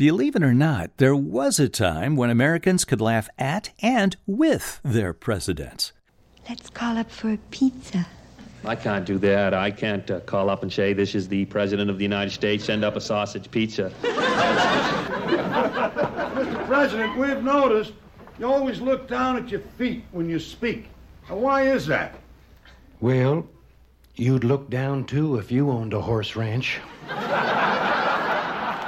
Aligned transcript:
Believe 0.00 0.34
it 0.34 0.42
or 0.42 0.54
not, 0.54 0.96
there 0.96 1.14
was 1.14 1.60
a 1.60 1.68
time 1.68 2.16
when 2.16 2.30
Americans 2.30 2.86
could 2.86 3.02
laugh 3.02 3.28
at 3.38 3.68
and 3.82 4.16
with 4.26 4.80
their 4.82 5.12
presidents. 5.12 5.92
Let's 6.48 6.70
call 6.70 6.96
up 6.96 7.10
for 7.10 7.34
a 7.34 7.38
pizza. 7.50 8.06
I 8.64 8.76
can't 8.76 9.04
do 9.04 9.18
that. 9.18 9.52
I 9.52 9.70
can't 9.70 10.10
uh, 10.10 10.20
call 10.20 10.48
up 10.48 10.62
and 10.62 10.72
say, 10.72 10.94
This 10.94 11.14
is 11.14 11.28
the 11.28 11.44
President 11.44 11.90
of 11.90 11.98
the 11.98 12.02
United 12.02 12.30
States, 12.30 12.64
send 12.64 12.82
up 12.82 12.96
a 12.96 13.00
sausage 13.02 13.50
pizza. 13.50 13.92
Mr. 14.00 14.26
President, 16.66 17.18
we've 17.18 17.42
noticed 17.42 17.92
you 18.38 18.50
always 18.50 18.80
look 18.80 19.06
down 19.06 19.36
at 19.36 19.50
your 19.50 19.60
feet 19.76 20.02
when 20.12 20.30
you 20.30 20.38
speak. 20.38 20.88
Now, 21.28 21.36
why 21.36 21.64
is 21.64 21.86
that? 21.88 22.14
Well, 23.02 23.46
you'd 24.14 24.44
look 24.44 24.70
down 24.70 25.04
too 25.04 25.36
if 25.36 25.52
you 25.52 25.70
owned 25.70 25.92
a 25.92 26.00
horse 26.00 26.36
ranch. 26.36 26.80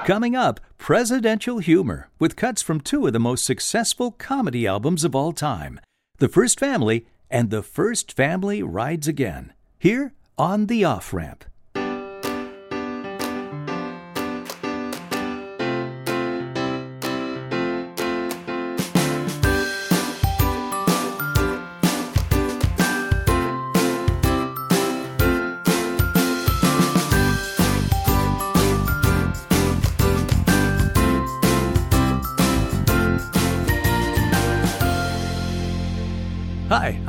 Coming 0.06 0.34
up, 0.34 0.58
presidential 0.78 1.58
humor 1.60 2.10
with 2.18 2.34
cuts 2.34 2.60
from 2.60 2.80
two 2.80 3.06
of 3.06 3.12
the 3.12 3.20
most 3.20 3.44
successful 3.44 4.10
comedy 4.10 4.66
albums 4.66 5.04
of 5.04 5.14
all 5.14 5.32
time 5.32 5.78
The 6.18 6.28
First 6.28 6.58
Family 6.58 7.06
and 7.30 7.50
The 7.50 7.62
First 7.62 8.10
Family 8.10 8.64
Rides 8.64 9.06
Again. 9.06 9.52
Here 9.78 10.12
on 10.36 10.66
The 10.66 10.84
Off 10.84 11.12
Ramp. 11.12 11.44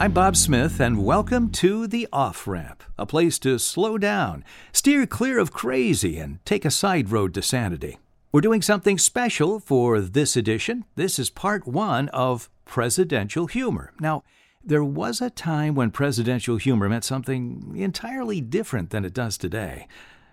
I'm 0.03 0.11
Bob 0.11 0.35
Smith, 0.35 0.81
and 0.81 1.05
welcome 1.05 1.49
to 1.51 1.87
The 1.87 2.09
Off 2.11 2.45
Ramp, 2.45 2.83
a 2.99 3.05
place 3.05 3.39
to 3.39 3.57
slow 3.57 3.97
down, 3.97 4.43
steer 4.73 5.05
clear 5.05 5.39
of 5.39 5.53
crazy, 5.53 6.17
and 6.17 6.43
take 6.43 6.65
a 6.65 6.71
side 6.71 7.09
road 7.09 7.33
to 7.35 7.41
sanity. 7.41 7.99
We're 8.33 8.41
doing 8.41 8.61
something 8.61 8.97
special 8.97 9.61
for 9.61 10.01
this 10.01 10.35
edition. 10.35 10.83
This 10.95 11.19
is 11.19 11.29
part 11.29 11.65
one 11.65 12.09
of 12.09 12.49
presidential 12.65 13.47
humor. 13.47 13.93
Now, 13.97 14.23
there 14.61 14.83
was 14.83 15.21
a 15.21 15.29
time 15.29 15.73
when 15.73 15.89
presidential 15.89 16.57
humor 16.57 16.89
meant 16.89 17.05
something 17.05 17.71
entirely 17.73 18.41
different 18.41 18.89
than 18.89 19.05
it 19.05 19.13
does 19.13 19.37
today. 19.37 19.87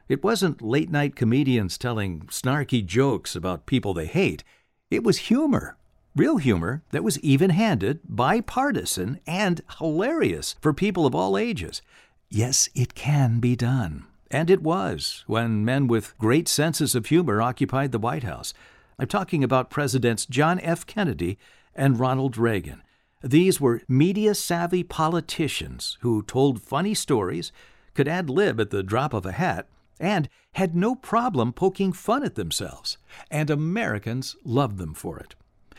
It 0.08 0.24
wasn't 0.24 0.60
late 0.60 0.90
night 0.90 1.14
comedians 1.14 1.78
telling 1.78 2.22
snarky 2.22 2.84
jokes 2.84 3.36
about 3.36 3.66
people 3.66 3.94
they 3.94 4.06
hate, 4.06 4.42
it 4.90 5.04
was 5.04 5.18
humor 5.18 5.76
Real 6.16 6.38
humor 6.38 6.82
that 6.90 7.04
was 7.04 7.20
even 7.20 7.50
handed, 7.50 8.00
bipartisan, 8.04 9.20
and 9.28 9.60
hilarious 9.78 10.56
for 10.60 10.74
people 10.74 11.06
of 11.06 11.14
all 11.14 11.38
ages. 11.38 11.82
Yes, 12.28 12.68
it 12.74 12.94
can 12.94 13.38
be 13.38 13.54
done. 13.54 14.06
And 14.28 14.50
it 14.50 14.60
was 14.60 15.24
when 15.28 15.64
men 15.64 15.86
with 15.86 16.18
great 16.18 16.48
senses 16.48 16.96
of 16.96 17.06
humor 17.06 17.40
occupied 17.40 17.92
the 17.92 17.98
White 17.98 18.24
House. 18.24 18.52
I'm 18.98 19.06
talking 19.06 19.44
about 19.44 19.70
Presidents 19.70 20.26
John 20.26 20.58
F. 20.60 20.84
Kennedy 20.84 21.38
and 21.74 21.98
Ronald 21.98 22.36
Reagan. 22.36 22.82
These 23.22 23.60
were 23.60 23.82
media 23.88 24.34
savvy 24.34 24.82
politicians 24.82 25.96
who 26.00 26.22
told 26.22 26.60
funny 26.60 26.94
stories, 26.94 27.52
could 27.94 28.08
ad 28.08 28.28
lib 28.28 28.60
at 28.60 28.70
the 28.70 28.82
drop 28.82 29.14
of 29.14 29.26
a 29.26 29.32
hat, 29.32 29.68
and 30.00 30.28
had 30.54 30.74
no 30.74 30.94
problem 30.94 31.52
poking 31.52 31.92
fun 31.92 32.24
at 32.24 32.34
themselves. 32.34 32.98
And 33.30 33.48
Americans 33.48 34.34
loved 34.44 34.78
them 34.78 34.94
for 34.94 35.18
it. 35.18 35.34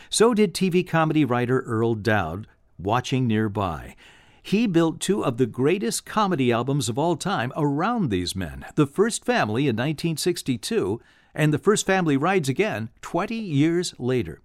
So 0.09 0.33
did 0.33 0.53
TV 0.53 0.87
comedy 0.87 1.25
writer 1.25 1.61
Earl 1.61 1.95
Dowd, 1.95 2.47
watching 2.77 3.27
nearby. 3.27 3.95
He 4.43 4.65
built 4.65 4.99
two 4.99 5.23
of 5.23 5.37
the 5.37 5.45
greatest 5.45 6.05
comedy 6.05 6.51
albums 6.51 6.89
of 6.89 6.97
all 6.97 7.15
time 7.15 7.53
around 7.55 8.09
these 8.09 8.35
men 8.35 8.65
The 8.75 8.87
First 8.87 9.23
Family 9.23 9.63
in 9.63 9.75
1962 9.75 10.99
and 11.33 11.53
The 11.53 11.59
First 11.59 11.85
Family 11.85 12.17
Rides 12.17 12.49
Again 12.49 12.89
20 13.01 13.35
years 13.35 13.93
later. 13.99 14.41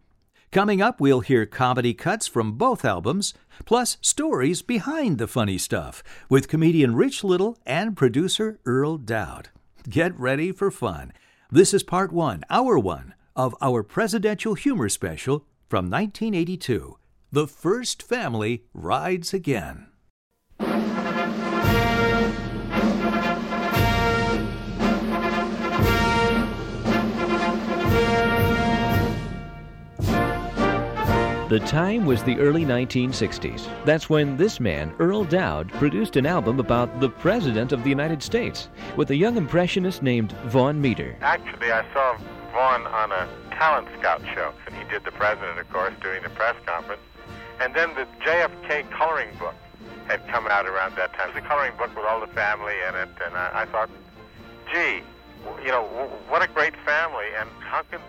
Coming 0.52 0.80
up, 0.80 1.00
we'll 1.00 1.20
hear 1.20 1.44
comedy 1.44 1.92
cuts 1.92 2.26
from 2.26 2.52
both 2.52 2.84
albums, 2.84 3.34
plus 3.64 3.98
stories 4.00 4.62
behind 4.62 5.18
the 5.18 5.26
funny 5.26 5.58
stuff 5.58 6.02
with 6.30 6.48
comedian 6.48 6.94
Rich 6.94 7.24
Little 7.24 7.58
and 7.66 7.96
producer 7.96 8.60
Earl 8.64 8.96
Dowd. 8.96 9.48
Get 9.88 10.18
ready 10.18 10.52
for 10.52 10.70
fun. 10.70 11.12
This 11.50 11.74
is 11.74 11.82
part 11.82 12.12
one, 12.12 12.42
hour 12.48 12.78
one, 12.78 13.14
of 13.36 13.54
our 13.60 13.82
presidential 13.82 14.54
humor 14.54 14.88
special 14.88 15.44
from 15.68 15.90
1982 15.90 16.96
The 17.30 17.46
First 17.46 18.02
Family 18.02 18.64
Rides 18.72 19.34
Again. 19.34 19.88
The 31.48 31.60
time 31.60 32.06
was 32.06 32.24
the 32.24 32.36
early 32.40 32.64
1960s. 32.64 33.68
That's 33.84 34.10
when 34.10 34.36
this 34.36 34.58
man, 34.58 34.92
Earl 34.98 35.22
Dowd, 35.22 35.70
produced 35.74 36.16
an 36.16 36.26
album 36.26 36.58
about 36.58 36.98
the 37.00 37.08
President 37.08 37.70
of 37.70 37.84
the 37.84 37.88
United 37.88 38.20
States 38.20 38.68
with 38.96 39.10
a 39.10 39.16
young 39.16 39.36
impressionist 39.36 40.02
named 40.02 40.32
Vaughn 40.46 40.80
Meader. 40.80 41.16
Actually, 41.20 41.70
I 41.70 41.84
saw 41.92 42.18
Vaughn 42.56 42.86
on 42.86 43.12
a 43.12 43.28
talent 43.50 43.86
scout 43.98 44.22
show, 44.34 44.50
and 44.66 44.74
he 44.74 44.82
did 44.84 45.04
the 45.04 45.10
president, 45.10 45.58
of 45.58 45.70
course, 45.70 45.92
during 46.00 46.22
the 46.22 46.30
press 46.30 46.56
conference. 46.64 47.02
And 47.60 47.74
then 47.74 47.94
the 47.94 48.06
JFK 48.24 48.90
coloring 48.90 49.28
book 49.38 49.54
had 50.08 50.26
come 50.28 50.46
out 50.46 50.64
around 50.64 50.96
that 50.96 51.12
time. 51.12 51.34
The 51.34 51.42
coloring 51.42 51.72
book 51.76 51.94
with 51.94 52.06
all 52.06 52.18
the 52.18 52.32
family 52.32 52.72
in 52.88 52.94
it, 52.94 53.10
and 53.26 53.36
I, 53.36 53.50
I 53.52 53.66
thought, 53.66 53.90
gee, 54.72 55.02
you 55.62 55.70
know, 55.70 55.82
what 56.30 56.42
a 56.42 56.48
great 56.48 56.72
family, 56.86 57.26
and 57.38 57.46
how 57.60 57.82
can 57.82 58.00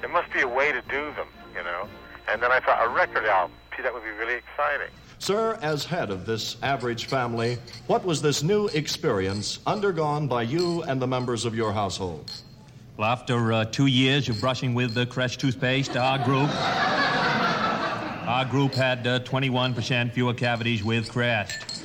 there 0.00 0.10
must 0.10 0.32
be 0.32 0.40
a 0.40 0.48
way 0.48 0.72
to 0.72 0.82
do 0.82 1.14
them, 1.14 1.28
you 1.54 1.62
know? 1.62 1.86
And 2.26 2.42
then 2.42 2.50
I 2.50 2.58
thought 2.58 2.84
a 2.84 2.88
record 2.88 3.24
album. 3.26 3.56
Gee, 3.76 3.84
that 3.84 3.94
would 3.94 4.02
be 4.02 4.10
really 4.10 4.34
exciting. 4.34 4.88
Sir, 5.20 5.56
as 5.62 5.84
head 5.84 6.10
of 6.10 6.26
this 6.26 6.56
average 6.64 7.04
family, 7.04 7.56
what 7.86 8.04
was 8.04 8.20
this 8.20 8.42
new 8.42 8.66
experience 8.66 9.60
undergone 9.64 10.26
by 10.26 10.42
you 10.42 10.82
and 10.82 11.00
the 11.00 11.06
members 11.06 11.44
of 11.44 11.54
your 11.54 11.72
household? 11.72 12.32
Well, 13.02 13.10
after 13.10 13.52
uh, 13.52 13.64
two 13.64 13.86
years 13.86 14.28
of 14.28 14.40
brushing 14.40 14.74
with 14.74 14.94
the 14.94 15.06
Crest 15.06 15.40
toothpaste, 15.40 15.96
our 15.96 16.18
group, 16.18 16.48
our 18.28 18.44
group 18.44 18.74
had 18.74 19.04
uh, 19.04 19.18
21% 19.18 20.12
fewer 20.12 20.32
cavities 20.32 20.84
with 20.84 21.10
Crest. 21.10 21.82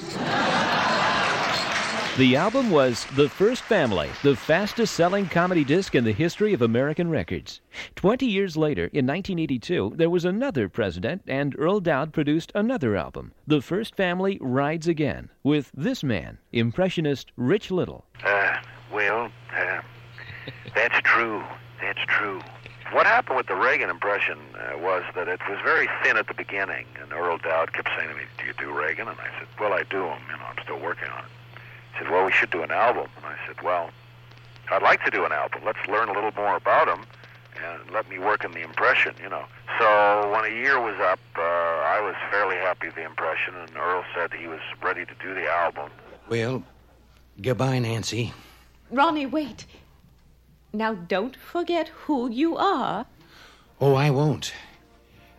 The 2.20 2.36
album 2.36 2.70
was 2.70 3.08
The 3.16 3.28
First 3.30 3.64
Family, 3.64 4.12
the 4.22 4.36
fastest 4.36 4.94
selling 4.94 5.26
comedy 5.28 5.64
disc 5.64 5.96
in 5.96 6.04
the 6.04 6.12
history 6.12 6.54
of 6.54 6.62
American 6.62 7.10
records. 7.10 7.62
Twenty 7.96 8.28
years 8.28 8.56
later, 8.56 8.84
in 8.94 9.08
1982, 9.08 9.94
there 9.96 10.12
was 10.12 10.24
another 10.24 10.70
president, 10.70 11.24
and 11.26 11.56
Earl 11.58 11.80
Dowd 11.80 12.14
produced 12.14 12.52
another 12.54 12.96
album, 12.96 13.32
The 13.48 13.64
First 13.64 13.96
Family 13.96 14.38
Rides 14.40 14.88
Again, 14.88 15.32
with 15.42 15.72
this 15.74 16.04
man, 16.04 16.38
impressionist 16.52 17.32
Rich 17.36 17.72
Little. 17.72 18.06
Uh, 18.24 18.58
well, 18.92 19.32
uh, 19.52 19.82
that's 20.76 21.00
true. 21.02 21.44
That's 21.82 22.00
true. 22.08 22.42
What 22.92 23.06
happened 23.06 23.38
with 23.38 23.48
the 23.48 23.56
Reagan 23.56 23.90
impression 23.90 24.40
uh, 24.56 24.78
was 24.78 25.04
that 25.16 25.28
it 25.28 25.42
was 25.50 25.60
very 25.64 25.90
thin 26.04 26.16
at 26.16 26.28
the 26.28 26.34
beginning, 26.34 26.86
and 27.02 27.12
Earl 27.12 27.38
Dowd 27.38 27.74
kept 27.74 27.90
saying 27.98 28.10
to 28.10 28.16
me, 28.16 28.24
"Do 28.38 28.46
you 28.46 28.54
do 28.58 28.72
Reagan?" 28.72 29.08
And 29.08 29.20
I 29.20 29.28
said, 29.38 29.48
"Well, 29.60 29.74
I 29.74 29.84
do 29.84 30.04
him. 30.06 30.20
You 30.32 30.38
know, 30.38 30.46
I'm 30.50 30.64
still 30.64 30.80
working 30.80 31.10
on 31.10 31.20
it." 31.20 31.32
He 31.94 32.00
said, 32.00 32.12
"Well, 32.12 32.26
we 32.26 32.32
should 32.32 32.50
do 32.50 32.64
an 32.64 32.72
album." 32.72 33.08
And 33.18 33.26
I 33.26 33.36
said, 33.46 33.62
"Well, 33.62 33.90
I'd 34.72 34.84
like 34.84 35.04
to 35.04 35.12
do 35.12 35.26
an 35.26 35.32
album. 35.34 35.62
Let's 35.66 35.86
learn 35.88 36.08
a 36.08 36.14
little 36.14 36.32
more 36.38 36.56
about 36.56 36.88
him, 36.88 37.06
and 37.62 37.92
let 37.92 38.10
me 38.10 38.20
work 38.20 38.46
in 38.46 38.52
the 38.52 38.62
impression." 38.62 39.16
You 39.22 39.30
know. 39.30 39.46
So 39.80 40.32
when 40.32 40.46
a 40.46 40.56
year 40.56 40.80
was 40.80 40.98
up, 41.02 41.20
uh, 41.36 41.42
I 41.42 42.00
was 42.02 42.16
fairly 42.32 42.56
happy 42.56 42.88
with 42.88 42.96
the 42.96 43.06
impression, 43.06 43.54
and 43.56 43.76
Earl 43.76 44.06
said 44.16 44.34
he 44.34 44.48
was 44.48 44.62
ready 44.82 45.06
to 45.06 45.14
do 45.22 45.34
the 45.34 45.48
album. 45.48 45.92
Well, 46.30 46.64
goodbye, 47.42 47.80
Nancy. 47.80 48.34
Ronnie, 48.90 49.26
wait. 49.26 49.66
Now 50.74 50.94
don't 50.94 51.36
forget 51.36 51.90
who 51.90 52.30
you 52.30 52.58
are. 52.58 53.06
Oh, 53.80 53.96
I 53.96 54.10
won't. 54.10 54.54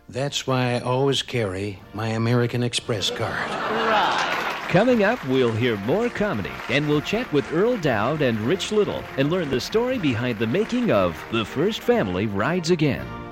That's 0.07 0.47
why 0.47 0.73
I 0.73 0.79
always 0.79 1.21
carry 1.21 1.81
my 1.93 2.09
American 2.09 2.63
Express 2.63 3.11
card. 3.11 3.49
Right. 3.49 4.65
Coming 4.69 5.03
up, 5.03 5.23
we'll 5.27 5.51
hear 5.51 5.77
more 5.77 6.09
comedy, 6.09 6.51
and 6.69 6.87
we'll 6.87 7.01
chat 7.01 7.31
with 7.33 7.51
Earl 7.53 7.77
Dowd 7.77 8.21
and 8.21 8.39
Rich 8.41 8.71
Little 8.71 9.03
and 9.17 9.29
learn 9.29 9.49
the 9.49 9.59
story 9.59 9.97
behind 9.97 10.39
the 10.39 10.47
making 10.47 10.91
of 10.91 11.17
The 11.31 11.45
First 11.45 11.81
Family 11.81 12.27
Rides 12.27 12.71
Again. 12.71 13.28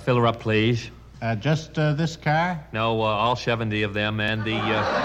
Fill 0.00 0.16
her 0.16 0.26
up, 0.26 0.40
please. 0.40 0.90
Uh, 1.22 1.34
just 1.36 1.78
uh, 1.78 1.92
this 1.92 2.16
car? 2.16 2.58
No, 2.72 3.00
uh, 3.00 3.04
all 3.04 3.36
70 3.36 3.82
of 3.82 3.92
them, 3.94 4.20
and 4.20 4.42
the 4.44 4.56
uh, 4.56 4.96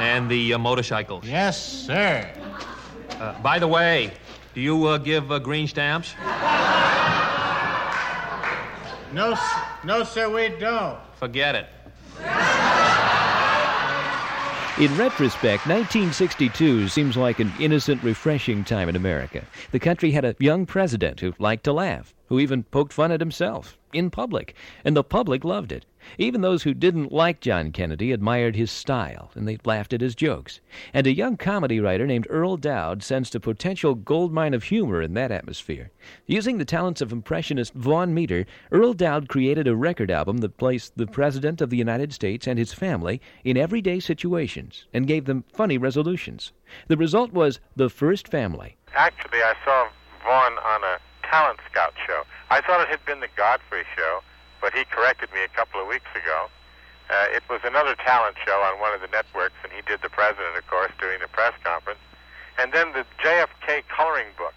and 0.00 0.28
the 0.30 0.54
uh, 0.54 0.58
motorcycles. 0.58 1.24
Yes, 1.26 1.60
sir. 1.86 2.28
Uh, 3.20 3.40
by 3.40 3.58
the 3.58 3.66
way, 3.68 4.12
do 4.54 4.60
you 4.60 4.86
uh, 4.86 4.98
give 4.98 5.30
uh, 5.32 5.38
green 5.38 5.66
stamps? 5.68 6.14
No, 9.12 9.32
s- 9.32 9.54
no, 9.84 10.04
sir, 10.04 10.28
we 10.28 10.48
don't. 10.58 10.98
Forget 11.14 11.54
it. 11.54 11.66
In 14.80 14.96
retrospect, 14.96 15.66
1962 15.66 16.86
seems 16.88 17.16
like 17.16 17.40
an 17.40 17.52
innocent, 17.58 18.00
refreshing 18.04 18.62
time 18.62 18.88
in 18.88 18.94
America. 18.94 19.42
The 19.72 19.80
country 19.80 20.12
had 20.12 20.24
a 20.24 20.36
young 20.38 20.66
president 20.66 21.18
who 21.18 21.34
liked 21.40 21.64
to 21.64 21.72
laugh, 21.72 22.14
who 22.28 22.38
even 22.38 22.62
poked 22.62 22.92
fun 22.92 23.12
at 23.12 23.20
himself 23.20 23.78
in 23.92 24.10
public, 24.10 24.54
and 24.84 24.96
the 24.96 25.04
public 25.04 25.44
loved 25.44 25.72
it. 25.72 25.86
Even 26.16 26.40
those 26.40 26.62
who 26.62 26.74
didn't 26.74 27.12
like 27.12 27.40
John 27.40 27.72
Kennedy 27.72 28.12
admired 28.12 28.54
his 28.54 28.70
style, 28.70 29.30
and 29.34 29.48
they 29.48 29.58
laughed 29.64 29.92
at 29.92 30.00
his 30.00 30.14
jokes. 30.14 30.60
And 30.94 31.06
a 31.06 31.14
young 31.14 31.36
comedy 31.36 31.80
writer 31.80 32.06
named 32.06 32.26
Earl 32.30 32.56
Dowd 32.56 33.02
sensed 33.02 33.34
a 33.34 33.40
potential 33.40 33.94
goldmine 33.94 34.54
of 34.54 34.64
humor 34.64 35.02
in 35.02 35.14
that 35.14 35.32
atmosphere. 35.32 35.90
Using 36.26 36.58
the 36.58 36.64
talents 36.64 37.00
of 37.00 37.12
impressionist 37.12 37.74
Vaughn 37.74 38.14
Meader, 38.14 38.46
Earl 38.70 38.94
Dowd 38.94 39.28
created 39.28 39.66
a 39.66 39.76
record 39.76 40.10
album 40.10 40.38
that 40.38 40.56
placed 40.56 40.96
the 40.96 41.06
President 41.06 41.60
of 41.60 41.70
the 41.70 41.76
United 41.76 42.12
States 42.12 42.46
and 42.46 42.58
his 42.58 42.72
family 42.72 43.20
in 43.44 43.56
everyday 43.56 44.00
situations 44.00 44.86
and 44.92 45.06
gave 45.06 45.24
them 45.24 45.44
funny 45.52 45.78
resolutions. 45.78 46.52
The 46.86 46.96
result 46.96 47.32
was 47.32 47.60
The 47.76 47.90
First 47.90 48.28
Family. 48.28 48.76
Actually, 48.94 49.42
I 49.42 49.54
saw 49.64 49.88
Vaughn 50.24 50.52
on 50.58 50.84
a 50.84 50.98
talent 51.30 51.60
scout 51.70 51.94
show. 52.06 52.24
I 52.50 52.60
thought 52.60 52.80
it 52.80 52.88
had 52.88 53.04
been 53.04 53.20
the 53.20 53.28
Godfrey 53.36 53.84
show, 53.96 54.20
but 54.60 54.72
he 54.72 54.84
corrected 54.84 55.32
me 55.32 55.42
a 55.44 55.48
couple 55.48 55.80
of 55.80 55.86
weeks 55.86 56.08
ago. 56.16 56.48
Uh, 57.10 57.24
it 57.32 57.42
was 57.48 57.60
another 57.64 57.94
talent 58.04 58.36
show 58.44 58.60
on 58.60 58.80
one 58.80 58.92
of 58.94 59.00
the 59.00 59.08
networks, 59.08 59.54
and 59.64 59.72
he 59.72 59.80
did 59.82 60.00
the 60.02 60.10
president, 60.10 60.56
of 60.56 60.66
course, 60.66 60.92
during 61.00 61.20
the 61.20 61.28
press 61.28 61.54
conference. 61.64 62.00
And 62.58 62.72
then 62.72 62.92
the 62.92 63.04
JFK 63.22 63.84
coloring 63.88 64.28
book 64.36 64.52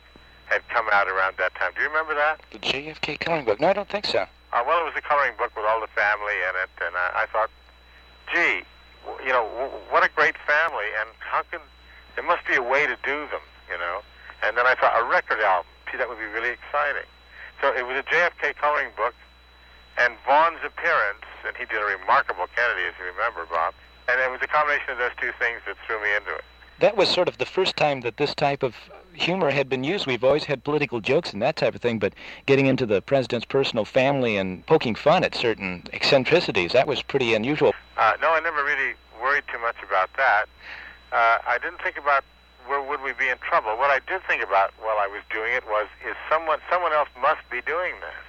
had 0.48 0.68
come 0.68 0.88
out 0.92 1.08
around 1.08 1.36
that 1.38 1.56
time. 1.56 1.72
Do 1.76 1.82
you 1.82 1.88
remember 1.88 2.14
that? 2.16 2.42
The 2.52 2.60
JFK 2.60 3.20
coloring 3.20 3.46
book? 3.46 3.60
No, 3.62 3.68
I 3.70 3.74
don't 3.74 3.88
think 3.90 4.06
so. 4.06 4.26
Uh, 4.52 4.64
well, 4.68 4.82
it 4.82 4.84
was 4.84 4.94
a 4.98 5.02
coloring 5.02 5.32
book 5.38 5.56
with 5.56 5.64
all 5.66 5.80
the 5.80 5.88
family 5.96 6.36
in 6.44 6.56
it, 6.60 6.70
and 6.84 6.92
I, 6.96 7.24
I 7.24 7.26
thought, 7.32 7.50
gee, 8.34 8.64
w- 9.08 9.24
you 9.26 9.32
know, 9.32 9.48
w- 9.56 9.72
what 9.90 10.04
a 10.04 10.10
great 10.14 10.36
family, 10.46 10.92
and 11.00 11.08
how 11.20 11.44
can 11.50 11.62
there 12.16 12.26
must 12.26 12.46
be 12.46 12.56
a 12.56 12.62
way 12.64 12.86
to 12.86 12.98
do 13.06 13.28
them, 13.32 13.40
you 13.72 13.78
know? 13.78 14.02
And 14.44 14.58
then 14.58 14.68
I 14.68 14.76
thought 14.76 14.92
a 15.00 15.08
record 15.08 15.40
album, 15.40 15.71
that 15.98 16.10
would 16.10 16.20
be 16.20 16.26
really 16.26 16.50
exciting. 16.50 17.08
So 17.62 17.74
it 17.74 17.86
was 17.86 17.98
a 17.98 18.04
JFK 18.04 18.56
coloring 18.56 18.90
book, 18.98 19.14
and 19.98 20.14
Vaughn's 20.26 20.60
appearance, 20.66 21.26
and 21.46 21.56
he 21.58 21.66
did 21.66 21.82
a 21.82 21.86
remarkable 21.86 22.48
Kennedy, 22.56 22.88
as 22.88 22.94
you 23.00 23.06
remember, 23.06 23.46
Bob. 23.50 23.74
And 24.10 24.20
it 24.20 24.32
was 24.32 24.40
a 24.42 24.48
combination 24.48 24.92
of 24.92 24.98
those 24.98 25.16
two 25.20 25.32
things 25.40 25.62
that 25.68 25.76
threw 25.86 26.02
me 26.02 26.16
into 26.16 26.34
it. 26.36 26.44
That 26.80 26.98
was 26.98 27.10
sort 27.10 27.28
of 27.28 27.38
the 27.38 27.46
first 27.46 27.78
time 27.78 28.02
that 28.02 28.18
this 28.18 28.34
type 28.34 28.64
of 28.64 28.76
humor 29.14 29.52
had 29.52 29.70
been 29.70 29.84
used. 29.84 30.08
We've 30.08 30.24
always 30.24 30.46
had 30.46 30.64
political 30.64 31.00
jokes 31.00 31.34
and 31.34 31.42
that 31.42 31.56
type 31.56 31.76
of 31.76 31.82
thing, 31.82 32.00
but 32.00 32.14
getting 32.48 32.66
into 32.66 32.86
the 32.86 33.02
president's 33.02 33.46
personal 33.46 33.86
family 33.86 34.38
and 34.38 34.66
poking 34.66 34.96
fun 34.96 35.24
at 35.24 35.36
certain 35.36 35.84
eccentricities, 35.94 36.72
that 36.72 36.88
was 36.88 37.04
pretty 37.04 37.36
unusual. 37.36 37.74
Uh, 37.98 38.14
no, 38.22 38.32
I 38.32 38.40
never 38.40 38.64
really 38.64 38.96
worried 39.22 39.44
too 39.52 39.60
much 39.60 39.76
about 39.88 40.10
that. 40.18 40.46
Uh, 41.12 41.38
I 41.46 41.60
didn't 41.62 41.82
think 41.84 41.98
about 41.98 42.24
where 42.72 42.80
would 42.80 43.04
we 43.04 43.12
be 43.12 43.28
in 43.28 43.36
trouble. 43.44 43.76
What 43.76 43.92
I 43.92 44.00
did 44.08 44.24
think 44.24 44.40
about 44.42 44.72
while 44.80 44.96
I 44.96 45.08
was 45.12 45.20
doing 45.28 45.52
it 45.52 45.68
was, 45.68 45.92
is 46.08 46.16
someone 46.32 46.64
someone 46.72 46.96
else 46.96 47.12
must 47.20 47.44
be 47.52 47.60
doing 47.68 48.00
this 48.00 48.24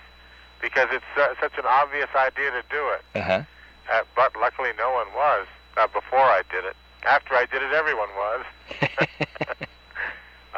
because 0.58 0.90
it's 0.90 1.06
uh, 1.14 1.38
such 1.38 1.54
an 1.58 1.64
obvious 1.64 2.10
idea 2.18 2.50
to 2.50 2.62
do 2.66 2.82
it. 2.90 3.02
Uh-huh. 3.14 3.46
Uh, 3.86 4.02
but 4.18 4.34
luckily, 4.34 4.74
no 4.74 4.90
one 4.90 5.06
was 5.14 5.46
uh, 5.78 5.86
before 5.86 6.26
I 6.26 6.42
did 6.50 6.66
it. 6.66 6.74
After 7.06 7.34
I 7.34 7.46
did 7.46 7.62
it, 7.62 7.70
everyone 7.70 8.10
was. 8.18 8.42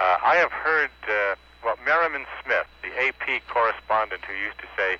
uh, 0.01 0.17
I 0.25 0.37
have 0.41 0.53
heard, 0.53 0.93
uh, 1.05 1.37
well, 1.63 1.77
Merriman 1.85 2.25
Smith, 2.41 2.69
the 2.81 2.93
AP 2.97 3.45
correspondent 3.53 4.25
who 4.25 4.33
used 4.33 4.61
to 4.65 4.69
say, 4.81 4.97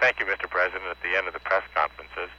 "Thank 0.00 0.20
you, 0.20 0.24
Mr. 0.24 0.48
President," 0.48 0.88
at 0.88 1.00
the 1.04 1.16
end 1.16 1.28
of 1.28 1.36
the 1.36 1.44
press 1.44 1.64
conferences. 1.74 2.32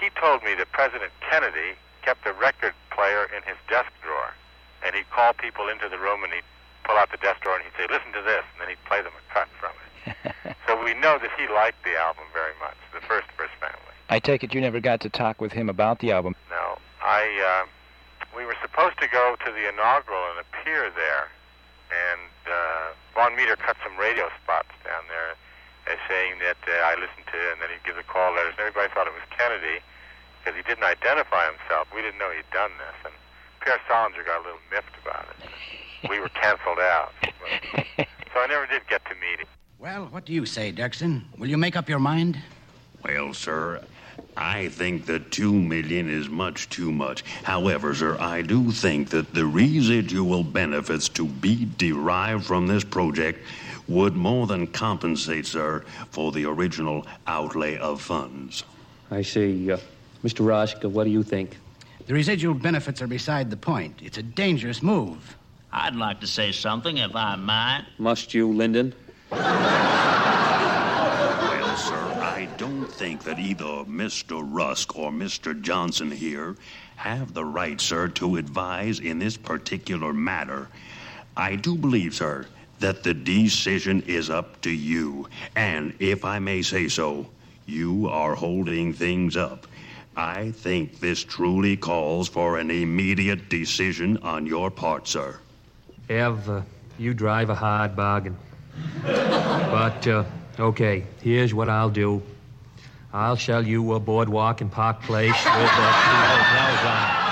He 0.00 0.12
told 0.20 0.44
me 0.44 0.52
that 0.54 0.70
President 0.72 1.12
Kennedy 1.24 1.80
kept 2.04 2.26
a 2.26 2.32
record 2.32 2.74
player 2.92 3.24
in 3.32 3.42
his 3.48 3.56
desk 3.68 3.88
drawer, 4.04 4.32
and 4.84 4.94
he'd 4.94 5.08
call 5.10 5.32
people 5.32 5.68
into 5.68 5.88
the 5.88 5.98
room 5.98 6.24
and 6.24 6.32
he'd 6.32 6.46
pull 6.84 6.96
out 6.96 7.10
the 7.10 7.18
desk 7.18 7.40
drawer 7.42 7.56
and 7.56 7.64
he'd 7.64 7.76
say, 7.76 7.86
"Listen 7.90 8.12
to 8.12 8.22
this," 8.22 8.44
and 8.52 8.60
then 8.60 8.68
he'd 8.68 8.84
play 8.84 9.02
them 9.02 9.12
a 9.12 9.24
cut 9.32 9.48
from 9.60 9.72
it. 9.82 10.56
so 10.66 10.76
we 10.82 10.94
know 10.94 11.18
that 11.18 11.30
he 11.36 11.46
liked 11.48 11.82
the 11.84 11.96
album 11.96 12.24
very 12.32 12.54
much, 12.60 12.76
the 12.94 13.00
first 13.06 13.28
First 13.36 13.54
Family. 13.60 13.94
I 14.08 14.18
take 14.18 14.42
it 14.42 14.54
you 14.54 14.60
never 14.60 14.80
got 14.80 15.00
to 15.02 15.10
talk 15.10 15.40
with 15.40 15.52
him 15.52 15.68
about 15.68 16.00
the 16.00 16.12
album. 16.12 16.34
No, 16.50 16.78
I. 17.02 17.28
Uh, 17.64 17.66
we 18.36 18.44
were 18.44 18.56
supposed 18.62 19.00
to 19.00 19.08
go 19.08 19.36
to 19.44 19.50
the 19.50 19.68
inaugural 19.68 20.22
and 20.30 20.38
appear 20.38 20.92
there, 20.94 21.26
and 21.90 22.30
uh, 22.46 22.92
Vaughn 23.14 23.34
Meader 23.34 23.56
cut 23.56 23.76
some 23.82 23.96
radio 23.96 24.28
spots 24.42 24.70
down 24.84 25.02
there, 25.08 25.34
as 25.90 25.98
saying 26.08 26.38
that 26.44 26.60
uh, 26.68 26.86
I 26.86 26.94
listened 26.94 27.26
to, 27.32 27.40
and 27.52 27.60
then 27.60 27.68
he'd 27.72 27.84
give 27.84 27.96
the 27.96 28.06
call 28.06 28.32
letters, 28.36 28.54
and 28.56 28.68
everybody 28.68 28.92
thought 28.92 29.08
it 29.08 29.16
was 29.16 29.26
Kennedy 29.32 29.80
because 30.38 30.54
he 30.54 30.62
didn't 30.62 30.84
identify 30.84 31.50
himself. 31.50 31.88
We 31.90 32.00
didn't 32.00 32.22
know 32.22 32.30
he'd 32.30 32.48
done 32.52 32.70
this, 32.78 32.96
and 33.10 33.14
Pierre 33.64 33.80
Salinger 33.88 34.22
got 34.24 34.40
a 34.40 34.44
little 34.44 34.58
miffed 34.70 34.94
about 35.02 35.26
it. 35.30 36.08
We 36.08 36.20
were 36.20 36.28
canceled 36.30 36.78
out, 36.78 37.12
But- 37.22 38.06
so 38.32 38.40
I 38.40 38.46
never 38.46 38.66
did 38.66 38.82
get 38.88 39.04
to 39.06 39.14
meet 39.14 39.40
him. 39.40 39.46
Well, 39.78 40.06
what 40.06 40.24
do 40.24 40.32
you 40.32 40.46
say, 40.46 40.72
Dirksen? 40.72 41.22
Will 41.38 41.48
you 41.48 41.56
make 41.58 41.76
up 41.76 41.88
your 41.88 41.98
mind? 41.98 42.38
Well, 43.04 43.32
sir, 43.32 43.82
I 44.36 44.68
think 44.68 45.06
that 45.06 45.30
two 45.30 45.52
million 45.52 46.08
is 46.08 46.28
much 46.28 46.68
too 46.68 46.90
much. 46.90 47.22
However, 47.44 47.94
sir, 47.94 48.16
I 48.18 48.42
do 48.42 48.70
think 48.72 49.10
that 49.10 49.34
the 49.34 49.46
residual 49.46 50.42
benefits 50.42 51.08
to 51.10 51.26
be 51.26 51.66
derived 51.76 52.44
from 52.44 52.66
this 52.66 52.84
project 52.84 53.40
would 53.86 54.14
more 54.14 54.46
than 54.46 54.66
compensate, 54.66 55.46
sir, 55.46 55.84
for 56.10 56.32
the 56.32 56.44
original 56.44 57.06
outlay 57.26 57.76
of 57.78 58.00
funds. 58.00 58.64
I 59.10 59.22
see. 59.22 59.70
Uh, 59.72 59.78
Mr. 60.24 60.44
Roska, 60.44 60.90
what 60.90 61.04
do 61.04 61.10
you 61.10 61.22
think? 61.22 61.56
The 62.08 62.14
residual 62.14 62.54
benefits 62.54 63.02
are 63.02 63.06
beside 63.06 63.50
the 63.50 63.58
point. 63.58 64.00
It's 64.02 64.16
a 64.16 64.22
dangerous 64.22 64.82
move. 64.82 65.36
I'd 65.70 65.94
like 65.94 66.20
to 66.20 66.26
say 66.26 66.52
something, 66.52 66.96
if 66.96 67.14
I 67.14 67.36
might. 67.36 67.84
Must 67.98 68.32
you, 68.32 68.50
Lyndon? 68.50 68.94
Well, 69.30 69.42
sir, 71.76 71.98
I 72.18 72.48
don't 72.56 72.90
think 72.90 73.24
that 73.24 73.38
either 73.38 73.84
Mr. 73.84 74.42
Rusk 74.42 74.96
or 74.96 75.10
Mr. 75.10 75.60
Johnson 75.60 76.10
here 76.10 76.56
have 76.96 77.34
the 77.34 77.44
right, 77.44 77.78
sir, 77.78 78.08
to 78.08 78.36
advise 78.36 79.00
in 79.00 79.18
this 79.18 79.36
particular 79.36 80.14
matter. 80.14 80.68
I 81.36 81.56
do 81.56 81.74
believe, 81.74 82.14
sir, 82.14 82.46
that 82.78 83.02
the 83.02 83.12
decision 83.12 84.02
is 84.06 84.30
up 84.30 84.62
to 84.62 84.70
you. 84.70 85.28
And 85.54 85.92
if 85.98 86.24
I 86.24 86.38
may 86.38 86.62
say 86.62 86.88
so, 86.88 87.26
you 87.66 88.08
are 88.08 88.34
holding 88.34 88.94
things 88.94 89.36
up. 89.36 89.66
I 90.18 90.50
think 90.50 90.98
this 90.98 91.22
truly 91.22 91.76
calls 91.76 92.28
for 92.28 92.58
an 92.58 92.72
immediate 92.72 93.48
decision 93.48 94.16
on 94.16 94.46
your 94.46 94.68
part, 94.68 95.06
sir. 95.06 95.38
Ev, 96.08 96.50
uh, 96.50 96.62
you 96.98 97.14
drive 97.14 97.50
a 97.50 97.54
hard 97.54 97.94
bargain. 97.94 98.36
but, 99.04 100.04
uh, 100.08 100.24
okay, 100.58 101.04
here's 101.22 101.54
what 101.54 101.68
I'll 101.68 101.88
do. 101.88 102.20
I'll 103.12 103.36
sell 103.36 103.64
you 103.64 103.92
a 103.92 104.00
boardwalk 104.00 104.60
in 104.60 104.68
Park 104.70 105.02
Place 105.02 105.28
with 105.28 105.54
uh, 105.54 105.92
two 106.02 106.18
hotels 106.26 106.80
on 106.82 107.28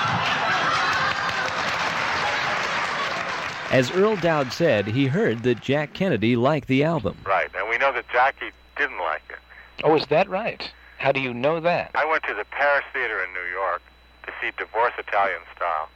As 3.77 3.91
Earl 3.91 4.15
Dowd 4.15 4.53
said, 4.53 4.87
he 4.87 5.07
heard 5.07 5.43
that 5.43 5.61
Jack 5.61 5.93
Kennedy 5.93 6.37
liked 6.37 6.69
the 6.69 6.85
album. 6.85 7.17
Right, 7.27 7.51
and 7.59 7.69
we 7.69 7.79
know 7.79 7.93
that 7.93 8.09
Jackie 8.13 8.53
didn't 8.77 9.01
like 9.01 9.23
it. 9.29 9.39
Oh, 9.83 9.97
is 9.97 10.07
that 10.07 10.29
right? 10.29 10.71
How 10.99 11.13
do 11.13 11.21
you 11.21 11.35
know 11.35 11.61
that? 11.61 11.91
I 11.95 12.05
went 12.05 12.25
to 12.25 12.35
the 12.35 12.45
Paris 12.45 12.85
Theater 12.93 13.23
in 13.23 13.33
New 13.33 13.49
York 13.53 13.83
to 14.27 14.33
see 14.41 14.51
Divorce 14.57 14.93
Italian 14.99 15.41
Style 15.55 15.89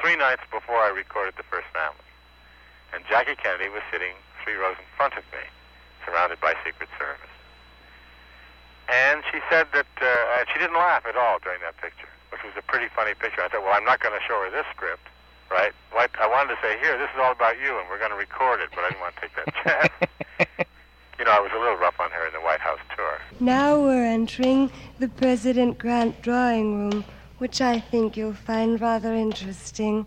three 0.00 0.16
nights 0.16 0.42
before 0.50 0.80
I 0.80 0.88
recorded 0.88 1.34
The 1.36 1.44
First 1.44 1.66
Family. 1.74 2.08
And 2.94 3.04
Jackie 3.08 3.36
Kennedy 3.36 3.68
was 3.68 3.82
sitting 3.92 4.16
three 4.42 4.54
rows 4.54 4.78
in 4.78 4.88
front 4.96 5.14
of 5.14 5.24
me, 5.30 5.44
surrounded 6.06 6.40
by 6.40 6.54
Secret 6.64 6.88
Service. 6.98 7.30
And 8.88 9.22
she 9.30 9.38
said 9.50 9.68
that, 9.74 9.86
uh, 10.00 10.44
she 10.50 10.58
didn't 10.58 10.74
laugh 10.74 11.04
at 11.06 11.14
all 11.16 11.38
during 11.44 11.60
that 11.60 11.76
picture, 11.78 12.08
which 12.32 12.42
was 12.42 12.54
a 12.56 12.62
pretty 12.62 12.88
funny 12.96 13.14
picture. 13.14 13.42
I 13.42 13.48
thought, 13.48 13.62
well, 13.62 13.74
I'm 13.76 13.84
not 13.84 14.00
going 14.00 14.16
to 14.18 14.24
show 14.26 14.40
her 14.42 14.50
this 14.50 14.66
script, 14.74 15.06
right? 15.50 15.72
Like, 15.94 16.18
I 16.18 16.26
wanted 16.26 16.56
to 16.56 16.58
say, 16.62 16.78
here, 16.80 16.98
this 16.98 17.10
is 17.14 17.20
all 17.20 17.30
about 17.30 17.60
you, 17.60 17.78
and 17.78 17.86
we're 17.90 18.00
going 18.00 18.10
to 18.10 18.18
record 18.18 18.60
it, 18.64 18.70
but 18.74 18.82
I 18.82 18.88
didn't 18.90 19.04
want 19.04 19.14
to 19.14 19.20
take 19.20 19.34
that 19.36 19.50
chance. 19.62 20.66
you 21.20 21.26
know, 21.26 21.32
I 21.32 21.40
was 21.40 21.52
a 21.54 21.58
little 21.58 21.76
rough 21.76 22.00
on 22.00 22.10
her 22.12 22.26
in 22.26 22.32
the 22.32 22.40
White 22.40 22.60
House 22.60 22.78
tour. 22.96 23.20
Now 23.40 23.78
we're 23.78 24.06
entering 24.06 24.72
the 24.98 25.08
President 25.08 25.76
Grant 25.76 26.22
drawing 26.22 26.78
room, 26.78 27.04
which 27.36 27.60
I 27.60 27.78
think 27.78 28.16
you'll 28.16 28.32
find 28.32 28.80
rather 28.80 29.12
interesting. 29.12 30.06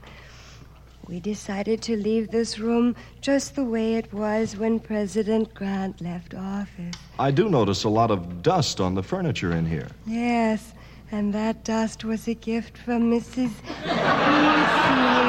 We 1.08 1.20
decided 1.20 1.84
to 1.84 1.96
leave 1.96 2.32
this 2.32 2.58
room 2.58 2.96
just 3.22 3.56
the 3.56 3.64
way 3.64 3.94
it 3.94 4.12
was 4.12 4.58
when 4.58 4.80
President 4.80 5.54
Grant 5.54 6.02
left 6.02 6.34
office. 6.34 6.96
I 7.20 7.30
do 7.30 7.48
notice 7.48 7.84
a 7.84 7.90
lot 7.90 8.10
of 8.10 8.42
dust 8.42 8.82
on 8.82 8.96
the 8.96 9.04
furniture 9.04 9.52
in 9.52 9.68
here. 9.68 9.90
Yes, 10.08 10.74
and 11.12 11.32
that 11.36 11.64
dust 11.64 12.04
was 12.04 12.28
a 12.28 12.34
gift 12.34 12.76
from 12.76 13.12
Mrs. 13.12 13.52
E.C. 13.52 13.92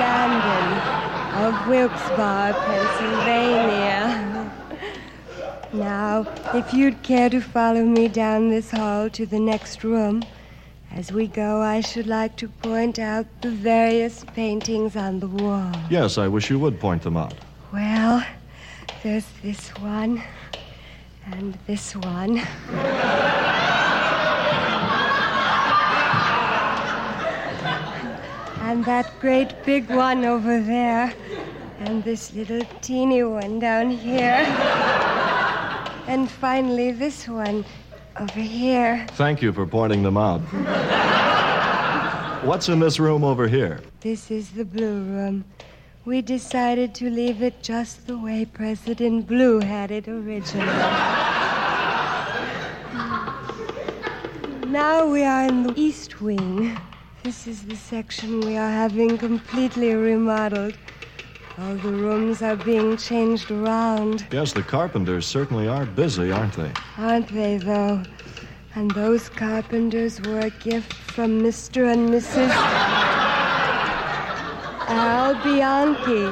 Landon 0.00 0.80
of 1.44 1.68
Wilkes-Barre, 1.68 2.54
Pennsylvania. 2.54 4.23
Now, 5.74 6.24
if 6.54 6.72
you'd 6.72 7.02
care 7.02 7.28
to 7.28 7.40
follow 7.40 7.82
me 7.82 8.06
down 8.06 8.48
this 8.48 8.70
hall 8.70 9.10
to 9.10 9.26
the 9.26 9.40
next 9.40 9.82
room, 9.82 10.22
as 10.92 11.10
we 11.10 11.26
go, 11.26 11.62
I 11.62 11.80
should 11.80 12.06
like 12.06 12.36
to 12.36 12.46
point 12.46 13.00
out 13.00 13.26
the 13.40 13.50
various 13.50 14.24
paintings 14.36 14.94
on 14.94 15.18
the 15.18 15.26
wall. 15.26 15.72
Yes, 15.90 16.16
I 16.16 16.28
wish 16.28 16.48
you 16.48 16.60
would 16.60 16.78
point 16.78 17.02
them 17.02 17.16
out. 17.16 17.34
Well, 17.72 18.24
there's 19.02 19.26
this 19.42 19.70
one, 19.80 20.22
and 21.26 21.58
this 21.66 21.96
one. 21.96 22.38
and 28.60 28.84
that 28.84 29.12
great 29.20 29.52
big 29.64 29.90
one 29.90 30.24
over 30.24 30.60
there, 30.60 31.12
and 31.80 32.04
this 32.04 32.32
little 32.32 32.62
teeny 32.80 33.24
one 33.24 33.58
down 33.58 33.90
here. 33.90 35.03
And 36.06 36.30
finally, 36.30 36.92
this 36.92 37.26
one 37.26 37.64
over 38.20 38.40
here. 38.40 39.06
Thank 39.12 39.40
you 39.40 39.52
for 39.52 39.66
pointing 39.66 40.02
them 40.02 40.16
out. 40.16 40.40
What's 42.44 42.68
in 42.68 42.78
this 42.78 43.00
room 43.00 43.24
over 43.24 43.48
here? 43.48 43.80
This 44.00 44.30
is 44.30 44.50
the 44.50 44.66
blue 44.66 45.02
room. 45.02 45.44
We 46.04 46.20
decided 46.20 46.94
to 46.96 47.08
leave 47.08 47.42
it 47.42 47.62
just 47.62 48.06
the 48.06 48.18
way 48.18 48.44
President 48.44 49.26
Blue 49.26 49.60
had 49.60 49.90
it 49.90 50.06
originally. 50.06 50.66
now 54.70 55.06
we 55.06 55.22
are 55.24 55.46
in 55.46 55.62
the 55.62 55.72
east 55.74 56.20
wing. 56.20 56.78
This 57.22 57.46
is 57.46 57.64
the 57.64 57.76
section 57.76 58.40
we 58.40 58.58
are 58.58 58.70
having 58.70 59.16
completely 59.16 59.94
remodeled. 59.94 60.76
All 61.56 61.76
the 61.76 61.92
rooms 61.92 62.42
are 62.42 62.56
being 62.56 62.96
changed 62.96 63.48
around. 63.52 64.26
Yes, 64.32 64.52
the 64.52 64.62
carpenters 64.62 65.24
certainly 65.24 65.68
are 65.68 65.86
busy, 65.86 66.32
aren't 66.32 66.54
they? 66.54 66.72
Aren't 66.98 67.28
they, 67.28 67.58
though? 67.58 68.02
And 68.74 68.90
those 68.90 69.28
carpenters 69.28 70.20
were 70.22 70.40
a 70.40 70.50
gift 70.50 70.92
from 70.92 71.40
Mr. 71.42 71.92
and 71.92 72.10
Mrs. 72.10 72.50
Al 74.88 75.34
Bianchi 75.44 76.24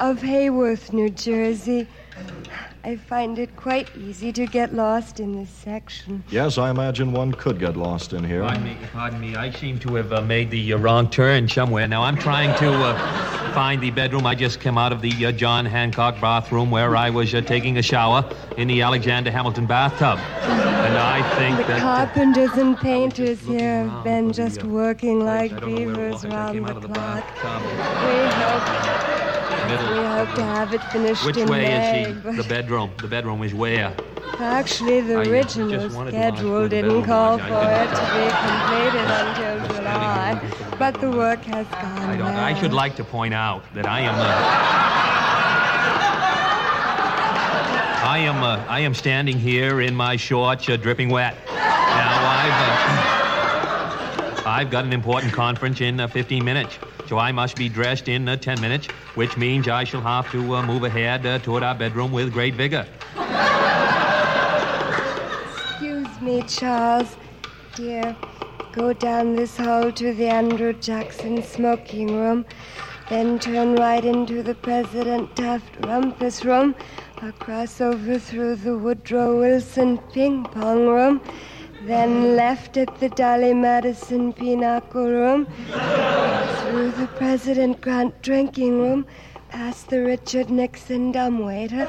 of 0.00 0.20
Hayworth, 0.20 0.94
New 0.94 1.10
Jersey. 1.10 1.86
I 2.86 2.96
find 2.96 3.38
it 3.38 3.56
quite 3.56 3.88
easy 3.96 4.30
to 4.32 4.44
get 4.44 4.74
lost 4.74 5.18
in 5.18 5.34
this 5.34 5.48
section. 5.48 6.22
Yes, 6.28 6.58
I 6.58 6.68
imagine 6.68 7.12
one 7.12 7.32
could 7.32 7.58
get 7.58 7.78
lost 7.78 8.12
in 8.12 8.22
here. 8.22 8.42
Pardon 8.42 8.62
me, 8.62 8.76
pardon 8.92 9.20
me. 9.20 9.34
I 9.36 9.50
seem 9.50 9.78
to 9.80 9.94
have 9.94 10.12
uh, 10.12 10.20
made 10.20 10.50
the 10.50 10.74
uh, 10.74 10.76
wrong 10.76 11.08
turn 11.08 11.48
somewhere. 11.48 11.88
Now, 11.88 12.02
I'm 12.02 12.18
trying 12.18 12.54
to 12.58 12.70
uh, 12.70 13.54
find 13.54 13.82
the 13.82 13.90
bedroom. 13.90 14.26
I 14.26 14.34
just 14.34 14.60
came 14.60 14.76
out 14.76 14.92
of 14.92 15.00
the 15.00 15.24
uh, 15.24 15.32
John 15.32 15.64
Hancock 15.64 16.20
bathroom 16.20 16.70
where 16.70 16.94
I 16.94 17.08
was 17.08 17.34
uh, 17.34 17.40
taking 17.40 17.78
a 17.78 17.82
shower 17.82 18.22
in 18.58 18.68
the 18.68 18.82
Alexander 18.82 19.30
Hamilton 19.30 19.64
bathtub. 19.64 20.18
And 20.42 20.98
I 20.98 21.22
think 21.38 21.56
The 21.56 21.64
that. 21.64 21.80
carpenters 21.80 22.52
and 22.52 22.76
painters 22.76 23.40
here 23.40 23.88
have 23.88 24.04
been 24.04 24.30
just 24.30 24.62
working 24.62 25.24
like 25.24 25.58
beavers 25.64 26.22
round 26.26 26.66
the 26.66 26.88
clock. 26.88 27.24
We 27.34 28.18
hope, 28.42 29.33
we 29.62 30.04
hope 30.04 30.34
to 30.34 30.44
have 30.44 30.74
it 30.74 30.82
finished 30.84 31.24
Which 31.24 31.36
in 31.36 31.48
way 31.48 31.62
May. 31.62 32.10
is 32.10 32.22
he? 32.24 32.30
The 32.42 32.48
bedroom. 32.48 32.90
The 33.00 33.08
bedroom 33.08 33.42
is 33.42 33.54
where? 33.54 33.94
Actually, 34.38 35.00
the 35.00 35.14
I, 35.14 35.24
uh, 35.24 35.28
original 35.30 35.70
just 35.70 35.94
wanted 35.94 36.10
to 36.12 36.16
ask 36.16 36.34
schedule 36.34 36.68
didn't 36.68 37.04
call 37.04 37.38
for 37.38 37.44
it 37.44 37.88
to 37.88 38.04
be 38.14 38.26
completed 38.46 39.06
until 39.08 39.76
July, 39.76 40.76
but 40.78 41.00
the 41.00 41.10
work 41.10 41.44
has 41.44 41.66
gone 41.68 42.10
I 42.10 42.16
well. 42.16 42.36
I 42.36 42.54
should 42.60 42.72
like 42.72 42.96
to 42.96 43.04
point 43.04 43.32
out 43.32 43.62
that 43.74 43.86
I 43.86 44.00
am. 44.00 44.14
Uh, 44.14 44.84
I 48.06 48.18
am. 48.18 48.42
Uh, 48.42 48.64
I 48.68 48.80
am 48.80 48.94
standing 48.94 49.38
here 49.38 49.80
in 49.80 49.94
my 49.94 50.16
shorts, 50.16 50.68
uh, 50.68 50.76
dripping 50.76 51.10
wet. 51.10 51.36
Now 51.46 52.26
I've. 52.26 53.23
I've 54.46 54.70
got 54.70 54.84
an 54.84 54.92
important 54.92 55.32
conference 55.32 55.80
in 55.80 55.98
uh, 55.98 56.06
15 56.06 56.44
minutes, 56.44 56.78
so 57.06 57.16
I 57.16 57.32
must 57.32 57.56
be 57.56 57.70
dressed 57.70 58.08
in 58.08 58.28
uh, 58.28 58.36
10 58.36 58.60
minutes, 58.60 58.88
which 59.14 59.38
means 59.38 59.68
I 59.68 59.84
shall 59.84 60.02
have 60.02 60.30
to 60.32 60.56
uh, 60.56 60.62
move 60.62 60.84
ahead 60.84 61.24
uh, 61.24 61.38
toward 61.38 61.62
our 61.62 61.74
bedroom 61.74 62.12
with 62.12 62.30
great 62.30 62.54
vigor. 62.54 62.86
Excuse 65.56 66.20
me, 66.20 66.42
Charles. 66.42 67.16
Dear, 67.74 68.14
go 68.72 68.92
down 68.92 69.34
this 69.34 69.56
hall 69.56 69.90
to 69.92 70.12
the 70.12 70.28
Andrew 70.28 70.74
Jackson 70.74 71.42
smoking 71.42 72.14
room, 72.14 72.44
then 73.08 73.38
turn 73.38 73.76
right 73.76 74.04
into 74.04 74.42
the 74.42 74.54
President 74.54 75.34
Taft 75.36 75.74
rumpus 75.86 76.44
room, 76.44 76.74
across 77.22 77.80
over 77.80 78.18
through 78.18 78.56
the 78.56 78.76
Woodrow 78.76 79.38
Wilson 79.38 79.96
ping 80.12 80.44
pong 80.44 80.86
room, 80.86 81.22
then 81.86 82.36
left 82.36 82.76
at 82.76 82.98
the 82.98 83.08
Dolly 83.10 83.54
Madison 83.54 84.32
pinochle 84.32 85.04
room, 85.04 85.46
through 85.46 86.90
the 86.92 87.08
President 87.16 87.80
Grant 87.80 88.22
drinking 88.22 88.78
room, 88.78 89.06
past 89.50 89.88
the 89.90 90.02
Richard 90.02 90.50
Nixon 90.50 91.12
dumbwaiter 91.12 91.86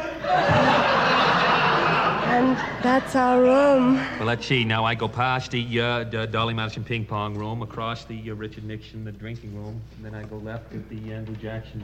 And 2.28 2.58
that's 2.84 3.16
our 3.16 3.42
room. 3.42 3.96
Well, 4.18 4.26
let's 4.26 4.46
see. 4.46 4.66
Now 4.66 4.84
I 4.84 4.96
go 4.96 5.08
past 5.08 5.52
the, 5.52 5.80
uh, 5.80 6.04
the 6.04 6.28
Dolly 6.28 6.54
Madison 6.54 6.84
ping 6.84 7.06
pong 7.06 7.36
room, 7.36 7.62
across 7.62 8.04
the 8.04 8.32
uh, 8.32 8.36
Richard 8.36 8.66
Nixon, 8.66 9.06
the 9.06 9.12
drinking 9.14 9.56
room, 9.56 9.80
and 9.96 10.06
then 10.06 10.14
I 10.14 10.24
go 10.28 10.38
left 10.38 10.74
at 10.74 10.90
the 10.90 11.14
Andrew 11.14 11.36
Jackson. 11.36 11.84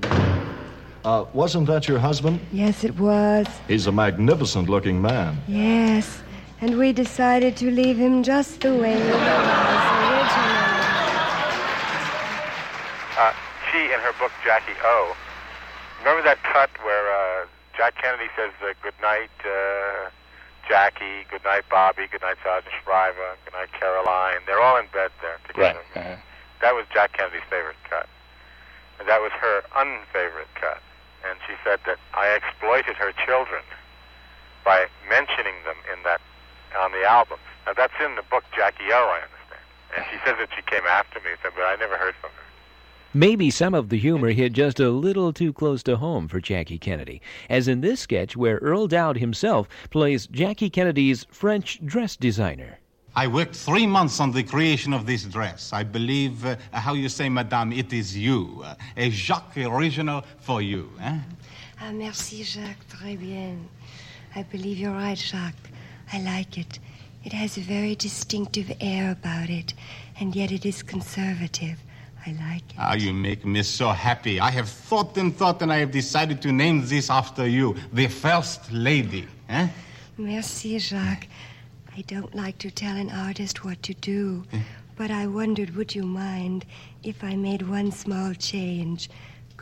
Uh, 1.04 1.26
wasn't 1.34 1.68
that 1.68 1.88
your 1.88 2.00
husband? 2.00 2.40
Yes, 2.52 2.84
it 2.84 3.00
was. 3.00 3.48
He's 3.68 3.88
a 3.88 3.92
magnificent 3.92 4.68
looking 4.70 5.02
man. 5.02 5.42
Yes. 5.48 6.22
And 6.62 6.78
we 6.78 6.94
decided 6.94 7.58
to 7.58 7.72
leave 7.72 7.98
him 7.98 8.22
just 8.22 8.62
the 8.62 8.70
way 8.70 8.94
he 8.94 9.10
was 9.10 9.18
originally. 9.18 10.62
Uh, 13.18 13.34
she, 13.66 13.90
in 13.90 13.98
her 13.98 14.14
book 14.20 14.32
Jackie 14.46 14.78
O, 14.84 15.16
remember 16.00 16.22
that 16.22 16.38
cut 16.44 16.70
where 16.86 17.10
uh, 17.10 17.48
Jack 17.76 17.96
Kennedy 17.98 18.30
says 18.38 18.52
uh, 18.62 18.74
good 18.84 18.94
night, 19.02 19.34
uh, 19.42 20.12
Jackie, 20.70 21.26
good 21.32 21.44
night, 21.44 21.64
Bobby, 21.68 22.06
good 22.12 22.22
night, 22.22 22.38
Sargent 22.44 22.72
Shriver, 22.84 23.36
good 23.44 23.54
night, 23.54 23.74
Caroline. 23.80 24.46
They're 24.46 24.62
all 24.62 24.78
in 24.78 24.86
bed 24.94 25.10
there 25.20 25.42
together. 25.48 25.82
Uh-huh. 25.96 26.16
That 26.62 26.76
was 26.76 26.86
Jack 26.94 27.18
Kennedy's 27.18 27.42
favorite 27.50 27.82
cut. 27.90 28.08
And 29.00 29.10
that 29.10 29.20
was 29.20 29.32
her 29.34 29.64
unfavorite 29.76 30.54
cut. 30.54 30.78
And 31.26 31.40
she 31.50 31.58
said 31.66 31.80
that 31.88 31.98
I 32.14 32.38
exploited 32.38 32.98
her 32.98 33.14
children 33.26 33.64
by 34.64 34.86
mentioning 35.10 35.58
them 35.66 35.78
in 35.90 36.04
that 36.04 36.22
on 36.80 36.92
the 36.92 37.04
album. 37.04 37.40
Now 37.66 37.74
that's 37.74 37.94
in 38.04 38.16
the 38.16 38.24
book 38.24 38.44
Jackie 38.56 38.92
O, 38.92 38.96
I 38.96 39.22
understand. 39.24 39.62
And 39.96 40.06
she 40.10 40.18
says 40.26 40.38
that 40.40 40.50
she 40.56 40.62
came 40.64 40.86
after 40.88 41.20
me, 41.20 41.32
so- 41.44 41.50
but 41.56 41.64
I 41.64 41.76
never 41.76 41.98
heard 41.98 42.16
from 42.22 42.30
her. 42.32 42.38
Maybe 43.14 43.50
some 43.50 43.74
of 43.74 43.90
the 43.90 43.98
humor 43.98 44.32
hit 44.32 44.54
just 44.54 44.80
a 44.80 44.90
little 44.90 45.34
too 45.34 45.52
close 45.52 45.84
to 45.84 45.98
home 45.98 46.30
for 46.30 46.40
Jackie 46.40 46.78
Kennedy, 46.78 47.22
as 47.50 47.68
in 47.68 47.82
this 47.82 48.00
sketch 48.00 48.38
where 48.38 48.56
Earl 48.60 48.88
Dowd 48.88 49.18
himself 49.18 49.68
plays 49.90 50.28
Jackie 50.28 50.70
Kennedy's 50.70 51.26
French 51.30 51.86
dress 51.86 52.16
designer. 52.16 52.80
I 53.14 53.28
worked 53.28 53.54
three 53.58 53.86
months 53.86 54.22
on 54.22 54.32
the 54.32 54.44
creation 54.44 54.94
of 54.94 55.06
this 55.06 55.26
dress. 55.26 55.74
I 55.74 55.84
believe, 55.84 56.46
uh, 56.46 56.56
how 56.72 56.94
you 56.94 57.10
say, 57.10 57.28
Madame, 57.28 57.74
it 57.74 57.92
is 57.92 58.18
you. 58.18 58.62
Uh, 58.64 58.76
a 58.96 59.10
Jacques 59.10 59.58
original 59.58 60.24
for 60.40 60.62
you. 60.62 60.90
Eh? 61.02 61.18
Ah, 61.82 61.92
merci, 61.92 62.44
Jacques. 62.44 62.88
Très 62.88 63.20
bien. 63.20 63.68
I 64.34 64.44
believe 64.44 64.78
you're 64.78 64.94
right, 64.94 65.18
Jacques. 65.18 65.70
I 66.14 66.20
like 66.20 66.58
it. 66.58 66.80
It 67.24 67.34
has 67.34 67.58
a 67.58 67.62
very 67.62 67.96
distinctive 67.96 68.72
air 68.82 69.12
about 69.12 69.50
it, 69.50 69.74
and 70.20 70.36
yet 70.36 70.52
it 70.52 70.66
is 70.66 70.84
conservative. 70.84 71.78
I 72.26 72.32
like 72.32 72.64
it. 72.70 72.76
Ah, 72.78 72.94
you 72.94 73.14
make 73.14 73.46
me 73.46 73.64
so 73.64 73.90
happy. 73.90 74.40
I 74.40 74.52
have 74.52 74.70
thought 74.70 75.18
and 75.18 75.36
thought, 75.36 75.62
and 75.62 75.72
I 75.72 75.78
have 75.78 75.92
decided 75.92 76.42
to 76.42 76.52
name 76.52 76.86
this 76.86 77.10
after 77.10 77.48
you, 77.48 77.76
the 77.94 78.08
First 78.08 78.72
Lady. 78.72 79.28
Eh? 79.50 79.68
Merci, 80.18 80.80
Jacques. 80.80 81.28
I 81.96 82.02
don't 82.02 82.34
like 82.36 82.58
to 82.60 82.72
tell 82.72 82.96
an 82.96 83.10
artist 83.10 83.64
what 83.66 83.82
to 83.84 83.94
do, 83.94 84.44
but 84.96 85.12
I 85.12 85.28
wondered, 85.28 85.76
would 85.76 85.94
you 85.94 86.04
mind 86.04 86.66
if 87.04 87.24
I 87.24 87.36
made 87.36 87.68
one 87.68 87.92
small 87.92 88.34
change? 88.34 89.10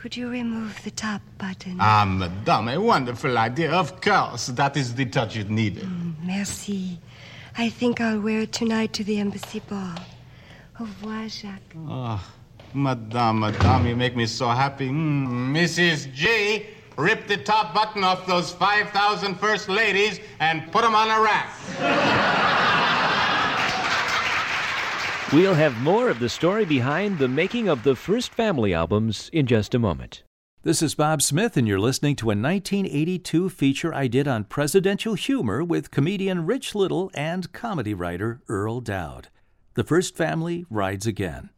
Could 0.00 0.16
you 0.16 0.30
remove 0.30 0.82
the 0.82 0.90
top 0.90 1.20
button? 1.36 1.76
Ah, 1.78 2.06
Madame, 2.06 2.68
a 2.68 2.80
wonderful 2.80 3.36
idea. 3.36 3.70
Of 3.70 4.00
course, 4.00 4.46
that 4.46 4.74
is 4.74 4.94
the 4.94 5.04
touch 5.04 5.36
it 5.36 5.50
needed. 5.50 5.86
Merci. 6.22 6.98
I 7.58 7.68
think 7.68 8.00
I'll 8.00 8.18
wear 8.18 8.40
it 8.40 8.52
tonight 8.52 8.94
to 8.94 9.04
the 9.04 9.18
embassy 9.20 9.60
ball. 9.60 9.98
Au 10.80 10.84
revoir, 10.84 11.28
Jacques. 11.28 11.76
Oh, 11.86 12.18
Madame, 12.72 13.40
Madame, 13.40 13.88
you 13.88 13.94
make 13.94 14.16
me 14.16 14.24
so 14.24 14.48
happy. 14.48 14.88
Mm, 14.88 15.52
Mrs. 15.52 16.10
G, 16.14 16.64
rip 16.96 17.26
the 17.26 17.36
top 17.36 17.74
button 17.74 18.02
off 18.02 18.26
those 18.26 18.50
5,000 18.52 19.34
first 19.34 19.68
ladies 19.68 20.18
and 20.38 20.72
put 20.72 20.80
them 20.80 20.94
on 20.94 21.10
a 21.10 21.20
rack. 21.20 22.76
We'll 25.32 25.54
have 25.54 25.80
more 25.82 26.08
of 26.08 26.18
the 26.18 26.28
story 26.28 26.64
behind 26.64 27.16
the 27.16 27.28
making 27.28 27.68
of 27.68 27.84
the 27.84 27.94
first 27.94 28.34
family 28.34 28.74
albums 28.74 29.30
in 29.32 29.46
just 29.46 29.76
a 29.76 29.78
moment. 29.78 30.24
This 30.64 30.82
is 30.82 30.96
Bob 30.96 31.22
Smith, 31.22 31.56
and 31.56 31.68
you're 31.68 31.78
listening 31.78 32.16
to 32.16 32.32
a 32.32 32.34
1982 32.34 33.48
feature 33.48 33.94
I 33.94 34.08
did 34.08 34.26
on 34.26 34.42
presidential 34.42 35.14
humor 35.14 35.62
with 35.62 35.92
comedian 35.92 36.46
Rich 36.46 36.74
Little 36.74 37.12
and 37.14 37.52
comedy 37.52 37.94
writer 37.94 38.42
Earl 38.48 38.80
Dowd. 38.80 39.28
The 39.74 39.84
First 39.84 40.16
Family 40.16 40.66
rides 40.68 41.06
again. 41.06 41.50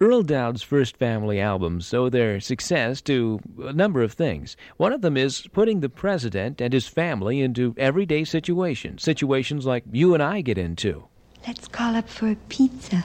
Earl 0.00 0.22
Dowd's 0.22 0.62
first 0.62 0.96
family 0.96 1.38
albums 1.38 1.92
owe 1.92 2.08
their 2.08 2.40
success 2.40 3.02
to 3.02 3.38
a 3.64 3.74
number 3.74 4.02
of 4.02 4.14
things. 4.14 4.56
One 4.78 4.94
of 4.94 5.02
them 5.02 5.18
is 5.18 5.46
putting 5.52 5.80
the 5.80 5.90
president 5.90 6.58
and 6.62 6.72
his 6.72 6.88
family 6.88 7.42
into 7.42 7.74
everyday 7.76 8.24
situations, 8.24 9.02
situations 9.02 9.66
like 9.66 9.84
you 9.92 10.14
and 10.14 10.22
I 10.22 10.40
get 10.40 10.56
into. 10.56 11.08
Let's 11.46 11.68
call 11.68 11.94
up 11.94 12.08
for 12.08 12.30
a 12.30 12.36
pizza. 12.48 13.04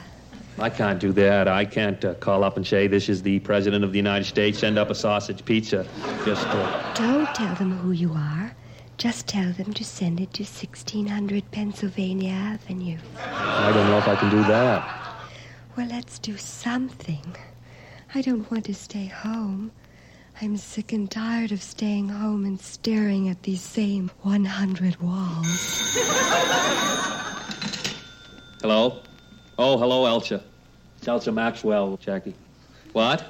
I 0.58 0.70
can't 0.70 0.98
do 0.98 1.12
that. 1.12 1.46
I 1.46 1.66
can't 1.66 2.02
uh, 2.04 2.14
call 2.14 2.42
up 2.42 2.56
and 2.56 2.66
say, 2.66 2.86
this 2.86 3.08
is 3.08 3.22
the 3.22 3.38
President 3.40 3.84
of 3.84 3.92
the 3.92 3.98
United 3.98 4.24
States, 4.24 4.58
send 4.58 4.78
up 4.78 4.88
a 4.88 4.94
sausage 4.94 5.44
pizza. 5.44 5.86
Just, 6.24 6.46
uh, 6.46 6.94
Don't 6.94 7.34
tell 7.34 7.54
them 7.56 7.72
who 7.78 7.92
you 7.92 8.12
are. 8.12 8.54
Just 8.96 9.26
tell 9.26 9.52
them 9.52 9.72
to 9.74 9.84
send 9.84 10.20
it 10.20 10.32
to 10.34 10.42
1600 10.42 11.50
Pennsylvania 11.50 12.32
Avenue. 12.32 12.98
I 13.24 13.72
don't 13.72 13.86
know 13.88 13.98
if 13.98 14.08
I 14.08 14.16
can 14.16 14.30
do 14.30 14.42
that. 14.44 15.26
Well, 15.76 15.88
let's 15.88 16.18
do 16.18 16.36
something. 16.36 17.36
I 18.14 18.22
don't 18.22 18.50
want 18.50 18.64
to 18.66 18.74
stay 18.74 19.06
home. 19.06 19.70
I'm 20.42 20.56
sick 20.56 20.92
and 20.92 21.10
tired 21.10 21.52
of 21.52 21.62
staying 21.62 22.08
home 22.08 22.44
and 22.44 22.60
staring 22.60 23.28
at 23.28 23.42
these 23.42 23.62
same 23.62 24.10
100 24.22 24.96
walls. 25.00 25.96
Hello? 28.60 29.00
Oh, 29.58 29.78
hello, 29.78 30.04
Elsa. 30.04 30.44
It's 30.98 31.08
Elsa 31.08 31.32
Maxwell, 31.32 31.96
Jackie. 31.96 32.34
What? 32.92 33.24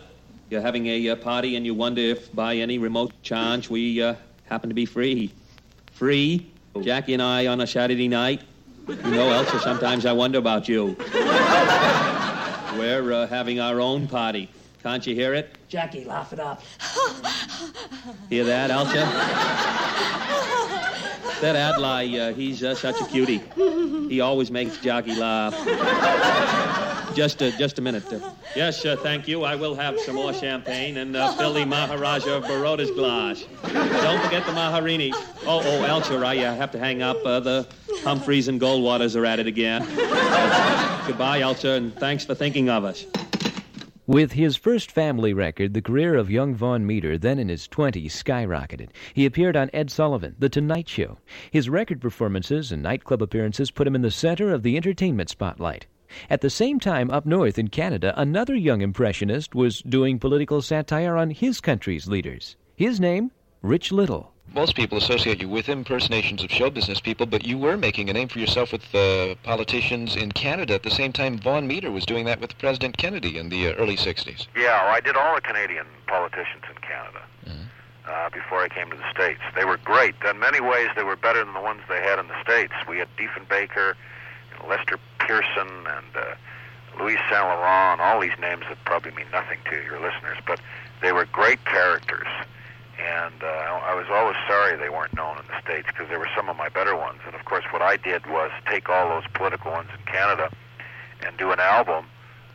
You're 0.48 0.60
having 0.60 0.88
a 0.88 1.10
uh, 1.10 1.14
party 1.14 1.54
and 1.54 1.64
you 1.64 1.72
wonder 1.72 2.00
if 2.00 2.34
by 2.34 2.56
any 2.56 2.78
remote 2.78 3.12
chance 3.22 3.70
we 3.70 4.02
uh, 4.02 4.16
happen 4.46 4.68
to 4.68 4.74
be 4.74 4.84
free. 4.84 5.32
Free? 5.92 6.50
Jackie 6.82 7.14
and 7.14 7.22
I 7.22 7.46
on 7.46 7.60
a 7.60 7.66
Saturday 7.66 8.08
night? 8.08 8.42
You 8.88 8.96
know, 8.96 9.30
Elsa, 9.30 9.60
sometimes 9.60 10.04
I 10.04 10.12
wonder 10.12 10.38
about 10.38 10.68
you. 10.68 10.96
We're 12.76 13.12
uh, 13.12 13.28
having 13.28 13.60
our 13.60 13.80
own 13.80 14.08
party. 14.08 14.50
Can't 14.82 15.06
you 15.06 15.14
hear 15.14 15.34
it? 15.34 15.56
Jackie, 15.68 16.04
laugh 16.04 16.32
it 16.32 16.40
up. 16.40 16.60
Hear 18.28 18.42
that, 18.42 18.72
Elsa? 18.72 20.76
That 21.40 21.56
Adlai, 21.56 22.04
uh, 22.18 22.34
he's 22.34 22.62
uh, 22.62 22.74
such 22.74 23.00
a 23.00 23.06
cutie. 23.06 23.40
He 24.10 24.20
always 24.20 24.50
makes 24.50 24.76
Jackie 24.78 25.14
laugh. 25.14 25.54
Just, 27.14 27.42
uh, 27.42 27.50
just 27.52 27.78
a 27.78 27.82
minute. 27.82 28.12
Uh, 28.12 28.20
yes, 28.54 28.82
thank 28.82 29.26
you. 29.26 29.44
I 29.44 29.54
will 29.56 29.74
have 29.74 29.98
some 30.00 30.16
more 30.16 30.34
champagne 30.34 30.98
and 30.98 31.16
uh, 31.16 31.32
fill 31.32 31.54
the 31.54 31.64
Maharaja 31.64 32.36
of 32.36 32.44
Baroda's 32.44 32.90
glass. 32.90 33.44
Don't 33.72 34.22
forget 34.22 34.44
the 34.44 34.52
Maharani. 34.52 35.12
Oh, 35.46 35.62
oh, 35.64 35.84
Elsa, 35.84 36.18
I 36.26 36.36
have 36.36 36.70
to 36.72 36.78
hang 36.78 37.00
up. 37.00 37.22
The 37.22 37.66
Humphreys 38.02 38.48
and 38.48 38.60
Goldwaters 38.60 39.16
are 39.16 39.24
at 39.24 39.38
it 39.38 39.46
again. 39.46 39.82
Goodbye, 41.06 41.40
Elsa, 41.40 41.70
and 41.70 41.94
thanks 41.96 42.24
for 42.24 42.34
thinking 42.34 42.68
of 42.68 42.84
us. 42.84 43.06
With 44.10 44.32
his 44.32 44.56
first 44.56 44.90
family 44.90 45.32
record, 45.32 45.72
the 45.72 45.80
career 45.80 46.16
of 46.16 46.32
young 46.32 46.52
Vaughn 46.52 46.84
Meader, 46.84 47.16
then 47.16 47.38
in 47.38 47.48
his 47.48 47.68
20s, 47.68 48.06
skyrocketed. 48.06 48.88
He 49.14 49.24
appeared 49.24 49.56
on 49.56 49.70
Ed 49.72 49.88
Sullivan, 49.88 50.34
The 50.36 50.48
Tonight 50.48 50.88
Show. 50.88 51.18
His 51.52 51.70
record 51.70 52.00
performances 52.00 52.72
and 52.72 52.82
nightclub 52.82 53.22
appearances 53.22 53.70
put 53.70 53.86
him 53.86 53.94
in 53.94 54.02
the 54.02 54.10
center 54.10 54.52
of 54.52 54.64
the 54.64 54.76
entertainment 54.76 55.30
spotlight. 55.30 55.86
At 56.28 56.40
the 56.40 56.50
same 56.50 56.80
time, 56.80 57.08
up 57.08 57.24
north 57.24 57.56
in 57.56 57.68
Canada, 57.68 58.12
another 58.16 58.56
young 58.56 58.80
impressionist 58.80 59.54
was 59.54 59.80
doing 59.80 60.18
political 60.18 60.60
satire 60.60 61.16
on 61.16 61.30
his 61.30 61.60
country's 61.60 62.08
leaders. 62.08 62.56
His 62.74 62.98
name, 62.98 63.30
Rich 63.62 63.92
Little. 63.92 64.32
Most 64.52 64.74
people 64.74 64.98
associate 64.98 65.40
you 65.40 65.48
with 65.48 65.68
impersonations 65.68 66.42
of 66.42 66.50
show 66.50 66.70
business 66.70 67.00
people, 67.00 67.26
but 67.26 67.46
you 67.46 67.56
were 67.56 67.76
making 67.76 68.10
a 68.10 68.12
name 68.12 68.26
for 68.26 68.40
yourself 68.40 68.72
with 68.72 68.92
uh, 68.94 69.36
politicians 69.44 70.16
in 70.16 70.32
Canada 70.32 70.74
at 70.74 70.82
the 70.82 70.90
same 70.90 71.12
time 71.12 71.38
Vaughn 71.38 71.68
Meader 71.68 71.92
was 71.92 72.04
doing 72.04 72.24
that 72.24 72.40
with 72.40 72.58
President 72.58 72.96
Kennedy 72.96 73.38
in 73.38 73.48
the 73.48 73.68
uh, 73.68 73.74
early 73.74 73.96
60s. 73.96 74.48
Yeah, 74.56 74.84
well, 74.84 74.94
I 74.94 75.00
did 75.00 75.16
all 75.16 75.36
the 75.36 75.40
Canadian 75.40 75.86
politicians 76.08 76.64
in 76.68 76.76
Canada 76.82 77.20
uh, 78.10 78.30
before 78.30 78.60
I 78.60 78.68
came 78.68 78.90
to 78.90 78.96
the 78.96 79.10
States. 79.12 79.40
They 79.54 79.64
were 79.64 79.76
great. 79.76 80.16
In 80.28 80.40
many 80.40 80.60
ways, 80.60 80.88
they 80.96 81.04
were 81.04 81.16
better 81.16 81.44
than 81.44 81.54
the 81.54 81.60
ones 81.60 81.82
they 81.88 82.02
had 82.02 82.18
in 82.18 82.26
the 82.26 82.42
States. 82.42 82.72
We 82.88 82.98
had 82.98 83.08
Diefenbaker, 83.16 83.94
and 84.58 84.68
Lester 84.68 84.98
Pearson, 85.20 85.68
and 85.86 86.16
uh, 86.16 86.34
Louis 86.98 87.16
Saint 87.30 87.44
Laurent, 87.44 88.00
all 88.00 88.20
these 88.20 88.38
names 88.40 88.64
that 88.68 88.78
probably 88.84 89.12
mean 89.12 89.30
nothing 89.32 89.58
to 89.70 89.76
your 89.82 90.00
listeners, 90.00 90.38
but 90.46 90.60
they 91.02 91.12
were 91.12 91.24
great 91.26 91.64
characters. 91.64 92.26
And 93.00 93.42
uh, 93.42 93.46
I 93.46 93.94
was 93.94 94.06
always 94.10 94.36
sorry 94.46 94.76
they 94.76 94.90
weren't 94.90 95.14
known 95.14 95.38
in 95.38 95.44
the 95.46 95.60
States 95.62 95.86
because 95.88 96.08
they 96.10 96.18
were 96.18 96.28
some 96.36 96.48
of 96.48 96.56
my 96.56 96.68
better 96.68 96.96
ones. 96.96 97.20
And 97.26 97.34
of 97.34 97.44
course, 97.44 97.64
what 97.70 97.82
I 97.82 97.96
did 97.96 98.26
was 98.26 98.50
take 98.66 98.88
all 98.88 99.08
those 99.08 99.24
political 99.32 99.72
ones 99.72 99.88
in 99.98 100.04
Canada 100.04 100.50
and 101.24 101.36
do 101.38 101.50
an 101.50 101.60
album, 101.60 102.06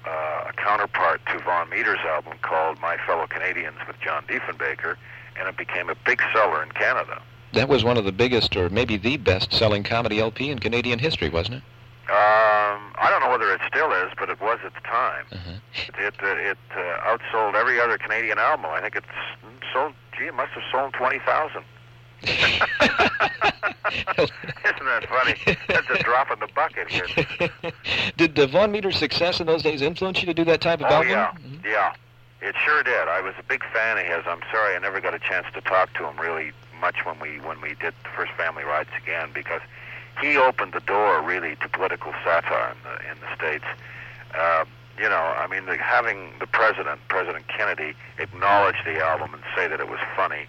uh, 0.06 0.50
a 0.50 0.54
counterpart 0.56 1.22
to 1.28 1.40
Vaughn 1.40 1.70
Meader's 1.70 2.00
album 2.06 2.34
called 2.42 2.80
My 2.80 2.98
Fellow 3.06 3.28
Canadians 3.28 3.78
with 3.88 4.00
John 4.00 4.24
Diefenbaker, 4.28 4.98
and 5.38 5.48
it 5.48 5.58
became 5.58 5.90
a 5.90 5.96
big 6.06 6.22
seller 6.34 6.62
in 6.62 6.70
Canada. 6.72 7.22
That 7.54 7.70
was 7.70 7.84
one 7.84 7.98
of 7.98 8.06
the 8.06 8.12
biggest, 8.12 8.56
or 8.56 8.70
maybe 8.70 8.98
the 8.98 9.18
best-selling 9.18 9.84
comedy 9.84 10.20
LP 10.20 10.50
in 10.50 10.60
Canadian 10.60 11.00
history, 11.00 11.30
wasn't 11.30 11.58
it? 11.58 11.64
Um, 12.08 12.94
I 13.02 13.08
don't 13.10 13.22
know 13.22 13.32
whether 13.32 13.52
it 13.52 13.62
still 13.68 13.92
is, 13.92 14.12
but 14.20 14.30
it 14.30 14.40
was 14.40 14.60
at 14.64 14.74
the 14.76 14.82
time. 14.82 15.26
It 15.32 15.96
it, 15.98 16.14
uh, 16.22 16.28
it 16.36 16.58
uh, 16.72 17.18
outsold 17.18 17.56
every 17.56 17.80
other 17.80 17.98
Canadian 17.98 18.38
album. 18.38 18.68
I 18.70 18.82
think 18.82 18.96
it's 18.96 19.08
sold. 19.74 19.94
Gee, 20.18 20.26
it 20.26 20.34
must 20.34 20.52
have 20.54 20.64
sold 20.72 20.94
twenty 20.94 21.20
thousand. 21.20 21.64
Isn't 22.24 22.60
that 24.86 25.06
funny? 25.10 25.36
That's 25.68 25.90
a 25.90 26.04
drop 26.04 26.32
in 26.32 26.40
the 26.40 26.48
bucket 26.56 26.90
here. 26.90 27.08
Did 28.18 28.40
uh, 28.40 28.48
Vaughn 28.48 28.72
Meader's 28.72 28.98
success 28.98 29.40
in 29.40 29.48
those 29.48 29.62
days 29.62 29.82
influence 29.82 30.22
you 30.22 30.26
to 30.28 30.34
do 30.34 30.44
that 30.46 30.62
type 30.62 30.80
of 30.82 30.88
Oh 30.90 31.04
album? 31.04 31.62
yeah, 31.64 31.70
yeah. 31.70 31.94
It 32.42 32.56
sure 32.64 32.84
did. 32.84 33.08
I 33.08 33.22
was 33.22 33.34
a 33.40 33.44
big 33.44 33.64
fan 33.74 33.98
of 33.98 34.06
his. 34.06 34.24
I'm 34.28 34.42
sorry 34.52 34.76
I 34.76 34.80
never 34.80 35.02
got 35.02 35.14
a 35.14 35.20
chance 35.20 35.48
to 35.54 35.62
talk 35.62 35.94
to 35.96 36.08
him 36.08 36.20
really 36.20 36.52
much 36.80 37.06
when 37.06 37.20
we 37.20 37.40
when 37.40 37.60
we 37.62 37.70
did 37.70 37.94
the 38.04 38.10
first 38.16 38.32
Family 38.34 38.64
Rides 38.64 38.90
again 39.02 39.30
because 39.34 39.62
he 40.22 40.38
opened 40.38 40.74
the 40.74 40.80
door 40.82 41.22
really 41.22 41.56
to 41.58 41.70
political 41.70 42.14
satire 42.24 42.72
in 42.72 42.78
the 42.84 43.12
in 43.12 43.18
the 43.20 43.36
states. 43.36 43.66
Uh, 44.38 44.66
you 44.98 45.10
know, 45.10 45.34
I 45.38 45.48
mean, 45.48 45.66
the, 45.66 45.76
having 45.78 46.32
the 46.40 46.48
president, 46.48 47.00
President 47.10 47.48
Kennedy, 47.48 47.94
acknowledge 48.18 48.76
the 48.86 49.00
album 49.04 49.34
and 49.34 49.44
say 49.56 49.68
that 49.68 49.80
it 49.80 49.90
was 49.90 50.00
funny, 50.16 50.46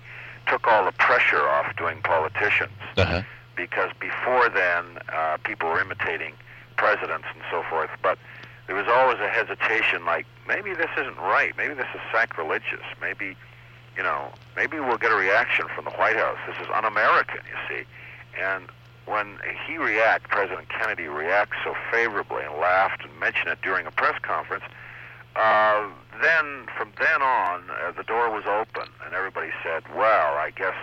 took 0.49 0.67
all 0.67 0.85
the 0.85 0.93
pressure 0.93 1.49
off 1.49 1.75
doing 1.77 2.01
politicians 2.03 2.73
Uh-huh. 2.97 3.23
because 3.57 3.91
before 3.99 4.49
then 4.49 4.85
uh, 5.13 5.37
people 5.45 5.69
were 5.69 5.81
imitating 5.81 6.35
presidents 6.77 7.27
and 7.35 7.43
so 7.51 7.63
forth, 7.69 7.91
but 8.03 8.19
there 8.67 8.77
was 8.77 8.87
always 8.89 9.19
a 9.21 9.29
hesitation 9.29 10.05
like 10.05 10.27
maybe 10.47 10.75
this 10.75 10.91
isn't 10.99 11.17
right, 11.19 11.57
maybe 11.57 11.75
this 11.75 11.87
is 11.95 12.01
sacrilegious, 12.13 12.85
maybe 13.01 13.37
you 13.97 14.03
know, 14.03 14.29
maybe 14.57 14.79
we'll 14.79 14.99
get 14.99 15.11
a 15.11 15.15
reaction 15.17 15.65
from 15.75 15.85
the 15.87 15.91
White 15.93 16.17
House. 16.17 16.37
This 16.47 16.57
is 16.61 16.67
un-American, 16.75 17.41
you 17.51 17.57
see. 17.67 17.85
And 18.39 18.65
when 19.07 19.39
he 19.67 19.79
react, 19.79 20.29
President 20.29 20.69
Kennedy 20.69 21.07
reacts 21.07 21.57
so 21.65 21.75
favorably 21.91 22.43
and 22.45 22.55
laughed 22.55 23.05
and 23.05 23.19
mentioned 23.19 23.49
it 23.49 23.59
during 23.63 23.87
a 23.87 23.91
press 23.91 24.19
conference, 24.21 24.65
uh, 25.37 25.89
then 26.23 26.67
from 26.77 26.93
then 26.99 27.23
on, 27.23 27.63
uh, 27.71 27.93
the 27.93 28.03
door 28.03 28.31
was 28.31 28.45
open, 28.47 28.89
and 29.05 29.15
everybody 29.15 29.51
said, 29.63 29.85
"Well, 29.95 30.35
I 30.35 30.51
guess 30.51 30.75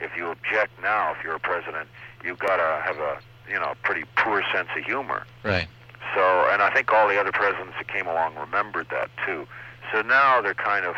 if 0.00 0.16
you 0.16 0.28
object 0.28 0.72
now, 0.82 1.12
if 1.12 1.24
you're 1.24 1.36
a 1.36 1.40
president, 1.40 1.88
you've 2.24 2.38
got 2.38 2.56
to 2.56 2.82
have 2.84 2.98
a 2.98 3.18
you 3.48 3.58
know 3.58 3.74
pretty 3.82 4.04
poor 4.16 4.42
sense 4.52 4.68
of 4.76 4.84
humor." 4.84 5.24
Right. 5.44 5.68
So, 6.14 6.48
and 6.50 6.62
I 6.62 6.70
think 6.70 6.92
all 6.92 7.08
the 7.08 7.18
other 7.18 7.32
presidents 7.32 7.74
that 7.78 7.88
came 7.88 8.06
along 8.06 8.34
remembered 8.36 8.88
that 8.90 9.08
too. 9.24 9.46
So 9.92 10.02
now 10.02 10.40
they're 10.40 10.54
kind 10.54 10.84
of 10.84 10.96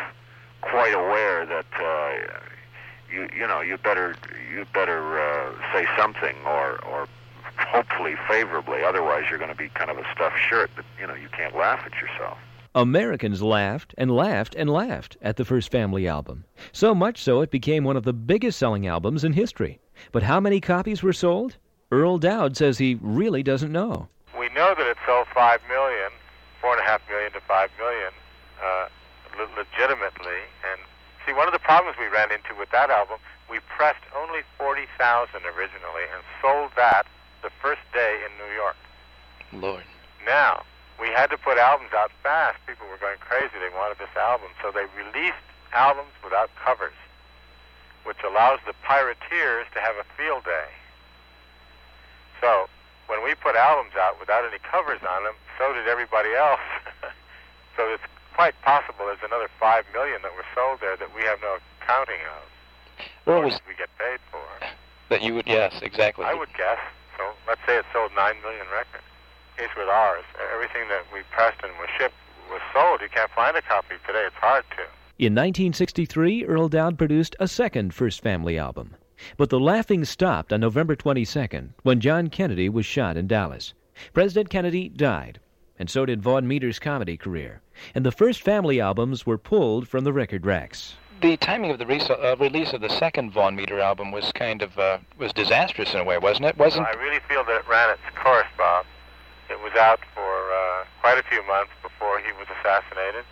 quite 0.61 0.93
aware 0.93 1.45
that 1.45 1.65
uh, 1.79 2.39
you 3.11 3.29
you 3.37 3.47
know 3.47 3.61
you 3.61 3.77
better 3.77 4.15
you 4.53 4.65
better 4.73 5.19
uh, 5.19 5.53
say 5.73 5.85
something 5.97 6.35
or 6.45 6.83
or 6.85 7.07
hopefully 7.57 8.15
favorably. 8.27 8.83
Otherwise, 8.83 9.25
you're 9.29 9.39
going 9.39 9.51
to 9.51 9.57
be 9.57 9.69
kind 9.69 9.89
of 9.89 9.97
a 9.97 10.03
stuffed 10.13 10.39
shirt 10.39 10.69
that 10.75 10.85
you 10.99 11.07
know 11.07 11.15
you 11.15 11.29
can't 11.29 11.55
laugh 11.55 11.81
at 11.85 11.93
yourself. 11.93 12.37
Americans 12.75 13.41
laughed 13.41 13.95
and 13.97 14.11
laughed 14.11 14.53
and 14.55 14.69
laughed 14.69 15.15
at 15.21 15.37
the 15.37 15.45
first 15.45 15.71
Family 15.71 16.07
album. 16.07 16.43
So 16.73 16.93
much 16.93 17.23
so 17.23 17.39
it 17.39 17.49
became 17.49 17.85
one 17.85 17.95
of 17.95 18.03
the 18.03 18.11
biggest 18.11 18.59
selling 18.59 18.85
albums 18.85 19.23
in 19.23 19.31
history. 19.31 19.79
But 20.11 20.23
how 20.23 20.41
many 20.41 20.59
copies 20.59 21.01
were 21.01 21.13
sold? 21.13 21.55
Earl 21.89 22.17
Dowd 22.17 22.57
says 22.57 22.77
he 22.77 22.97
really 23.01 23.43
doesn't 23.43 23.71
know. 23.71 24.09
We 24.37 24.49
know 24.49 24.75
that 24.77 24.87
it 24.87 24.97
sold 25.05 25.27
five 25.33 25.61
million, 25.69 26.11
four 26.59 26.73
and 26.73 26.81
a 26.81 26.83
half 26.83 27.01
million 27.07 27.31
to 27.31 27.39
five 27.47 27.69
million, 27.77 28.11
uh, 28.61 28.87
le- 29.37 29.55
legitimately. 29.55 30.41
See, 31.25 31.33
one 31.33 31.47
of 31.49 31.53
the 31.53 31.59
problems 31.59 31.97
we 31.97 32.05
ran 32.07 32.31
into 32.31 32.53
with 32.53 32.69
that 32.69 32.93
album, 32.93 33.17
we 33.49 33.57
pressed 33.75 34.05
only 34.13 34.45
forty 34.57 34.85
thousand 34.97 35.41
originally 35.45 36.05
and 36.13 36.21
sold 36.41 36.71
that 36.77 37.05
the 37.41 37.49
first 37.61 37.81
day 37.93 38.21
in 38.21 38.31
New 38.37 38.53
York. 38.53 38.77
Lord. 39.51 39.83
Now 40.25 40.63
we 40.99 41.09
had 41.09 41.29
to 41.33 41.37
put 41.37 41.57
albums 41.57 41.91
out 41.93 42.11
fast. 42.21 42.57
People 42.67 42.87
were 42.87 43.01
going 43.01 43.17
crazy. 43.19 43.57
They 43.57 43.73
wanted 43.73 43.97
this 43.97 44.13
album, 44.15 44.49
so 44.61 44.71
they 44.71 44.85
released 44.93 45.41
albums 45.73 46.13
without 46.23 46.49
covers, 46.55 46.95
which 48.05 48.21
allows 48.23 48.59
the 48.65 48.73
pirateers 48.85 49.65
to 49.73 49.79
have 49.81 49.97
a 49.97 50.05
field 50.15 50.45
day. 50.45 50.69
So 52.39 52.69
when 53.07 53.23
we 53.23 53.35
put 53.35 53.55
albums 53.55 53.93
out 53.97 54.19
without 54.19 54.45
any 54.45 54.59
covers 54.59 55.01
on 55.01 55.23
them, 55.23 55.35
so 55.57 55.73
did 55.73 55.87
everybody 55.87 56.33
else. 56.33 56.63
so 57.75 57.81
it's 57.93 58.03
quite 58.35 58.53
possible 58.61 59.05
there's 59.07 59.23
another 59.25 59.49
five 59.59 59.85
million 59.93 60.21
that 60.23 60.35
were 60.35 60.45
sold 60.53 60.79
there 60.81 60.97
that 60.97 61.09
we 61.15 61.23
have 61.23 61.39
no 61.41 61.57
accounting 61.81 62.19
of. 62.35 62.43
Well, 63.25 63.37
Or 63.39 63.45
was 63.45 63.53
did 63.55 63.67
we 63.67 63.75
get 63.75 63.89
paid 63.97 64.19
for? 64.31 64.43
that 65.09 65.21
you 65.21 65.35
would? 65.35 65.47
Yes, 65.47 65.73
exactly. 65.81 66.25
I 66.25 66.33
would 66.33 66.51
guess. 66.57 66.79
So 67.17 67.23
let's 67.47 67.61
say 67.65 67.77
it 67.77 67.85
sold 67.93 68.11
nine 68.15 68.35
million 68.43 68.65
records. 68.71 69.03
Case 69.57 69.69
with 69.77 69.87
ours, 69.87 70.25
everything 70.53 70.87
that 70.89 71.03
we 71.13 71.21
pressed 71.31 71.63
and 71.63 71.71
was 71.79 71.87
shipped 71.97 72.15
was 72.51 72.61
sold. 72.73 72.99
You 73.01 73.07
can't 73.09 73.31
find 73.31 73.55
a 73.55 73.61
copy 73.61 73.95
today. 74.05 74.23
It's 74.27 74.35
hard 74.35 74.65
to. 74.77 74.83
In 75.17 75.31
1963, 75.33 76.43
Earl 76.45 76.67
Dowd 76.67 76.97
produced 76.97 77.37
a 77.39 77.47
second 77.47 77.93
First 77.93 78.21
Family 78.21 78.57
album. 78.57 78.95
But 79.37 79.49
the 79.49 79.61
laughing 79.61 80.03
stopped 80.03 80.51
on 80.51 80.59
November 80.59 80.93
22nd 80.97 81.69
when 81.83 82.01
John 82.01 82.27
Kennedy 82.29 82.67
was 82.67 82.85
shot 82.85 83.15
in 83.15 83.27
Dallas. 83.27 83.73
President 84.13 84.49
Kennedy 84.49 84.89
died, 84.89 85.39
and 85.79 85.89
so 85.89 86.05
did 86.05 86.21
Vaughn 86.21 86.47
Meader's 86.47 86.79
comedy 86.79 87.17
career. 87.17 87.61
And 87.93 88.05
the 88.05 88.11
First 88.11 88.41
Family 88.41 88.79
albums 88.79 89.25
were 89.25 89.37
pulled 89.37 89.87
from 89.87 90.03
the 90.03 90.13
record 90.13 90.45
racks. 90.45 90.95
The 91.21 91.37
timing 91.37 91.71
of 91.71 91.79
the 91.79 91.85
re- 91.85 92.01
uh, 92.01 92.35
release 92.37 92.73
of 92.73 92.81
the 92.81 92.89
second 92.89 93.31
Vaughn 93.31 93.55
Meader 93.55 93.79
album 93.79 94.11
was 94.11 94.31
kind 94.33 94.61
of 94.61 94.77
uh, 94.77 94.97
was 95.17 95.31
disastrous 95.33 95.93
in 95.93 95.99
a 95.99 96.03
way, 96.03 96.17
wasn't 96.17 96.45
it? 96.45 96.57
Wasn't 96.57 96.85
I 96.85 96.91
really 97.01 97.21
feel 97.27 97.43
that 97.45 97.55
it 97.55 97.67
ran 97.67 97.89
its 97.89 98.01
course, 98.21 98.47
Bob. 98.57 98.85
It 99.49 99.59
was 99.61 99.73
out 99.73 99.99
for 100.13 100.51
uh, 100.51 100.83
quite 101.01 101.17
a 101.17 101.23
few 101.23 101.45
months 101.47 101.71
before 101.81 102.19
he 102.19 102.31
was 102.33 102.47
assassinated. 102.59 103.23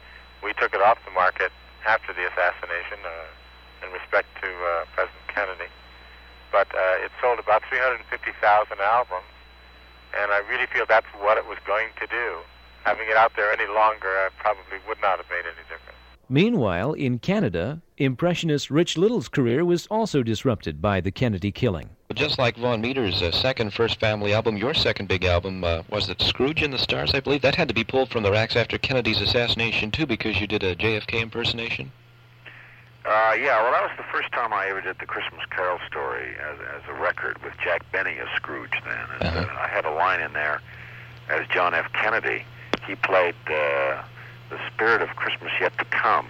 We 0.44 0.54
took 0.54 0.74
it 0.74 0.82
off 0.82 0.98
the 1.06 1.12
market 1.12 1.52
after 1.86 2.14
the 2.14 2.28
assassination 2.28 3.00
uh, 3.04 3.86
in 3.86 3.92
respect 3.92 4.28
to 4.42 4.48
uh, 4.48 4.86
President 4.96 5.28
Kennedy. 5.28 5.72
But 6.52 6.70
uh, 6.76 7.04
it 7.04 7.12
sold 7.20 7.40
about 7.40 7.64
350,000 7.68 8.80
albums, 8.80 9.26
and 10.20 10.32
I 10.32 10.40
really 10.50 10.68
feel 10.68 10.86
that's 10.88 11.08
what 11.20 11.38
it 11.38 11.48
was 11.48 11.58
going 11.66 11.88
to 12.00 12.08
do. 12.08 12.38
Having 12.84 13.10
it 13.10 13.18
out 13.18 13.32
there 13.36 13.52
any 13.52 13.68
longer 13.74 14.10
uh, 14.26 14.30
probably 14.38 14.78
would 14.88 15.02
not 15.02 15.18
have 15.18 15.30
made 15.30 15.46
any 15.46 15.64
difference. 15.70 15.98
Meanwhile, 16.30 16.94
in 16.94 17.20
Canada, 17.20 17.82
Impressionist 17.98 18.72
Rich 18.72 18.98
Little's 18.98 19.28
career 19.28 19.64
was 19.66 19.88
also 19.88 20.24
disrupted 20.24 20.82
by 20.82 21.00
the 21.00 21.12
Kennedy 21.12 21.52
killing. 21.52 21.90
just 22.16 22.40
like 22.40 22.58
Vaughn 22.58 22.82
Meader's 22.82 23.22
uh, 23.22 23.32
second 23.32 23.74
First 23.74 24.00
Family 24.00 24.34
album, 24.34 24.58
your 24.58 24.74
second 24.74 25.08
big 25.08 25.26
album 25.26 25.64
uh, 25.64 25.84
was 25.90 26.10
it 26.10 26.22
Scrooge 26.22 26.64
in 26.64 26.72
the 26.72 26.78
Stars, 26.78 27.14
I 27.14 27.20
believe. 27.20 27.42
That 27.42 27.56
had 27.56 27.68
to 27.68 27.74
be 27.74 27.84
pulled 27.84 28.10
from 28.10 28.24
the 28.24 28.32
racks 28.32 28.56
after 28.56 28.78
Kennedy's 28.78 29.22
assassination 29.22 29.92
too, 29.92 30.06
because 30.06 30.40
you 30.40 30.48
did 30.48 30.64
a 30.64 30.76
JFK 30.76 31.22
impersonation. 31.22 31.92
Uh, 33.06 33.36
yeah, 33.38 33.62
well, 33.62 33.72
that 33.74 33.84
was 33.84 33.92
the 33.98 34.12
first 34.14 34.32
time 34.32 34.54
I 34.54 34.68
ever 34.68 34.80
did 34.80 34.98
the 35.00 35.06
Christmas 35.06 35.42
Carol 35.50 35.78
story 35.86 36.36
as, 36.40 36.58
as 36.74 36.82
a 36.88 36.94
record 36.94 37.38
with 37.44 37.54
Jack 37.62 37.84
Benny 37.92 38.18
as 38.18 38.28
Scrooge. 38.36 38.72
Then 38.86 38.98
and, 39.20 39.46
uh, 39.46 39.54
I 39.60 39.68
had 39.68 39.84
a 39.84 39.92
line 39.92 40.22
in 40.22 40.32
there 40.32 40.62
as 41.30 41.46
John 41.48 41.74
F. 41.74 41.92
Kennedy. 41.92 42.46
He 42.88 42.96
played 42.96 43.36
uh, 43.48 44.04
the 44.50 44.58
spirit 44.74 45.02
of 45.02 45.10
Christmas 45.18 45.52
yet 45.60 45.78
to 45.80 45.86
come, 45.86 46.28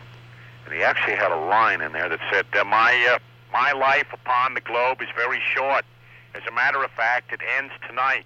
and 0.65 0.73
he 0.73 0.81
actually 0.81 1.15
had 1.15 1.31
a 1.31 1.37
line 1.45 1.81
in 1.81 1.93
there 1.93 2.09
that 2.09 2.19
said, 2.31 2.45
uh, 2.59 2.63
"My 2.63 2.91
uh, 3.13 3.19
my 3.51 3.71
life 3.73 4.07
upon 4.11 4.55
the 4.55 4.61
globe 4.61 5.01
is 5.01 5.09
very 5.15 5.41
short. 5.55 5.85
As 6.33 6.41
a 6.47 6.51
matter 6.51 6.83
of 6.83 6.89
fact, 6.91 7.31
it 7.31 7.41
ends 7.57 7.73
tonight. 7.87 8.25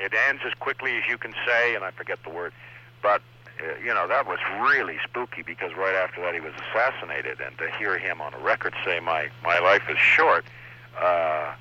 It 0.00 0.12
ends 0.28 0.42
as 0.44 0.54
quickly 0.54 0.96
as 0.96 1.04
you 1.08 1.18
can 1.18 1.34
say." 1.46 1.76
And 1.76 1.84
I 1.84 1.92
forget 1.92 2.18
the 2.24 2.30
word, 2.30 2.52
but 3.00 3.22
you 3.82 3.94
know, 3.94 4.06
that 4.08 4.26
was 4.26 4.38
really 4.60 4.96
spooky 5.04 5.42
because 5.42 5.74
right 5.76 5.94
after 5.94 6.20
that 6.22 6.34
he 6.34 6.40
was 6.40 6.52
assassinated, 6.68 7.40
and 7.40 7.56
to 7.58 7.70
hear 7.78 7.98
him 7.98 8.20
on 8.20 8.34
a 8.34 8.38
record 8.38 8.74
say, 8.84 9.00
"My 9.00 9.28
my 9.42 9.58
life 9.58 9.82
is 9.88 9.98
short," 9.98 10.44
uh, 11.00 11.52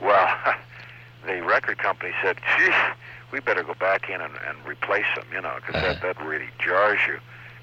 well, 0.00 0.36
the 1.26 1.42
record 1.42 1.78
company 1.78 2.12
said, 2.22 2.38
"Geez, 2.56 2.74
we 3.32 3.40
better 3.40 3.62
go 3.62 3.74
back 3.74 4.08
in 4.08 4.20
and, 4.20 4.34
and 4.46 4.58
replace 4.66 5.06
him," 5.16 5.24
you 5.32 5.40
know, 5.40 5.54
because 5.56 5.80
that 5.82 6.02
that 6.02 6.24
really 6.24 6.48
jars 6.58 7.00
you. 7.06 7.18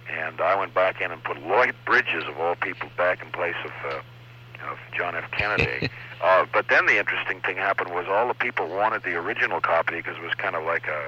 And 0.10 0.40
I 0.40 0.56
went 0.56 0.74
back 0.74 1.02
in 1.02 1.12
and 1.12 1.22
put 1.24 1.42
Lloyd 1.46 1.76
Bridges 1.86 2.24
of 2.28 2.40
all 2.40 2.56
people 2.56 2.90
back 2.96 3.22
in 3.22 3.30
place 3.32 3.58
of 3.64 3.72
uh, 3.92 4.72
of 4.72 4.78
John 4.98 5.16
F. 5.16 5.30
Kennedy. 5.32 5.90
uh, 6.24 6.46
but 6.52 6.68
then 6.70 6.86
the 6.86 6.98
interesting 6.98 7.42
thing 7.42 7.58
happened 7.58 7.92
was 7.92 8.08
all 8.10 8.28
the 8.28 8.34
people 8.34 8.68
wanted 8.68 9.04
the 9.04 9.16
original 9.16 9.62
copy 9.62 9.96
because 9.98 10.18
it 10.18 10.24
was 10.24 10.34
kind 10.34 10.56
of 10.56 10.64
like 10.64 10.88
a 10.88 11.04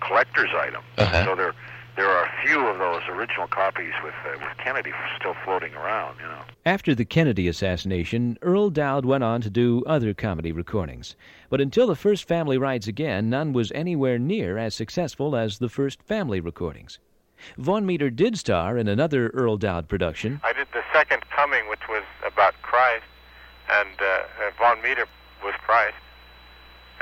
collector's 0.00 0.50
item. 0.54 0.82
So 1.24 1.34
there 1.34 1.54
there 1.96 2.08
are 2.08 2.24
a 2.24 2.46
few 2.46 2.66
of 2.66 2.78
those 2.78 3.02
original 3.08 3.46
copies 3.46 3.92
with 4.02 4.14
uh, 4.24 4.38
with 4.40 4.56
Kennedy 4.58 4.92
still 5.18 5.34
floating 5.44 5.74
around. 5.74 6.18
You 6.20 6.26
know. 6.26 6.42
After 6.66 6.94
the 6.94 7.04
Kennedy 7.04 7.48
assassination, 7.48 8.38
Earl 8.42 8.70
Dowd 8.70 9.04
went 9.04 9.24
on 9.24 9.40
to 9.42 9.50
do 9.50 9.84
other 9.86 10.14
comedy 10.14 10.52
recordings. 10.52 11.16
But 11.50 11.60
until 11.60 11.86
the 11.86 11.96
first 11.96 12.26
Family 12.26 12.58
Rides 12.58 12.88
Again, 12.88 13.30
none 13.30 13.52
was 13.52 13.70
anywhere 13.72 14.18
near 14.18 14.58
as 14.58 14.74
successful 14.74 15.36
as 15.36 15.58
the 15.58 15.68
first 15.68 16.02
Family 16.02 16.40
recordings. 16.40 16.98
Vaughn 17.58 17.84
Meader 17.84 18.10
did 18.10 18.38
star 18.38 18.78
in 18.78 18.88
another 18.88 19.28
Earl 19.28 19.56
Dowd 19.56 19.88
production, 19.88 20.40
I 20.42 20.52
did 20.52 20.68
the 20.72 20.82
second 20.92 21.22
coming, 21.30 21.68
which 21.68 21.86
was 21.88 22.04
about 22.26 22.54
Christ, 22.62 23.04
and 23.70 23.90
uh, 24.00 24.50
Vaughn 24.58 24.80
Meader 24.82 25.06
was 25.42 25.54
priced. 25.62 25.96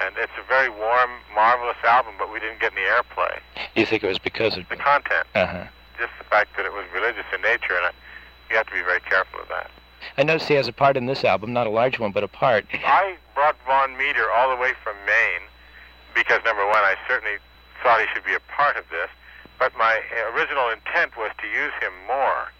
And 0.05 0.17
it's 0.19 0.33
a 0.39 0.47
very 0.49 0.69
warm, 0.69 1.11
marvelous 1.35 1.77
album, 1.85 2.15
but 2.19 2.33
we 2.33 2.41
didn't 2.41 2.61
get 2.61 2.73
any 2.73 2.83
airplay. 2.83 3.39
You 3.75 3.87
think 3.87 4.03
it 4.03 4.09
was 4.09 4.19
because 4.19 4.57
of 4.57 4.69
the 4.69 4.77
content? 4.77 5.27
Uh-huh. 5.35 5.65
Just 5.99 6.13
the 6.19 6.25
fact 6.25 6.57
that 6.57 6.67
it 6.67 6.73
was 6.73 6.85
religious 6.93 7.25
in 7.35 7.41
nature, 7.43 7.77
and 7.77 7.87
I, 7.87 7.91
you 8.51 8.57
have 8.57 8.67
to 8.67 8.73
be 8.73 8.83
very 8.83 9.01
careful 9.01 9.41
of 9.41 9.49
that. 9.49 9.71
I 10.19 10.25
noticed 10.25 10.49
he 10.49 10.55
has 10.55 10.67
a 10.67 10.73
part 10.73 10.97
in 10.97 11.07
this 11.07 11.25
album, 11.25 11.53
not 11.53 11.67
a 11.67 11.71
large 11.71 11.99
one, 11.99 12.11
but 12.11 12.25
a 12.25 12.29
part. 12.29 12.67
I 12.73 13.17
brought 13.35 13.57
Vaughn 13.65 13.97
Meader 13.97 14.31
all 14.33 14.51
the 14.51 14.61
way 14.61 14.73
from 14.83 14.97
Maine 15.07 15.47
because, 16.15 16.41
number 16.45 16.67
one, 16.67 16.83
I 16.83 16.97
certainly 17.07 17.39
thought 17.83 18.01
he 18.01 18.07
should 18.13 18.25
be 18.25 18.35
a 18.35 18.43
part 18.51 18.77
of 18.77 18.85
this, 18.91 19.09
but 19.59 19.77
my 19.79 20.01
original 20.35 20.71
intent 20.71 21.17
was 21.17 21.31
to 21.41 21.47
use 21.47 21.73
him 21.81 21.93
more. 22.07 22.51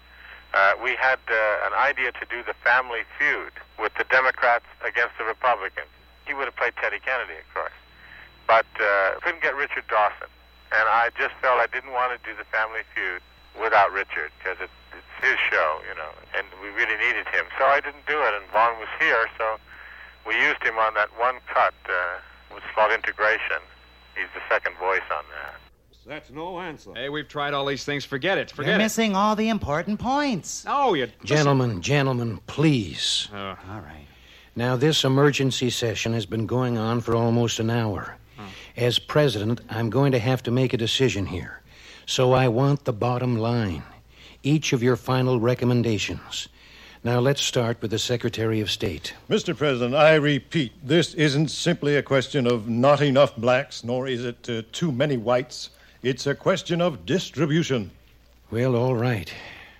Uh, 0.53 0.73
we 0.81 0.95
had 0.95 1.19
uh, 1.27 1.67
an 1.67 1.73
idea 1.73 2.11
to 2.13 2.25
do 2.29 2.43
the 2.43 2.53
family 2.63 3.01
feud 3.17 3.51
with 3.79 3.91
the 3.97 4.05
Democrats 4.05 4.65
against 4.87 5.17
the 5.17 5.25
Republicans. 5.25 5.89
He 6.25 6.33
would 6.33 6.45
have 6.45 6.55
played 6.55 6.73
Teddy 6.81 6.99
Kennedy, 6.99 7.37
of 7.39 7.47
course, 7.53 7.75
but 8.47 8.65
uh, 8.79 9.19
couldn't 9.21 9.41
get 9.41 9.55
Richard 9.55 9.85
Dawson. 9.87 10.29
And 10.73 10.89
I 10.89 11.09
just 11.17 11.35
felt 11.41 11.59
I 11.59 11.67
didn't 11.67 11.91
want 11.91 12.15
to 12.15 12.19
do 12.25 12.35
the 12.35 12.45
family 12.45 12.81
feud 12.95 13.21
without 13.61 13.91
Richard 13.91 14.31
because 14.39 14.57
it, 14.59 14.71
it's 14.97 15.13
his 15.21 15.37
show, 15.51 15.79
you 15.87 15.93
know, 15.95 16.09
and 16.33 16.47
we 16.61 16.69
really 16.69 16.97
needed 16.97 17.27
him. 17.29 17.45
So 17.59 17.65
I 17.65 17.79
didn't 17.79 18.05
do 18.07 18.17
it, 18.17 18.33
and 18.33 18.43
Vaughn 18.49 18.79
was 18.79 18.89
here, 18.99 19.29
so 19.37 19.57
we 20.25 20.33
used 20.41 20.63
him 20.63 20.77
on 20.79 20.93
that 20.95 21.09
one 21.19 21.37
cut. 21.53 21.73
Uh, 21.85 22.17
it 22.49 22.53
was 22.55 22.63
called 22.73 22.91
Integration. 22.91 23.61
He's 24.15 24.31
the 24.33 24.41
second 24.49 24.77
voice 24.77 25.05
on 25.11 25.23
that. 25.29 25.59
That's 26.05 26.31
no 26.31 26.59
answer. 26.59 26.91
Hey, 26.93 27.09
we've 27.09 27.27
tried 27.27 27.53
all 27.53 27.65
these 27.65 27.85
things. 27.85 28.03
Forget 28.03 28.37
it. 28.37 28.51
Forget 28.51 28.71
You're 28.71 28.75
it. 28.75 28.83
missing 28.83 29.15
all 29.15 29.35
the 29.35 29.47
important 29.49 29.99
points. 29.99 30.65
No, 30.65 30.93
you. 30.95 31.07
Gentlemen, 31.23 31.81
gentlemen, 31.81 32.39
please. 32.45 33.29
Uh, 33.33 33.55
all 33.69 33.79
right. 33.79 34.07
Now, 34.55 34.75
this 34.75 35.03
emergency 35.03 35.71
session 35.71 36.13
has 36.13 36.27
been 36.27 36.45
going 36.45 36.77
on 36.77 37.01
for 37.01 37.15
almost 37.15 37.59
an 37.59 37.69
hour. 37.69 38.17
As 38.77 38.99
president, 38.99 39.61
I'm 39.69 39.89
going 39.89 40.11
to 40.11 40.19
have 40.19 40.43
to 40.43 40.51
make 40.51 40.73
a 40.73 40.77
decision 40.77 41.25
here. 41.25 41.61
So 42.05 42.33
I 42.33 42.47
want 42.47 42.85
the 42.85 42.93
bottom 42.93 43.37
line. 43.37 43.83
Each 44.43 44.73
of 44.73 44.83
your 44.83 44.95
final 44.95 45.39
recommendations. 45.39 46.49
Now, 47.03 47.19
let's 47.19 47.41
start 47.41 47.81
with 47.81 47.91
the 47.91 47.99
Secretary 47.99 48.61
of 48.61 48.71
State. 48.71 49.13
Mr. 49.29 49.55
President, 49.57 49.95
I 49.95 50.15
repeat, 50.15 50.71
this 50.83 51.13
isn't 51.15 51.49
simply 51.49 51.97
a 51.97 52.03
question 52.03 52.47
of 52.47 52.69
not 52.69 53.01
enough 53.01 53.35
blacks, 53.35 53.83
nor 53.83 54.07
is 54.07 54.23
it 54.23 54.49
uh, 54.49 54.61
too 54.71 54.91
many 54.91 55.17
whites. 55.17 55.71
It's 56.01 56.27
a 56.27 56.35
question 56.35 56.81
of 56.81 57.05
distribution. 57.05 57.91
Well, 58.51 58.75
all 58.75 58.95
right. 58.95 59.33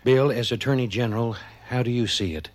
Bill, 0.04 0.32
as 0.32 0.52
Attorney 0.52 0.88
General, 0.88 1.38
how 1.68 1.84
do 1.84 1.92
you 1.92 2.08
see 2.08 2.36
it? 2.36 2.50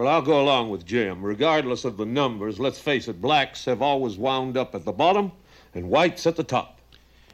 Well, 0.00 0.08
I'll 0.08 0.22
go 0.22 0.40
along 0.40 0.70
with 0.70 0.86
Jim. 0.86 1.22
Regardless 1.22 1.84
of 1.84 1.98
the 1.98 2.06
numbers, 2.06 2.58
let's 2.58 2.78
face 2.78 3.06
it, 3.06 3.20
blacks 3.20 3.66
have 3.66 3.82
always 3.82 4.16
wound 4.16 4.56
up 4.56 4.74
at 4.74 4.86
the 4.86 4.92
bottom 4.92 5.30
and 5.74 5.90
whites 5.90 6.26
at 6.26 6.36
the 6.36 6.42
top. 6.42 6.78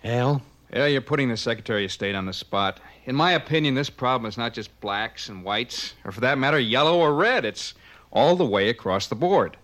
Al? 0.02 0.42
Yeah, 0.72 0.86
you're 0.86 1.00
putting 1.00 1.28
the 1.28 1.36
Secretary 1.36 1.84
of 1.84 1.92
State 1.92 2.16
on 2.16 2.26
the 2.26 2.32
spot. 2.32 2.80
In 3.04 3.14
my 3.14 3.34
opinion, 3.34 3.76
this 3.76 3.88
problem 3.88 4.28
is 4.28 4.36
not 4.36 4.52
just 4.52 4.80
blacks 4.80 5.28
and 5.28 5.44
whites, 5.44 5.94
or 6.04 6.10
for 6.10 6.20
that 6.22 6.38
matter, 6.38 6.58
yellow 6.58 6.98
or 6.98 7.14
red. 7.14 7.44
It's 7.44 7.74
all 8.10 8.34
the 8.34 8.44
way 8.44 8.68
across 8.68 9.06
the 9.06 9.14
board. 9.14 9.56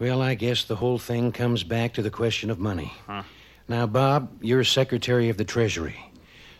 Well, 0.00 0.20
I 0.20 0.34
guess 0.34 0.64
the 0.64 0.74
whole 0.74 0.98
thing 0.98 1.30
comes 1.30 1.62
back 1.62 1.94
to 1.94 2.02
the 2.02 2.10
question 2.10 2.50
of 2.50 2.58
money. 2.58 2.94
Huh. 3.06 3.22
Now, 3.68 3.86
Bob, 3.86 4.42
you're 4.42 4.64
Secretary 4.64 5.28
of 5.28 5.36
the 5.36 5.44
Treasury. 5.44 6.10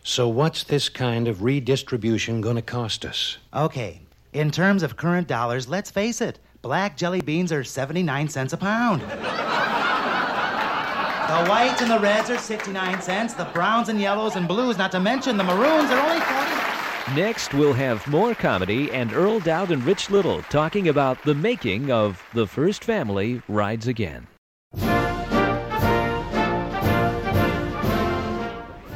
So, 0.05 0.29
what's 0.29 0.63
this 0.63 0.87
kind 0.87 1.27
of 1.27 1.43
redistribution 1.43 2.39
going 2.39 2.55
to 2.55 2.61
cost 2.61 3.03
us? 3.03 3.39
Okay. 3.53 3.99
In 4.35 4.51
terms 4.51 4.83
of 4.83 4.97
current 4.97 5.29
dollars, 5.29 5.69
let's 5.69 5.89
face 5.89 6.19
it, 6.19 6.39
black 6.61 6.97
jelly 6.97 7.21
beans 7.21 7.53
are 7.53 7.63
79 7.63 8.27
cents 8.27 8.51
a 8.51 8.57
pound. 8.57 8.99
The 8.99 9.07
whites 11.49 11.81
and 11.81 11.89
the 11.89 11.99
reds 11.99 12.29
are 12.29 12.37
69 12.37 13.01
cents. 13.01 13.33
The 13.33 13.45
browns 13.45 13.87
and 13.87 14.01
yellows 14.01 14.35
and 14.35 14.45
blues, 14.45 14.77
not 14.77 14.91
to 14.91 14.99
mention 14.99 15.37
the 15.37 15.45
maroons, 15.45 15.89
are 15.89 16.01
only 16.01 16.19
40. 16.19 17.15
Next, 17.15 17.53
we'll 17.53 17.71
have 17.71 18.05
more 18.07 18.35
comedy 18.35 18.91
and 18.91 19.13
Earl 19.13 19.39
Dowd 19.39 19.71
and 19.71 19.81
Rich 19.85 20.09
Little 20.09 20.41
talking 20.43 20.89
about 20.89 21.23
the 21.23 21.33
making 21.33 21.89
of 21.89 22.21
The 22.33 22.45
First 22.45 22.83
Family 22.83 23.41
Rides 23.47 23.87
Again. 23.87 24.27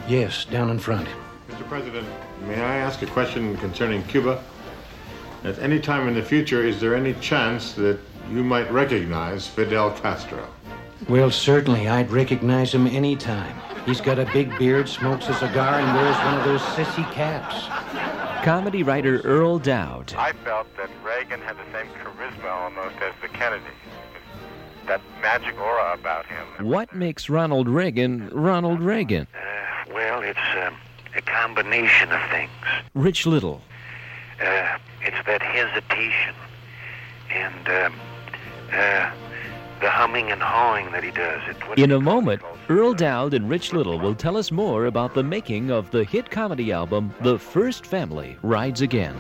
Yes, 0.09 0.43
down 0.43 0.69
in 0.69 0.79
front. 0.79 1.07
Mr. 1.47 1.65
President, 1.69 2.09
may 2.41 2.59
I 2.59 2.75
ask 2.75 3.01
a 3.03 3.07
question 3.07 3.55
concerning 3.55 4.03
Cuba? 4.03 4.43
At 5.43 5.57
any 5.59 5.79
time 5.79 6.07
in 6.07 6.15
the 6.15 6.23
future, 6.23 6.65
is 6.65 6.81
there 6.81 6.95
any 6.95 7.13
chance 7.15 7.73
that 7.73 7.97
you 8.29 8.43
might 8.43 8.69
recognize 8.71 9.47
Fidel 9.47 9.91
Castro? 9.91 10.45
Well, 11.07 11.31
certainly, 11.31 11.87
I'd 11.87 12.11
recognize 12.11 12.73
him 12.73 12.85
any 12.87 13.15
time. 13.15 13.55
He's 13.85 14.01
got 14.01 14.19
a 14.19 14.25
big 14.33 14.55
beard, 14.59 14.89
smokes 14.89 15.29
a 15.29 15.33
cigar, 15.33 15.79
and 15.79 15.95
wears 15.95 16.15
one 16.17 16.37
of 16.37 16.43
those 16.43 16.61
sissy 16.61 17.09
caps. 17.13 17.65
Comedy 18.43 18.83
writer 18.83 19.21
Earl 19.21 19.59
Dowd. 19.59 20.13
I 20.17 20.33
felt 20.43 20.67
that 20.75 20.89
Reagan 21.03 21.39
had 21.39 21.55
the 21.55 21.71
same 21.71 21.87
charisma 21.93 22.51
almost 22.51 22.97
as 22.97 23.13
the 23.21 23.29
Kennedys. 23.29 23.63
That 24.87 25.01
magic 25.21 25.57
aura 25.57 25.93
about 25.93 26.25
him. 26.25 26.67
What 26.67 26.93
makes 26.93 27.29
Ronald 27.29 27.69
Reagan 27.69 28.29
Ronald 28.29 28.81
Reagan? 28.81 29.27
Uh, 29.33 29.93
well, 29.93 30.21
it's 30.21 30.39
um, 30.61 30.75
a 31.15 31.21
combination 31.21 32.11
of 32.11 32.21
things. 32.29 32.49
Rich 32.93 33.25
Little. 33.25 33.61
Uh, 34.41 34.77
it's 35.01 35.17
that 35.25 35.41
hesitation 35.41 36.35
and 37.29 37.67
um, 37.67 37.93
uh, 38.71 39.11
the 39.81 39.89
humming 39.89 40.31
and 40.31 40.41
hawing 40.41 40.91
that 40.91 41.03
he 41.03 41.11
does. 41.11 41.41
It, 41.47 41.79
In 41.79 41.91
a 41.91 41.99
moment, 41.99 42.41
Earl 42.67 42.93
Dowd 42.93 43.33
and 43.33 43.49
Rich 43.49 43.73
Little 43.73 43.99
will 43.99 44.15
tell 44.15 44.37
us 44.37 44.51
more 44.51 44.85
about 44.85 45.13
the 45.13 45.23
making 45.23 45.71
of 45.71 45.91
the 45.91 46.03
hit 46.03 46.29
comedy 46.29 46.71
album 46.71 47.13
The 47.21 47.39
First 47.39 47.85
Family 47.85 48.37
Rides 48.41 48.81
Again. 48.81 49.15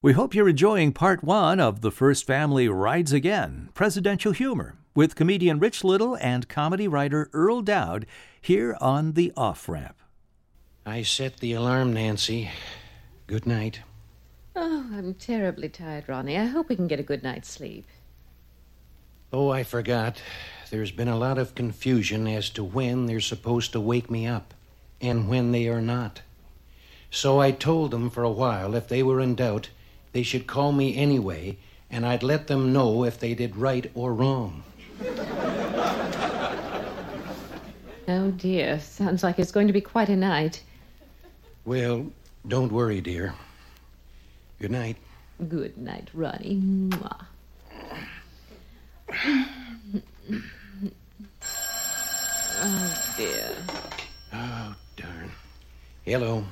We 0.00 0.14
hope 0.14 0.34
you're 0.34 0.48
enjoying 0.48 0.92
part 0.92 1.22
one 1.22 1.60
of 1.60 1.80
The 1.80 1.92
First 1.92 2.26
Family 2.26 2.68
Rides 2.68 3.12
Again 3.12 3.68
Presidential 3.72 4.32
Humor 4.32 4.74
with 4.94 5.14
comedian 5.14 5.58
Rich 5.58 5.84
Little 5.84 6.16
and 6.16 6.48
comedy 6.48 6.86
writer 6.86 7.30
Earl 7.32 7.62
Dowd 7.62 8.06
here 8.40 8.76
on 8.80 9.12
The 9.12 9.32
Off 9.36 9.68
Ramp. 9.68 9.96
I 10.84 11.02
set 11.02 11.38
the 11.38 11.52
alarm, 11.52 11.92
Nancy. 11.92 12.50
Good 13.26 13.46
night. 13.46 13.80
Oh, 14.54 14.86
I'm 14.92 15.14
terribly 15.14 15.68
tired, 15.68 16.08
Ronnie. 16.08 16.36
I 16.36 16.44
hope 16.44 16.68
we 16.68 16.76
can 16.76 16.88
get 16.88 17.00
a 17.00 17.04
good 17.04 17.22
night's 17.22 17.48
sleep. 17.48 17.86
Oh, 19.32 19.48
I 19.48 19.62
forgot. 19.62 20.20
There's 20.70 20.90
been 20.90 21.08
a 21.08 21.16
lot 21.16 21.38
of 21.38 21.54
confusion 21.54 22.26
as 22.26 22.50
to 22.50 22.62
when 22.62 23.06
they're 23.06 23.20
supposed 23.20 23.72
to 23.72 23.80
wake 23.80 24.10
me 24.10 24.26
up 24.26 24.52
and 25.00 25.28
when 25.28 25.52
they 25.52 25.68
are 25.68 25.80
not. 25.80 26.20
So 27.10 27.40
I 27.40 27.50
told 27.50 27.90
them 27.92 28.10
for 28.10 28.22
a 28.22 28.30
while 28.30 28.74
if 28.74 28.88
they 28.88 29.02
were 29.02 29.20
in 29.20 29.34
doubt, 29.34 29.70
they 30.12 30.22
should 30.22 30.46
call 30.46 30.72
me 30.72 30.96
anyway, 30.96 31.56
and 31.90 32.04
I'd 32.04 32.22
let 32.22 32.46
them 32.46 32.72
know 32.72 33.04
if 33.04 33.18
they 33.18 33.34
did 33.34 33.56
right 33.56 33.90
or 33.94 34.12
wrong. 34.12 34.64
Oh, 38.08 38.32
dear. 38.32 38.80
Sounds 38.80 39.22
like 39.22 39.38
it's 39.38 39.52
going 39.52 39.68
to 39.68 39.72
be 39.72 39.80
quite 39.80 40.08
a 40.08 40.16
night. 40.16 40.60
Well, 41.64 42.06
don't 42.46 42.72
worry, 42.72 43.00
dear. 43.00 43.32
Good 44.60 44.72
night. 44.72 44.96
Good 45.48 45.78
night, 45.78 46.08
Ronnie. 46.12 46.60
Mwah. 46.60 47.24
Oh, 52.64 53.14
dear. 53.16 53.50
Oh, 54.32 54.74
darn. 54.96 55.32
Hello. 56.04 56.44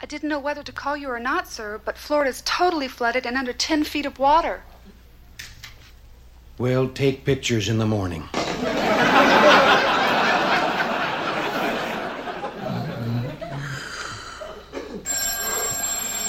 I 0.00 0.06
didn't 0.06 0.28
know 0.28 0.38
whether 0.38 0.62
to 0.62 0.70
call 0.70 0.96
you 0.96 1.08
or 1.08 1.18
not, 1.18 1.48
sir, 1.48 1.80
but 1.84 1.98
Florida's 1.98 2.42
totally 2.44 2.86
flooded 2.86 3.26
and 3.26 3.36
under 3.36 3.52
10 3.52 3.82
feet 3.82 4.06
of 4.06 4.20
water. 4.20 4.62
Well, 6.58 6.88
take 6.88 7.24
pictures 7.24 7.68
in 7.68 7.78
the 7.78 7.86
morning. 7.86 8.28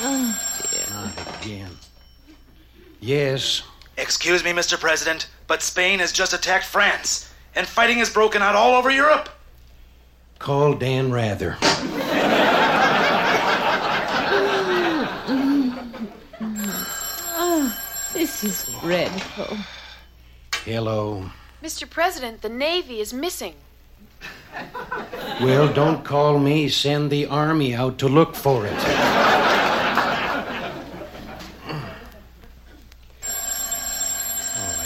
Oh. 0.02 0.40
Not 0.92 1.42
again. 1.42 1.72
Yes. 3.00 3.64
Excuse 3.98 4.44
me, 4.44 4.52
Mr. 4.52 4.80
President, 4.80 5.28
but 5.48 5.64
Spain 5.64 5.98
has 5.98 6.12
just 6.12 6.34
attacked 6.34 6.66
France, 6.66 7.34
and 7.56 7.66
fighting 7.66 7.98
has 7.98 8.12
broken 8.12 8.44
out 8.44 8.54
all 8.54 8.76
over 8.76 8.92
Europe. 8.92 9.30
Call 10.38 10.76
Dan 10.76 11.12
Rather. 11.12 11.58
Oh, 17.42 17.76
this 18.14 18.44
is 18.44 18.70
dreadful. 18.82 19.58
Hello. 20.66 21.32
Mr. 21.64 21.90
President, 21.90 22.42
the 22.42 22.50
Navy 22.50 23.00
is 23.00 23.14
missing. 23.14 23.56
Well, 25.42 25.72
don't 25.72 26.04
call 26.04 26.38
me. 26.38 26.68
Send 26.68 27.12
the 27.12 27.26
army 27.28 27.74
out 27.74 27.98
to 28.00 28.10
look 28.10 28.36
for 28.36 28.66
it. 28.66 28.74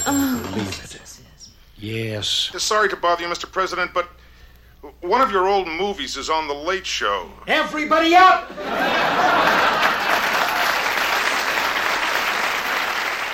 Oh, 0.05 0.43
oh. 0.45 0.53
yes. 0.55 1.51
Yes. 1.77 2.63
Sorry 2.63 2.88
to 2.89 2.95
bother 2.95 3.23
you, 3.23 3.29
Mr. 3.29 3.51
President, 3.51 3.91
but 3.93 4.09
one 5.01 5.21
of 5.21 5.31
your 5.31 5.47
old 5.47 5.67
movies 5.67 6.17
is 6.17 6.29
on 6.29 6.47
the 6.47 6.53
Late 6.53 6.86
Show. 6.86 7.29
Everybody 7.47 8.15
up! 8.15 8.49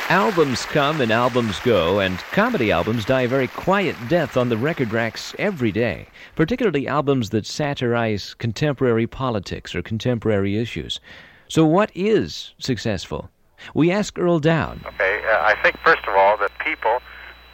Albums 0.10 0.65
come 0.65 1.02
and 1.02 1.12
albums 1.12 1.60
go, 1.60 2.00
and 2.00 2.17
comedy 2.32 2.72
albums 2.72 3.06
die 3.06 3.22
a 3.22 3.28
very 3.28 3.48
quiet 3.48 3.95
death 4.08 4.38
on 4.38 4.50
the 4.50 4.58
record 4.58 4.91
racks 4.91 5.36
every 5.38 5.72
day, 5.72 6.08
particularly 6.36 6.88
albums 6.88 7.30
that 7.30 7.45
satirize 7.45 8.34
contemporary 8.34 9.06
politics 9.06 9.76
or 9.76 9.84
contemporary 9.84 10.58
issues. 10.58 11.00
So, 11.48 11.63
what 11.63 11.91
is 11.93 12.56
successful? 12.58 13.30
We 13.76 13.91
ask 13.91 14.17
Earle 14.17 14.39
Doud. 14.39 14.84
Okay, 14.84 15.22
uh, 15.30 15.43
I 15.43 15.56
think 15.62 15.78
first 15.86 16.02
of 16.08 16.15
all 16.15 16.38
that 16.38 16.58
people 16.58 16.98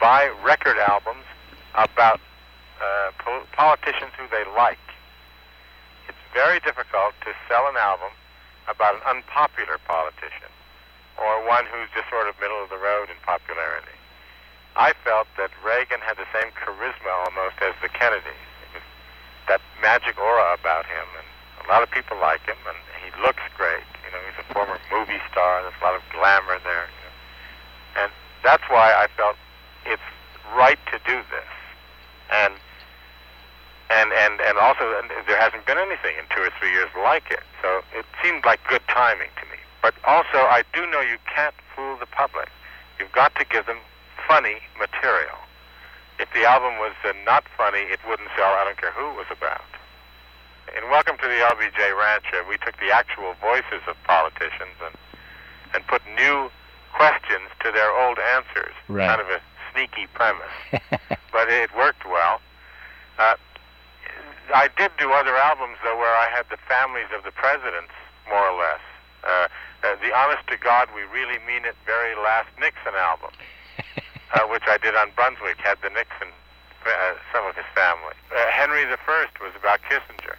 buy 0.00 0.30
record 0.42 0.78
albums 0.78 1.26
about 1.74 2.20
uh, 2.80 3.10
pol- 3.18 3.44
politicians 3.52 4.12
who 4.18 4.24
they 4.30 4.50
like. 4.56 4.78
It's 6.08 6.16
very 6.32 6.60
difficult 6.60 7.12
to 7.20 7.32
sell 7.50 7.68
an 7.68 7.76
album 7.76 8.12
about 8.66 8.94
an 8.94 9.02
unpopular 9.06 9.76
politician 9.86 10.48
or 11.18 11.46
one 11.46 11.64
who's 11.66 11.88
just 11.94 12.08
sort 12.08 12.28
of 12.28 12.36
middle 12.40 12.60
of 12.62 12.68
the 12.68 12.78
road 12.78 13.08
in 13.08 13.16
popularity. 13.24 13.96
I 14.76 14.92
felt 15.04 15.26
that 15.40 15.50
Reagan 15.64 16.04
had 16.04 16.20
the 16.20 16.28
same 16.36 16.52
charisma 16.52 17.08
almost 17.24 17.56
as 17.64 17.72
the 17.80 17.88
Kennedys. 17.88 18.44
That 19.48 19.60
magic 19.80 20.18
aura 20.18 20.52
about 20.52 20.84
him, 20.84 21.06
and 21.16 21.26
a 21.64 21.66
lot 21.72 21.82
of 21.82 21.90
people 21.90 22.18
like 22.20 22.44
him, 22.44 22.58
and 22.68 22.76
he 23.00 23.08
looks 23.22 23.42
great. 23.56 23.86
You 24.04 24.10
know, 24.12 24.20
he's 24.28 24.38
a 24.42 24.46
former 24.52 24.76
movie 24.92 25.22
star. 25.32 25.62
There's 25.62 25.78
a 25.80 25.84
lot 25.84 25.94
of 25.94 26.02
glamour 26.12 26.58
there, 26.66 26.90
you 26.92 27.02
know. 27.06 28.04
and 28.04 28.10
that's 28.44 28.64
why 28.68 28.92
I 28.92 29.08
felt 29.16 29.36
it's 29.86 30.02
right 30.54 30.78
to 30.92 30.98
do 31.06 31.22
this. 31.30 31.52
And 32.30 32.54
and 33.88 34.12
and 34.12 34.40
and 34.40 34.58
also 34.58 34.82
there 35.26 35.38
hasn't 35.40 35.64
been 35.64 35.78
anything 35.78 36.18
in 36.18 36.26
two 36.34 36.42
or 36.42 36.50
three 36.58 36.70
years 36.70 36.90
like 36.98 37.30
it. 37.30 37.46
So 37.62 37.82
it 37.94 38.04
seemed 38.22 38.44
like 38.44 38.60
good 38.68 38.82
timing 38.88 39.30
to 39.40 39.46
me. 39.46 39.58
But 39.86 39.94
also, 40.02 40.50
I 40.50 40.66
do 40.74 40.82
know 40.90 40.98
you 40.98 41.14
can't 41.30 41.54
fool 41.70 41.94
the 42.02 42.10
public. 42.10 42.50
You've 42.98 43.14
got 43.14 43.38
to 43.38 43.46
give 43.46 43.66
them 43.70 43.78
funny 44.26 44.58
material. 44.82 45.38
If 46.18 46.26
the 46.34 46.42
album 46.42 46.82
was 46.82 46.98
uh, 47.06 47.14
not 47.22 47.46
funny, 47.56 47.86
it 47.86 48.02
wouldn't 48.02 48.26
sell. 48.34 48.50
I 48.50 48.66
don't 48.66 48.76
care 48.82 48.90
who 48.90 49.14
it 49.14 49.14
was 49.14 49.30
about. 49.30 49.62
In 50.74 50.90
Welcome 50.90 51.22
to 51.22 51.28
the 51.30 51.38
LBJ 51.38 51.94
Ranch, 51.94 52.26
uh, 52.34 52.42
we 52.50 52.58
took 52.66 52.74
the 52.82 52.90
actual 52.90 53.38
voices 53.38 53.78
of 53.86 53.94
politicians 54.02 54.74
and 54.82 54.98
and 55.70 55.86
put 55.86 56.02
new 56.18 56.50
questions 56.90 57.46
to 57.62 57.70
their 57.70 57.94
old 57.94 58.18
answers. 58.34 58.74
Right. 58.90 59.06
Kind 59.06 59.22
of 59.22 59.30
a 59.30 59.38
sneaky 59.70 60.10
premise, 60.18 60.50
but 61.30 61.46
it 61.46 61.70
worked 61.78 62.02
well. 62.10 62.42
Uh, 63.22 63.38
I 64.50 64.66
did 64.76 64.90
do 64.98 65.12
other 65.14 65.36
albums 65.36 65.78
though, 65.86 65.96
where 65.96 66.16
I 66.18 66.26
had 66.26 66.50
the 66.50 66.58
families 66.66 67.06
of 67.14 67.22
the 67.22 67.30
presidents, 67.30 67.94
more 68.26 68.42
or 68.50 68.58
less. 68.58 68.65
Honest 70.16 70.48
to 70.48 70.56
God, 70.56 70.88
We 70.96 71.02
Really 71.12 71.36
Mean 71.44 71.66
It 71.68 71.76
very 71.84 72.16
last 72.16 72.48
Nixon 72.58 72.96
album, 72.96 73.28
uh, 74.32 74.48
which 74.48 74.62
I 74.66 74.78
did 74.78 74.96
on 74.96 75.10
Brunswick, 75.14 75.58
had 75.60 75.76
the 75.82 75.90
Nixon, 75.90 76.32
uh, 76.88 77.14
some 77.34 77.44
of 77.44 77.54
his 77.54 77.68
family. 77.74 78.16
Uh, 78.32 78.48
Henry 78.48 78.86
the 78.86 78.96
First 79.04 79.36
was 79.44 79.52
about 79.60 79.80
Kissinger, 79.84 80.36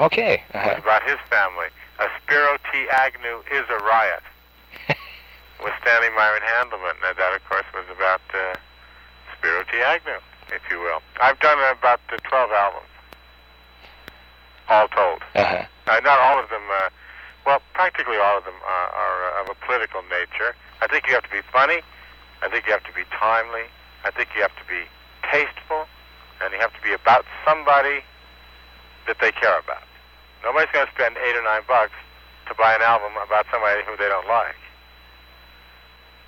Okay. 0.00 0.42
Uh-huh. 0.54 0.80
about 0.80 1.02
his 1.04 1.20
family. 1.28 1.68
Uh, 2.00 2.08
Spiro 2.22 2.56
T. 2.72 2.88
Agnew 2.88 3.44
is 3.52 3.68
a 3.68 3.76
riot, 3.84 4.24
with 5.62 5.74
Stanley 5.84 6.08
Myron 6.16 6.40
Handelman. 6.56 6.96
And 7.04 7.18
that, 7.18 7.36
of 7.36 7.44
course, 7.50 7.68
was 7.76 7.84
about 7.92 8.22
uh, 8.32 8.56
Spiro 9.36 9.62
T. 9.64 9.76
Agnew, 9.84 10.20
if 10.48 10.62
you 10.70 10.80
will. 10.80 11.02
I've 11.20 11.38
done 11.40 11.58
about 11.70 12.00
uh, 12.08 12.16
12 12.24 12.50
albums, 12.50 12.92
all 14.70 14.88
told. 14.88 15.20
Uh-huh. 15.34 15.64
Uh, 15.86 16.00
not 16.00 16.18
all 16.18 16.40
of 16.42 16.48
them, 16.48 16.64
uh, 16.80 16.88
well, 17.46 17.62
practically 17.72 18.18
all 18.18 18.38
of 18.38 18.44
them 18.44 18.58
are, 18.66 18.88
are 18.90 19.38
uh, 19.38 19.42
of 19.42 19.54
a 19.54 19.56
political 19.64 20.02
nature. 20.10 20.58
I 20.82 20.90
think 20.90 21.06
you 21.06 21.14
have 21.14 21.22
to 21.22 21.30
be 21.30 21.46
funny. 21.54 21.80
I 22.42 22.50
think 22.50 22.66
you 22.66 22.72
have 22.72 22.84
to 22.84 22.92
be 22.92 23.06
timely. 23.14 23.70
I 24.04 24.10
think 24.10 24.34
you 24.34 24.42
have 24.42 24.54
to 24.58 24.66
be 24.66 24.82
tasteful. 25.30 25.86
And 26.42 26.52
you 26.52 26.58
have 26.58 26.74
to 26.74 26.82
be 26.82 26.92
about 26.92 27.24
somebody 27.46 28.02
that 29.06 29.16
they 29.22 29.32
care 29.32 29.58
about. 29.58 29.86
Nobody's 30.44 30.68
going 30.74 30.84
to 30.84 30.92
spend 30.92 31.16
eight 31.16 31.38
or 31.38 31.42
nine 31.42 31.62
bucks 31.66 31.96
to 32.50 32.54
buy 32.54 32.74
an 32.74 32.82
album 32.82 33.14
about 33.16 33.46
somebody 33.50 33.80
who 33.86 33.96
they 33.96 34.10
don't 34.10 34.26
like. 34.28 34.58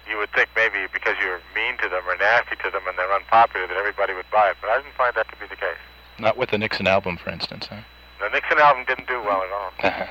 You 0.09 0.17
would 0.17 0.33
think 0.33 0.49
maybe 0.57 0.89
because 0.89 1.15
you're 1.21 1.43
mean 1.55 1.77
to 1.83 1.91
them 1.91 2.09
or 2.09 2.17
nasty 2.17 2.57
to 2.65 2.71
them 2.71 2.89
and 2.89 2.97
they're 2.97 3.13
unpopular 3.13 3.67
that 3.67 3.77
everybody 3.77 4.15
would 4.15 4.31
buy 4.33 4.49
it, 4.49 4.57
but 4.63 4.71
I 4.71 4.81
didn't 4.81 4.97
find 4.97 5.13
that 5.15 5.29
to 5.29 5.37
be 5.37 5.47
the 5.47 5.61
case. 5.61 5.83
Not 6.19 6.39
with 6.39 6.51
the 6.51 6.59
Nixon 6.59 6.87
album, 6.87 7.19
for 7.19 7.29
instance, 7.29 7.67
huh? 7.69 7.85
The 8.19 8.31
Nixon 8.31 8.59
album 8.59 8.87
didn't 8.89 9.07
do 9.07 9.21
well 9.21 9.43
at 9.43 9.53
all. 9.53 10.09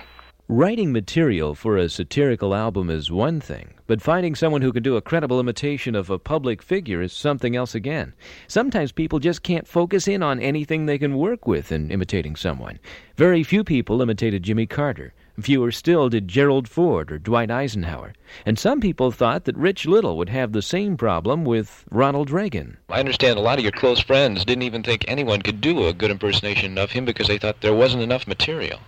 Writing 0.49 0.93
material 0.93 1.53
for 1.55 1.75
a 1.75 1.89
satirical 1.89 2.55
album 2.55 2.89
is 2.89 3.11
one 3.11 3.41
thing, 3.41 3.73
but 3.85 4.01
finding 4.01 4.33
someone 4.33 4.61
who 4.61 4.71
can 4.71 4.81
do 4.81 4.95
a 4.95 5.01
credible 5.01 5.41
imitation 5.41 5.93
of 5.93 6.09
a 6.09 6.17
public 6.17 6.61
figure 6.61 7.01
is 7.01 7.11
something 7.11 7.53
else 7.53 7.75
again. 7.75 8.13
Sometimes 8.47 8.93
people 8.93 9.19
just 9.19 9.43
can't 9.43 9.67
focus 9.67 10.07
in 10.07 10.23
on 10.23 10.39
anything 10.39 10.85
they 10.85 10.97
can 10.97 11.17
work 11.17 11.47
with 11.47 11.69
in 11.69 11.91
imitating 11.91 12.37
someone. 12.37 12.79
Very 13.17 13.43
few 13.43 13.65
people 13.65 14.01
imitated 14.01 14.43
Jimmy 14.43 14.65
Carter. 14.65 15.13
Fewer 15.37 15.69
still 15.69 16.07
did 16.07 16.29
Gerald 16.29 16.69
Ford 16.69 17.11
or 17.11 17.19
Dwight 17.19 17.51
Eisenhower. 17.51 18.13
And 18.45 18.57
some 18.57 18.79
people 18.79 19.11
thought 19.11 19.43
that 19.43 19.57
Rich 19.57 19.85
Little 19.85 20.15
would 20.17 20.29
have 20.29 20.53
the 20.53 20.61
same 20.61 20.95
problem 20.95 21.43
with 21.43 21.83
Ronald 21.91 22.29
Reagan. 22.29 22.77
I 22.87 23.01
understand 23.01 23.37
a 23.37 23.41
lot 23.41 23.57
of 23.57 23.65
your 23.65 23.73
close 23.73 23.99
friends 23.99 24.45
didn't 24.45 24.63
even 24.63 24.81
think 24.81 25.03
anyone 25.09 25.41
could 25.41 25.59
do 25.59 25.87
a 25.87 25.93
good 25.93 26.09
impersonation 26.09 26.77
of 26.77 26.91
him 26.91 27.03
because 27.03 27.27
they 27.27 27.37
thought 27.37 27.59
there 27.59 27.75
wasn't 27.75 28.03
enough 28.03 28.25
material. 28.25 28.79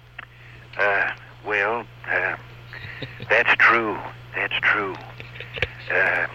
Uh, 0.78 1.12
well, 1.45 1.86
uh, 2.10 2.36
that's 3.30 3.54
true. 3.56 3.97
That's 4.36 4.54
true. 4.62 4.95
Uh, 5.91 6.28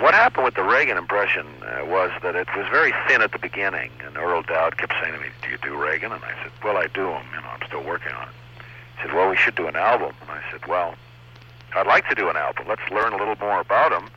what 0.00 0.14
happened 0.14 0.44
with 0.44 0.54
the 0.54 0.62
Reagan 0.62 0.96
impression 0.96 1.46
uh, 1.62 1.84
was 1.84 2.10
that 2.22 2.36
it 2.36 2.46
was 2.56 2.66
very 2.70 2.92
thin 3.08 3.20
at 3.20 3.32
the 3.32 3.38
beginning, 3.38 3.90
and 4.04 4.16
Earle 4.16 4.42
Doud 4.42 4.78
kept 4.78 4.94
saying 5.02 5.14
to 5.14 5.20
me, 5.20 5.28
"Do 5.42 5.50
you 5.50 5.58
do 5.58 5.76
Reagan?" 5.76 6.12
And 6.12 6.22
I 6.22 6.32
said, 6.42 6.52
"Well, 6.62 6.76
I 6.76 6.86
do 6.86 7.08
him. 7.08 7.26
You 7.34 7.40
know, 7.40 7.48
I'm 7.48 7.66
still 7.66 7.82
working 7.82 8.12
on 8.12 8.28
it." 8.28 8.34
He 8.96 9.02
said, 9.02 9.14
"Well, 9.14 9.28
we 9.28 9.36
should 9.36 9.56
do 9.56 9.66
an 9.66 9.76
album." 9.76 10.14
And 10.22 10.30
I 10.30 10.42
said, 10.50 10.66
"Well, 10.66 10.94
I'd 11.74 11.86
like 11.86 12.08
to 12.08 12.14
do 12.14 12.28
an 12.28 12.36
album. 12.36 12.66
Let's 12.68 12.88
learn 12.90 13.12
a 13.12 13.16
little 13.16 13.36
more 13.40 13.60
about 13.60 13.92
him, 13.92 14.08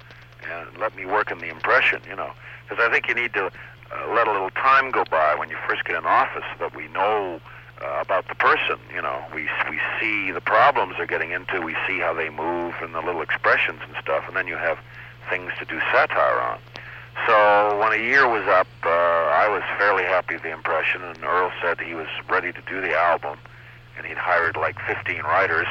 and 0.43 0.77
let 0.77 0.95
me 0.95 1.06
work 1.06 1.32
on 1.32 1.39
the 1.39 1.49
impression. 1.49 2.01
You 2.08 2.15
know, 2.15 2.32
because 2.67 2.84
I 2.84 2.91
think 2.91 3.08
you 3.08 3.15
need 3.15 3.34
to 3.34 3.45
uh, 3.47 4.13
let 4.13 4.27
a 4.27 4.32
little 4.32 4.51
time 4.51 4.91
go 4.91 5.04
by 5.06 5.36
when 5.36 5.49
you 5.49 5.58
first 5.67 5.86
get 5.86 5.95
in 5.95 6.06
office 6.06 6.43
so 6.54 6.65
that 6.65 6.75
we 6.75 6.88
know." 6.89 7.41
Uh, 7.84 8.00
about 8.00 8.28
the 8.28 8.36
person. 8.36 8.78
You 8.94 9.02
know, 9.02 9.24
we 9.34 9.50
we 9.67 9.80
see 10.00 10.30
the 10.30 10.41
problems 10.41 10.98
they're 10.98 11.08
getting 11.08 11.32
into. 11.32 11.62
We 11.62 11.76
see 11.88 11.98
how 11.98 12.13
they 12.13 12.30
move 12.30 12.76
and 12.80 12.94
the 12.94 13.02
little 13.02 13.24
expressions 13.24 13.80
and 13.88 13.96
stuff, 14.00 14.24
and 14.28 14.36
then 14.36 14.46
you 14.46 14.56
have 14.56 14.78
things 15.32 15.52
to 15.58 15.65
do 15.65 15.80
satire 15.91 16.39
on. 16.41 16.60
So 17.26 17.80
when 17.80 17.91
a 17.94 18.04
year 18.04 18.28
was 18.28 18.48
up, 18.48 18.67
uh, 18.84 18.89
I 18.89 19.48
was 19.50 19.63
fairly 19.80 20.04
happy 20.04 20.36
with 20.36 20.44
the 20.44 20.52
impression, 20.52 21.02
and 21.02 21.24
Earle 21.24 21.52
said 21.60 21.80
he 21.80 21.96
was 21.96 22.06
ready 22.30 22.52
to 22.54 22.62
do 22.70 22.82
the 22.82 22.96
album, 22.96 23.39
and 23.98 24.06
he'd 24.06 24.17
hired 24.17 24.58
like 24.58 24.80
15 24.86 25.24
writers, 25.24 25.67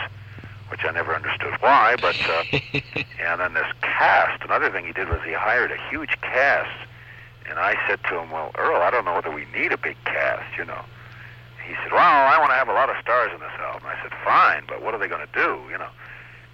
which 0.68 0.84
I 0.84 0.90
never 0.90 1.14
understood 1.14 1.54
why. 1.60 1.94
But 2.00 2.16
uh, 2.28 2.42
and 3.20 3.40
then 3.40 3.54
this 3.54 3.70
cast. 3.82 4.42
Another 4.42 4.68
thing 4.70 4.84
he 4.84 4.92
did 4.92 5.08
was 5.08 5.20
he 5.24 5.32
hired 5.32 5.70
a 5.70 5.78
huge 5.88 6.20
cast, 6.22 6.88
and 7.48 7.60
I 7.60 7.76
said 7.86 8.02
to 8.08 8.18
him, 8.18 8.32
"Well, 8.32 8.50
Earle, 8.58 8.82
I 8.82 8.90
don't 8.90 9.04
know 9.04 9.14
whether 9.14 9.30
we 9.30 9.46
need 9.54 9.70
a 9.70 9.78
big 9.78 9.96
cast, 10.04 10.58
you 10.58 10.64
know." 10.64 10.84
He 11.70 11.76
said, 11.84 11.92
"Well, 11.92 12.02
I 12.02 12.36
want 12.40 12.50
to 12.50 12.56
have 12.56 12.68
a 12.68 12.72
lot 12.72 12.90
of 12.90 12.96
stars 13.00 13.30
in 13.32 13.38
this 13.38 13.54
album." 13.60 13.86
I 13.86 13.94
said, 14.02 14.10
"Fine, 14.24 14.64
but 14.66 14.82
what 14.82 14.92
are 14.92 14.98
they 14.98 15.06
going 15.06 15.24
to 15.24 15.32
do?" 15.32 15.62
You 15.70 15.78
know, 15.78 15.88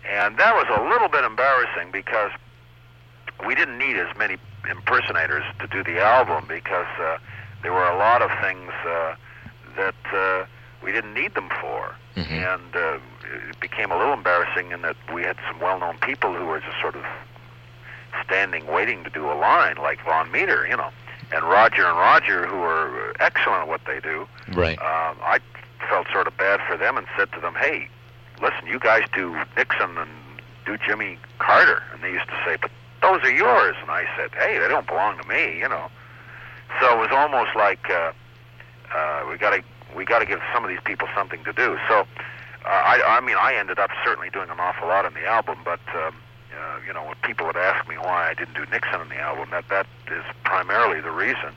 and 0.05 0.37
that 0.37 0.55
was 0.55 0.67
a 0.69 0.83
little 0.93 1.09
bit 1.09 1.25
embarrassing 1.25 1.91
because 1.91 2.33
we 3.47 3.55
didn't 3.55 3.79
need 3.79 3.97
as 3.97 4.15
many 4.19 4.37
impersonators 4.69 5.45
to 5.61 5.67
do 5.69 5.83
the 5.83 6.03
album 6.03 6.45
because 6.47 6.87
uh, 7.01 7.17
there 7.63 7.73
were 7.73 7.89
a 7.89 7.97
lot 7.97 8.21
of 8.21 8.31
things 8.43 8.71
uh, 8.87 9.15
that 9.77 9.95
uh, 10.13 10.45
we 10.85 10.93
didn't 10.93 11.15
need 11.15 11.35
them 11.35 11.49
for, 11.63 11.95
and 12.45 12.77
uh, 12.77 12.99
it 13.49 13.59
became 13.61 13.91
a 13.91 13.97
little 13.97 14.13
embarrassing 14.13 14.71
in 14.71 14.83
that 14.83 14.97
we 15.15 15.23
had 15.23 15.37
some 15.49 15.59
well-known 15.61 15.97
people 15.99 16.35
who 16.35 16.45
were 16.45 16.61
just 16.61 16.79
sort 16.79 16.95
of 16.95 17.05
standing, 18.23 18.67
waiting 18.67 19.03
to 19.05 19.11
do 19.11 19.31
a 19.33 19.33
line, 19.33 19.77
like 19.77 20.05
Vaughn 20.05 20.31
Meader, 20.31 20.67
you 20.69 20.77
know 20.77 20.91
and 21.33 21.45
Roger 21.45 21.87
and 21.87 21.97
Roger, 21.99 22.47
who 22.47 22.63
are 22.63 23.15
excellent 23.21 23.63
at 23.63 23.69
what 23.69 23.81
they 23.87 24.01
do. 24.01 24.27
Right. 24.53 24.79
Um, 24.79 25.17
I 25.23 25.41
felt 25.89 26.07
sort 26.13 26.27
of 26.27 26.37
bad 26.37 26.61
for 26.67 26.77
them 26.77 26.97
and 26.97 27.07
said 27.17 27.33
to 27.33 27.41
them, 27.41 27.55
"Hey, 27.55 27.89
listen, 28.41 28.67
you 28.67 28.79
guys 28.79 29.03
do 29.15 29.37
Nixon 29.57 29.99
and 29.99 30.11
do 30.65 30.77
Jimmy 30.79 31.19
Carter," 31.39 31.83
and 31.93 32.03
they 32.03 32.13
used 32.13 32.29
to 32.29 32.39
say, 32.45 32.57
"But 32.61 32.71
those 33.03 33.23
are 33.23 33.33
yours." 33.33 33.77
And 33.81 33.91
I 33.91 34.05
said, 34.17 34.31
"Hey, 34.35 34.59
they 34.59 34.69
don't 34.69 34.87
belong 34.87 35.19
to 35.19 35.29
me," 35.29 35.59
you 35.59 35.69
know. 35.69 35.91
So 36.81 36.93
it 36.97 36.99
was 36.99 37.11
almost 37.13 37.55
like 37.57 37.91
uh, 37.91 38.13
uh, 38.95 39.27
we 39.31 39.39
got 39.39 39.51
to 39.51 39.63
we 39.95 40.05
got 40.05 40.19
to 40.21 40.27
give 40.27 40.41
some 40.53 40.65
of 40.65 40.69
these 40.69 40.83
people 40.85 41.09
something 41.15 41.43
to 41.45 41.53
do. 41.53 41.79
So 41.89 42.07
uh, 42.65 42.69
I, 42.69 43.01
I 43.07 43.21
mean, 43.21 43.37
I 43.41 43.55
ended 43.55 43.79
up 43.79 43.91
certainly 44.05 44.31
doing 44.31 44.51
an 44.51 44.61
awful 44.61 44.89
lot 44.89 45.05
on 45.05 45.15
the 45.15 45.25
album, 45.27 45.59
but 45.65 45.81
um, 45.95 46.15
uh, 46.57 46.79
you 46.87 46.93
know, 46.93 47.05
when 47.05 47.17
people 47.23 47.47
would 47.47 47.57
ask 47.57 47.89
me 47.89 47.97
why 47.97 48.29
I 48.31 48.35
didn't 48.35 48.55
do 48.55 48.65
Nixon 48.71 49.01
on 49.01 49.09
the 49.09 49.17
album, 49.17 49.49
that 49.51 49.69
that 49.69 49.87
is 50.09 50.25
primarily 50.45 51.01
the 51.01 51.11
reason. 51.11 51.53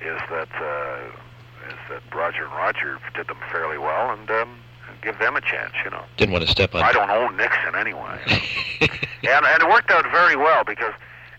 Is 0.00 0.20
that 0.28 0.48
uh, 0.60 1.68
is 1.68 1.78
that 1.88 2.02
Roger 2.14 2.44
and 2.44 2.52
Roger 2.52 2.98
did 3.14 3.26
them 3.26 3.38
fairly 3.50 3.78
well, 3.78 4.10
and 4.10 4.30
um, 4.30 4.58
give 5.02 5.18
them 5.18 5.36
a 5.36 5.40
chance, 5.40 5.72
you 5.84 5.90
know. 5.90 6.02
Didn't 6.16 6.32
want 6.32 6.44
to 6.44 6.50
step 6.50 6.74
on. 6.74 6.82
I 6.82 6.92
don't 6.92 7.10
own 7.10 7.36
Nixon 7.36 7.74
anyway. 7.74 8.18
and, 8.80 9.44
and 9.46 9.62
it 9.62 9.68
worked 9.68 9.90
out 9.90 10.04
very 10.10 10.36
well 10.36 10.64
because, 10.64 10.94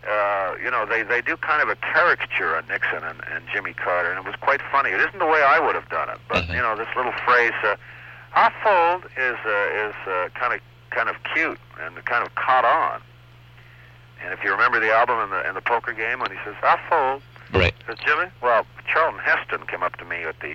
uh, 0.09 0.55
you 0.63 0.71
know, 0.71 0.85
they, 0.85 1.03
they 1.03 1.21
do 1.21 1.35
kind 1.37 1.61
of 1.61 1.69
a 1.69 1.75
caricature 1.75 2.55
on 2.55 2.67
Nixon 2.67 3.03
and, 3.03 3.21
and 3.31 3.43
Jimmy 3.51 3.73
Carter, 3.73 4.11
and 4.11 4.19
it 4.19 4.25
was 4.25 4.35
quite 4.41 4.61
funny. 4.71 4.91
It 4.91 5.01
isn't 5.01 5.19
the 5.19 5.25
way 5.25 5.43
I 5.43 5.59
would 5.59 5.75
have 5.75 5.89
done 5.89 6.09
it, 6.09 6.19
but, 6.29 6.47
you 6.49 6.61
know, 6.61 6.75
this 6.75 6.87
little 6.95 7.13
phrase, 7.25 7.53
uh, 7.63 7.75
I 8.33 8.51
fold, 8.63 9.05
is, 9.17 9.37
uh, 9.45 9.89
is 9.89 9.95
uh, 10.07 10.29
kind 10.35 10.53
of 10.53 10.61
kind 10.95 11.09
of 11.09 11.15
cute 11.33 11.59
and 11.81 11.93
kind 12.05 12.25
of 12.25 12.33
caught 12.35 12.65
on. 12.65 13.01
And 14.23 14.33
if 14.33 14.43
you 14.43 14.51
remember 14.51 14.79
the 14.79 14.91
album 14.91 15.19
in 15.19 15.29
the, 15.29 15.47
in 15.49 15.53
the 15.55 15.61
poker 15.61 15.93
game 15.93 16.19
when 16.19 16.31
he 16.31 16.37
says, 16.45 16.55
I 16.63 16.79
fold, 16.89 17.21
Right. 17.53 17.73
says 17.85 17.97
Jimmy, 18.03 18.31
well, 18.41 18.65
Charlton 18.91 19.19
Heston 19.19 19.67
came 19.67 19.83
up 19.83 19.97
to 19.97 20.05
me 20.05 20.23
at 20.23 20.39
the 20.39 20.53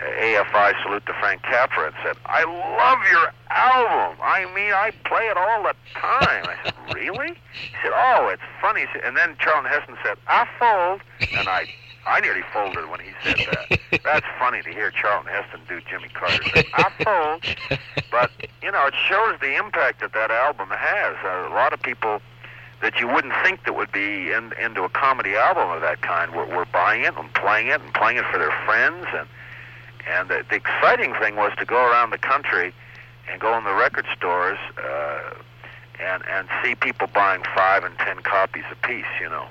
uh, 0.00 0.04
AFI 0.22 0.72
salute 0.82 1.04
to 1.06 1.12
Frank 1.20 1.42
Capra 1.42 1.86
and 1.86 1.94
said, 2.02 2.16
I 2.26 2.44
love 2.44 2.98
your 3.10 3.32
album. 3.50 4.16
I 4.22 4.44
mean, 4.54 4.72
I 4.72 4.92
play 5.04 5.22
it 5.24 5.36
all 5.36 5.62
the 5.62 5.74
time. 5.94 6.44
I 6.46 6.56
said, 6.64 6.74
really? 6.94 7.30
He 7.34 7.76
said, 7.82 7.92
oh, 7.94 8.28
it's 8.32 8.42
funny. 8.62 8.84
Said- 8.92 9.02
And 9.04 9.16
then 9.16 9.36
Charlton 9.40 9.70
Heston 9.70 9.96
said, 10.04 10.16
I 10.28 10.46
fold. 10.58 11.00
And 11.38 11.48
I 11.48 11.68
I 12.06 12.20
nearly 12.20 12.42
folded 12.52 12.88
when 12.88 13.00
he 13.00 13.10
said 13.22 13.36
that. 13.36 13.80
That's 14.04 14.26
funny 14.38 14.62
to 14.62 14.70
hear 14.70 14.90
Charlton 14.90 15.32
Heston 15.32 15.60
do 15.68 15.80
Jimmy 15.90 16.08
Carter 16.08 16.42
I 16.74 16.90
fold. 17.02 17.80
But, 18.10 18.30
you 18.62 18.70
know, 18.70 18.86
it 18.86 18.94
shows 19.08 19.38
the 19.40 19.56
impact 19.56 20.00
that 20.00 20.12
that 20.12 20.30
album 20.30 20.68
has. 20.70 21.16
Uh, 21.24 21.52
a 21.52 21.54
lot 21.54 21.72
of 21.72 21.82
people 21.82 22.20
that 22.82 23.00
you 23.00 23.08
wouldn't 23.08 23.34
think 23.42 23.64
that 23.64 23.74
would 23.74 23.90
be 23.90 24.30
in, 24.32 24.52
into 24.62 24.84
a 24.84 24.88
comedy 24.88 25.34
album 25.34 25.70
of 25.70 25.80
that 25.80 26.02
kind 26.02 26.32
were, 26.32 26.46
were 26.46 26.66
buying 26.66 27.02
it 27.02 27.16
and 27.16 27.32
playing 27.34 27.68
it 27.68 27.80
and 27.80 27.92
playing 27.94 28.18
it 28.18 28.24
for 28.30 28.38
their 28.38 28.54
friends 28.64 29.06
and 29.14 29.28
and 30.08 30.28
the, 30.28 30.44
the 30.48 30.54
exciting 30.54 31.14
thing 31.14 31.34
was 31.34 31.52
to 31.58 31.64
go 31.64 31.90
around 31.90 32.10
the 32.10 32.18
country 32.18 32.72
and 33.28 33.40
go 33.40 33.58
in 33.58 33.64
the 33.64 33.74
record 33.74 34.06
stores 34.16 34.58
uh, 34.78 35.34
and 36.00 36.22
and 36.30 36.48
see 36.62 36.74
people 36.74 37.08
buying 37.12 37.42
five 37.54 37.82
and 37.82 37.98
ten 37.98 38.20
copies 38.22 38.64
apiece. 38.70 39.04
You 39.20 39.28
know, 39.28 39.48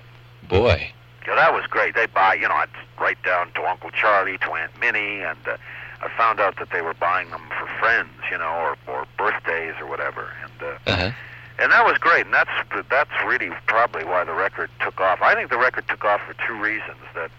Boy. 0.47 0.93
Yeah, 1.27 1.35
that 1.35 1.53
was 1.53 1.65
great. 1.67 1.95
They 1.95 2.05
buy, 2.07 2.35
you 2.35 2.47
know, 2.47 2.55
I'd 2.55 2.69
write 2.99 3.21
down 3.23 3.51
to 3.53 3.63
Uncle 3.67 3.89
Charlie, 3.91 4.37
to 4.39 4.51
Aunt 4.53 4.71
Minnie, 4.79 5.21
and 5.21 5.37
uh, 5.47 5.57
I 6.01 6.09
found 6.17 6.39
out 6.39 6.57
that 6.59 6.69
they 6.71 6.81
were 6.81 6.93
buying 6.93 7.29
them 7.31 7.41
for 7.59 7.67
friends, 7.79 8.09
you 8.31 8.37
know, 8.37 8.51
or 8.51 8.77
or 8.87 9.05
birthdays 9.17 9.73
or 9.79 9.87
whatever. 9.87 10.29
And 10.43 10.61
uh, 10.61 10.91
Uh-huh. 10.91 11.11
and 11.59 11.71
that 11.71 11.85
was 11.85 11.97
great, 11.97 12.25
and 12.25 12.33
that's 12.33 12.51
that's 12.89 13.11
really 13.25 13.49
probably 13.67 14.03
why 14.05 14.23
the 14.23 14.33
record 14.33 14.69
took 14.81 14.99
off. 14.99 15.21
I 15.21 15.33
think 15.35 15.49
the 15.49 15.57
record 15.57 15.87
took 15.87 16.03
off 16.05 16.21
for 16.27 16.35
two 16.47 16.59
reasons. 16.61 16.99
That 17.15 17.31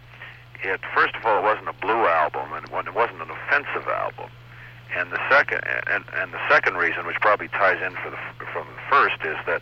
it 0.63 0.81
first 0.95 1.15
of 1.15 1.25
all, 1.25 1.39
it 1.39 1.43
wasn't 1.43 1.69
a 1.69 1.75
blue 1.75 2.07
album, 2.07 2.53
and 2.53 2.65
it 2.89 2.95
wasn't 2.95 3.23
an 3.23 3.31
offensive 3.31 3.87
album. 3.89 4.31
And 4.97 5.11
the 5.13 5.21
second, 5.31 5.61
and 5.93 6.05
and 6.15 6.33
the 6.33 6.41
second 6.49 6.77
reason, 6.77 7.07
which 7.07 7.21
probably 7.21 7.49
ties 7.49 7.81
in 7.83 7.93
for 8.03 8.11
the 8.11 8.17
from 8.53 8.67
the 8.67 8.81
first, 8.91 9.17
is 9.25 9.37
that 9.47 9.61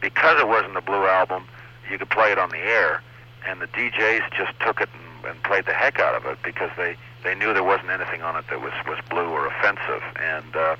because 0.00 0.40
it 0.40 0.48
wasn't 0.48 0.76
a 0.76 0.80
blue 0.80 1.06
album, 1.06 1.44
you 1.90 1.96
could 1.98 2.10
play 2.10 2.32
it 2.32 2.38
on 2.38 2.50
the 2.50 2.58
air, 2.58 3.00
and 3.46 3.60
the 3.60 3.66
DJs 3.68 4.22
just 4.36 4.58
took 4.60 4.80
it 4.80 4.88
and, 4.92 5.30
and 5.32 5.42
played 5.44 5.66
the 5.66 5.72
heck 5.72 5.98
out 5.98 6.14
of 6.14 6.26
it 6.26 6.38
because 6.42 6.70
they 6.76 6.96
they 7.24 7.34
knew 7.34 7.52
there 7.54 7.64
wasn't 7.64 7.90
anything 7.90 8.22
on 8.22 8.36
it 8.36 8.44
that 8.50 8.60
was 8.60 8.72
was 8.86 8.98
blue 9.10 9.28
or 9.28 9.46
offensive. 9.46 10.02
And 10.20 10.56
uh, 10.56 10.76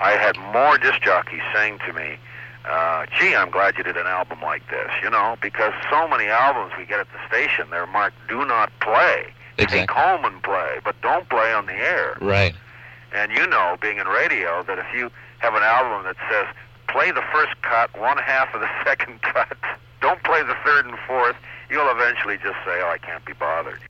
I 0.00 0.12
had 0.12 0.38
more 0.52 0.78
disc 0.78 1.00
jockeys 1.02 1.42
saying 1.54 1.80
to 1.86 1.92
me, 1.92 2.18
uh, 2.68 3.06
"Gee, 3.18 3.34
I'm 3.34 3.50
glad 3.50 3.76
you 3.76 3.84
did 3.84 3.96
an 3.96 4.06
album 4.06 4.40
like 4.42 4.68
this," 4.70 4.90
you 5.02 5.10
know, 5.10 5.36
because 5.40 5.72
so 5.90 6.06
many 6.08 6.26
albums 6.26 6.72
we 6.78 6.86
get 6.86 7.00
at 7.00 7.08
the 7.12 7.28
station 7.28 7.66
they're 7.70 7.86
marked 7.86 8.16
"Do 8.28 8.44
not 8.44 8.70
play." 8.80 9.32
Take 9.68 9.90
home 9.90 10.24
and 10.24 10.42
play, 10.42 10.78
but 10.84 10.98
don't 11.02 11.28
play 11.28 11.52
on 11.52 11.66
the 11.66 11.74
air. 11.74 12.16
Right. 12.22 12.54
And 13.12 13.30
you 13.32 13.46
know, 13.46 13.76
being 13.82 13.98
in 13.98 14.06
radio, 14.06 14.62
that 14.62 14.78
if 14.78 14.86
you 14.94 15.10
have 15.38 15.54
an 15.54 15.62
album 15.62 16.04
that 16.04 16.16
says 16.30 16.46
play 16.88 17.10
the 17.10 17.22
first 17.32 17.60
cut, 17.62 17.96
one 17.98 18.18
half 18.18 18.54
of 18.54 18.60
the 18.60 18.68
second 18.84 19.20
cut, 19.22 19.56
don't 20.00 20.22
play 20.24 20.42
the 20.42 20.56
third 20.64 20.86
and 20.86 20.98
fourth, 21.06 21.36
you'll 21.70 21.90
eventually 21.90 22.36
just 22.36 22.56
say, 22.64 22.80
"Oh, 22.82 22.90
I 22.90 22.98
can't 22.98 23.24
be 23.24 23.32
bothered." 23.32 23.80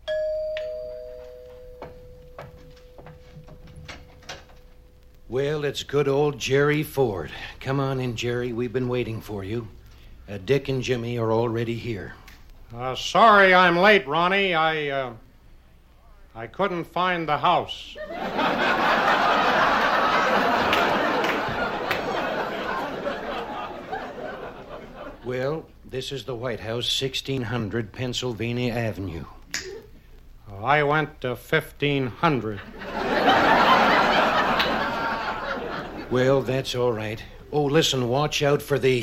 Well, 5.28 5.64
it's 5.64 5.84
good 5.84 6.08
old 6.08 6.38
Jerry 6.38 6.82
Ford. 6.82 7.30
Come 7.60 7.78
on 7.78 8.00
in, 8.00 8.16
Jerry. 8.16 8.52
We've 8.52 8.72
been 8.72 8.88
waiting 8.88 9.20
for 9.20 9.44
you. 9.44 9.68
Uh, 10.28 10.38
Dick 10.44 10.68
and 10.68 10.82
Jimmy 10.82 11.18
are 11.18 11.30
already 11.30 11.76
here. 11.76 12.14
Uh, 12.76 12.96
sorry 12.96 13.54
I'm 13.54 13.76
late, 13.78 14.06
Ronnie. 14.08 14.54
I, 14.54 14.88
uh, 14.88 15.12
I 16.34 16.48
couldn't 16.48 16.84
find 16.84 17.28
the 17.28 17.38
house. 17.38 17.96
Well, 25.24 25.64
this 25.84 26.12
is 26.12 26.24
the 26.24 26.34
White 26.34 26.60
House, 26.60 27.00
1600 27.00 27.92
Pennsylvania 27.92 28.72
Avenue. 28.72 29.24
I 30.62 30.82
went 30.82 31.20
to 31.22 31.28
1500. 31.30 32.60
Well, 36.10 36.42
that's 36.42 36.74
all 36.74 36.92
right. 36.92 37.22
Oh, 37.52 37.64
listen, 37.64 38.08
watch 38.08 38.42
out 38.42 38.60
for 38.60 38.78
the. 38.78 39.02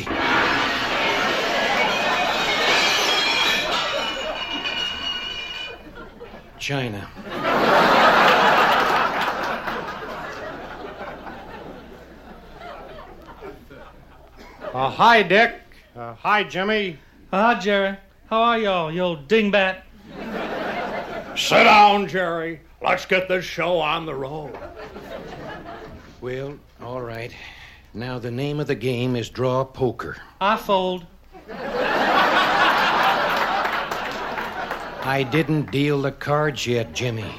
China. 6.59 7.07
Uh, 14.73 14.89
hi, 14.91 15.23
Dick. 15.23 15.66
Uh, 15.97 16.13
hi, 16.13 16.43
Jimmy. 16.43 16.99
Hi, 17.31 17.57
Jerry. 17.59 17.97
How 18.29 18.41
are 18.43 18.59
y'all, 18.59 18.91
you 18.91 19.01
old 19.01 19.27
dingbat? 19.27 19.81
Sit 21.35 21.63
down, 21.63 22.07
Jerry. 22.07 22.61
Let's 22.83 23.07
get 23.07 23.27
this 23.27 23.43
show 23.43 23.79
on 23.79 24.05
the 24.05 24.13
road. 24.13 24.55
Well, 26.21 26.59
all 26.83 27.01
right. 27.01 27.33
Now, 27.95 28.19
the 28.19 28.29
name 28.29 28.59
of 28.59 28.67
the 28.67 28.75
game 28.75 29.15
is 29.15 29.31
draw 29.31 29.63
poker. 29.63 30.17
I 30.39 30.55
fold. 30.55 31.07
I 35.01 35.27
didn't 35.31 35.71
deal 35.71 35.99
the 36.03 36.11
cards 36.11 36.67
yet, 36.67 36.93
Jimmy. 36.93 37.33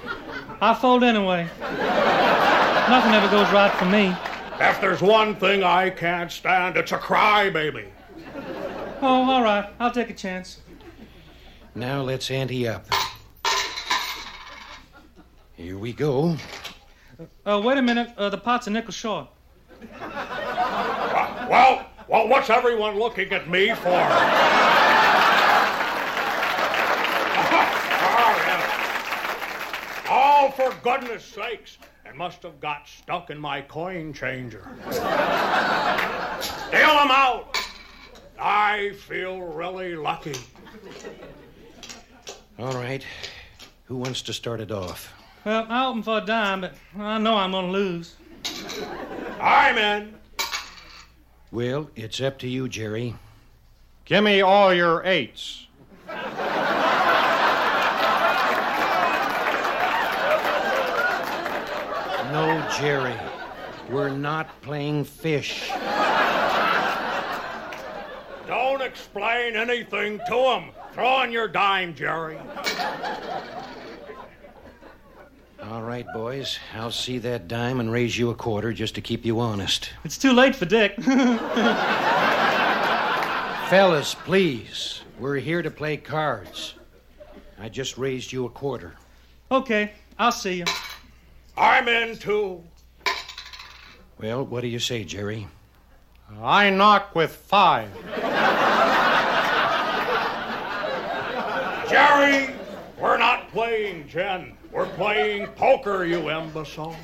I 0.61 0.74
fold 0.74 1.04
anyway. 1.04 1.46
Nothing 1.61 3.14
ever 3.14 3.28
goes 3.30 3.48
right 3.52 3.70
for 3.74 3.84
me. 3.84 4.12
If 4.61 4.80
there's 4.80 5.00
one 5.00 5.36
thing 5.36 5.62
I 5.62 5.90
can't 5.90 6.32
stand, 6.32 6.76
it's 6.76 6.90
a 6.90 6.98
crybaby. 6.98 7.86
Oh, 9.01 9.30
all 9.30 9.42
right. 9.42 9.68
I'll 9.78 9.90
take 9.92 10.11
a 10.11 10.14
chance. 10.14 10.59
Now, 11.74 12.03
let's 12.03 12.30
ante 12.30 12.66
up. 12.66 12.86
Here 15.57 15.78
we 15.78 15.92
go. 15.92 16.36
Uh, 17.44 17.61
wait 17.64 17.78
a 17.78 17.82
minute. 17.82 18.11
Uh, 18.16 18.28
the 18.28 18.38
pot's 18.38 18.66
a 18.66 18.70
nickel 18.70 18.92
short. 18.92 19.28
Well, 21.49 21.86
well, 22.09 22.28
what's 22.28 22.51
everyone 22.51 22.99
looking 22.99 23.32
at 23.32 23.49
me 23.49 23.74
for? 23.74 23.88
Oh, 30.11 30.51
for 30.57 30.74
goodness 30.82 31.22
sakes. 31.22 31.76
It 32.07 32.16
must 32.16 32.42
have 32.42 32.59
got 32.61 32.88
stuck 32.88 33.28
in 33.28 33.38
my 33.38 33.61
coin 33.61 34.14
changer. 34.14 34.62
Deal 34.86 35.03
them 36.96 37.11
out. 37.11 37.68
I 38.41 38.93
feel 39.07 39.41
really 39.41 39.97
lucky. 39.97 40.36
All 42.59 42.72
right. 42.72 43.05
Who 43.86 43.97
wants 43.97 44.22
to 44.22 44.32
start 44.32 44.61
it 44.61 44.70
off? 44.70 45.12
Well, 45.45 45.66
I 45.68 45.86
open 45.86 46.03
for 46.03 46.18
a 46.18 46.20
dime, 46.20 46.61
but 46.61 46.74
I 46.99 47.18
know 47.18 47.36
I'm 47.36 47.53
gonna 47.53 47.70
lose. 47.70 48.16
I'm 49.41 49.78
in. 49.78 50.14
Well, 51.51 51.91
it's 51.97 52.20
up 52.20 52.39
to 52.41 52.49
you, 52.49 52.68
Jerry. 52.68 53.14
Give 54.05 54.22
me 54.22 54.41
all 54.41 54.74
your 54.74 55.05
eights. 55.05 55.66
No, 62.30 62.68
Jerry. 62.78 63.14
We're 63.91 64.11
not 64.11 64.61
playing 64.61 65.05
fish. 65.05 65.70
Don't 69.14 69.22
explain 69.22 69.56
anything 69.56 70.20
to 70.28 70.36
him. 70.36 70.70
Throw 70.92 71.22
in 71.22 71.32
your 71.32 71.48
dime, 71.48 71.94
Jerry. 71.94 72.38
All 75.62 75.82
right, 75.82 76.06
boys. 76.12 76.59
I'll 76.74 76.90
see 76.90 77.18
that 77.18 77.48
dime 77.48 77.80
and 77.80 77.90
raise 77.90 78.18
you 78.18 78.30
a 78.30 78.34
quarter 78.34 78.72
just 78.72 78.94
to 78.96 79.00
keep 79.00 79.24
you 79.24 79.40
honest. 79.40 79.90
It's 80.04 80.18
too 80.18 80.32
late 80.32 80.54
for 80.54 80.66
Dick. 80.66 80.94
Fellas, 83.68 84.14
please. 84.14 85.02
We're 85.18 85.36
here 85.36 85.62
to 85.62 85.70
play 85.70 85.96
cards. 85.96 86.74
I 87.59 87.68
just 87.68 87.98
raised 87.98 88.30
you 88.32 88.44
a 88.46 88.50
quarter. 88.50 88.94
okay, 89.50 89.92
I'll 90.18 90.32
see 90.32 90.59
you. 90.59 90.64
I'm 91.56 91.88
in 91.88 92.16
too. 92.18 92.62
Well, 94.20 94.44
what 94.44 94.61
do 94.61 94.68
you 94.68 94.78
say, 94.78 95.04
Jerry? 95.04 95.48
I 96.42 96.70
knock 96.70 97.14
with 97.14 97.32
five. 97.34 97.90
Jerry, 101.89 102.51
we're 103.01 103.16
not 103.16 103.51
playing 103.51 104.09
gin. 104.09 104.55
We're 104.70 104.86
playing 104.86 105.47
poker, 105.49 106.05
you 106.05 106.30
imbecile. 106.30 106.95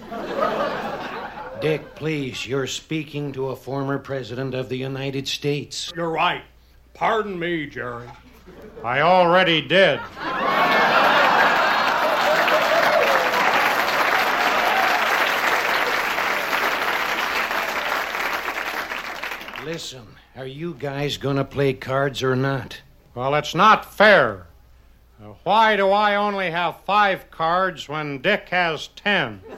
Dick, 1.62 1.94
please, 1.94 2.46
you're 2.46 2.66
speaking 2.66 3.32
to 3.32 3.48
a 3.48 3.56
former 3.56 3.98
president 3.98 4.54
of 4.54 4.68
the 4.68 4.76
United 4.76 5.26
States. 5.26 5.90
You're 5.96 6.10
right. 6.10 6.42
Pardon 6.92 7.38
me, 7.38 7.66
Jerry. 7.66 8.08
I 8.84 9.00
already 9.00 9.62
did. 9.62 10.00
Listen, 19.64 20.06
are 20.36 20.46
you 20.46 20.74
guys 20.74 21.16
gonna 21.16 21.44
play 21.44 21.72
cards 21.72 22.22
or 22.22 22.36
not? 22.36 22.82
Well, 23.14 23.34
it's 23.34 23.54
not 23.54 23.94
fair. 23.94 24.48
Uh, 25.24 25.32
why 25.44 25.74
do 25.76 25.90
I 25.90 26.16
only 26.16 26.50
have 26.50 26.80
five 26.84 27.30
cards 27.30 27.88
when 27.88 28.20
Dick 28.20 28.48
has 28.50 28.88
ten? 28.88 29.40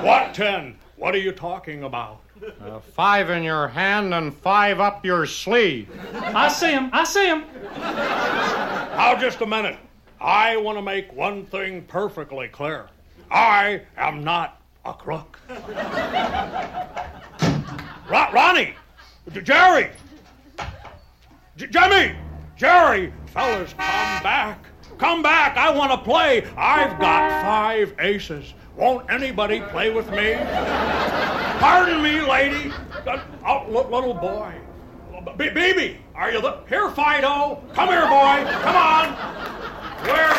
What 0.00 0.32
ten? 0.32 0.78
What 0.96 1.14
are 1.14 1.18
you 1.18 1.30
talking 1.30 1.84
about? 1.84 2.20
Uh, 2.64 2.80
five 2.80 3.28
in 3.28 3.42
your 3.42 3.68
hand 3.68 4.14
and 4.14 4.34
five 4.34 4.80
up 4.80 5.04
your 5.04 5.26
sleeve. 5.26 5.90
I 6.14 6.48
see 6.48 6.70
him. 6.70 6.88
I 6.94 7.04
see 7.04 7.26
him. 7.26 7.44
Now, 7.76 9.14
just 9.20 9.42
a 9.42 9.46
minute. 9.46 9.76
I 10.22 10.56
want 10.56 10.78
to 10.78 10.82
make 10.82 11.12
one 11.12 11.44
thing 11.44 11.82
perfectly 11.82 12.48
clear. 12.48 12.88
I 13.30 13.82
am 13.98 14.24
not 14.24 14.62
a 14.86 14.94
crook. 14.94 15.38
Ro- 18.08 18.32
Ronnie! 18.32 18.74
Jerry! 19.42 19.90
J- 21.58 21.66
Jimmy! 21.66 22.16
Jerry! 22.56 23.12
Fellas, 23.32 23.72
come 23.74 24.22
back. 24.22 24.64
Come 24.98 25.22
back. 25.22 25.56
I 25.56 25.70
want 25.70 25.92
to 25.92 25.98
play. 25.98 26.44
I've 26.56 26.98
got 27.00 27.42
five 27.42 27.94
aces. 28.00 28.54
Won't 28.76 29.10
anybody 29.10 29.60
play 29.60 29.90
with 29.92 30.10
me? 30.10 30.34
Pardon 31.60 32.02
me, 32.02 32.20
lady. 32.22 32.72
Uh, 33.06 33.20
Oh, 33.46 33.64
look, 33.70 33.90
little 33.90 34.14
boy. 34.14 34.52
B- 35.36 35.48
Baby, 35.50 35.98
are 36.14 36.30
you 36.30 36.40
the- 36.40 36.58
here, 36.68 36.88
Fido? 36.90 37.62
Come 37.74 37.88
here, 37.88 38.02
boy. 38.02 38.44
Come 38.62 38.76
on. 38.76 39.08
Where? 40.06 40.36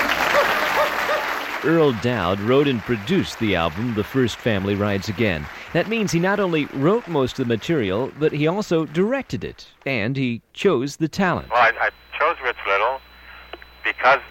Earle 1.64 1.94
Doud 2.02 2.39
wrote 2.39 2.68
and 2.68 2.82
produced 2.82 3.38
the 3.39 3.56
album 3.56 3.94
The 3.94 4.04
First 4.04 4.38
Family 4.38 4.74
Rides 4.76 5.10
Again. 5.10 5.46
That 5.74 5.88
means 5.88 6.12
he 6.12 6.20
not 6.20 6.39
only 6.39 6.66
wrote 6.74 7.08
most 7.08 7.38
of 7.39 7.48
the 7.48 7.54
material, 7.54 8.12
but 8.20 8.32
he 8.32 8.48
also 8.48 8.86
directed 8.86 9.44
it. 9.44 9.68
And 9.86 10.18
he 10.18 10.42
chose 10.54 10.96
the 10.98 11.08
talent. 11.08 11.50
Well, 11.52 11.62
I, 11.62 11.72
I 11.80 11.89
chose 12.22 12.38
Rich 12.45 12.61
Little 12.69 13.01
because, 13.84 14.22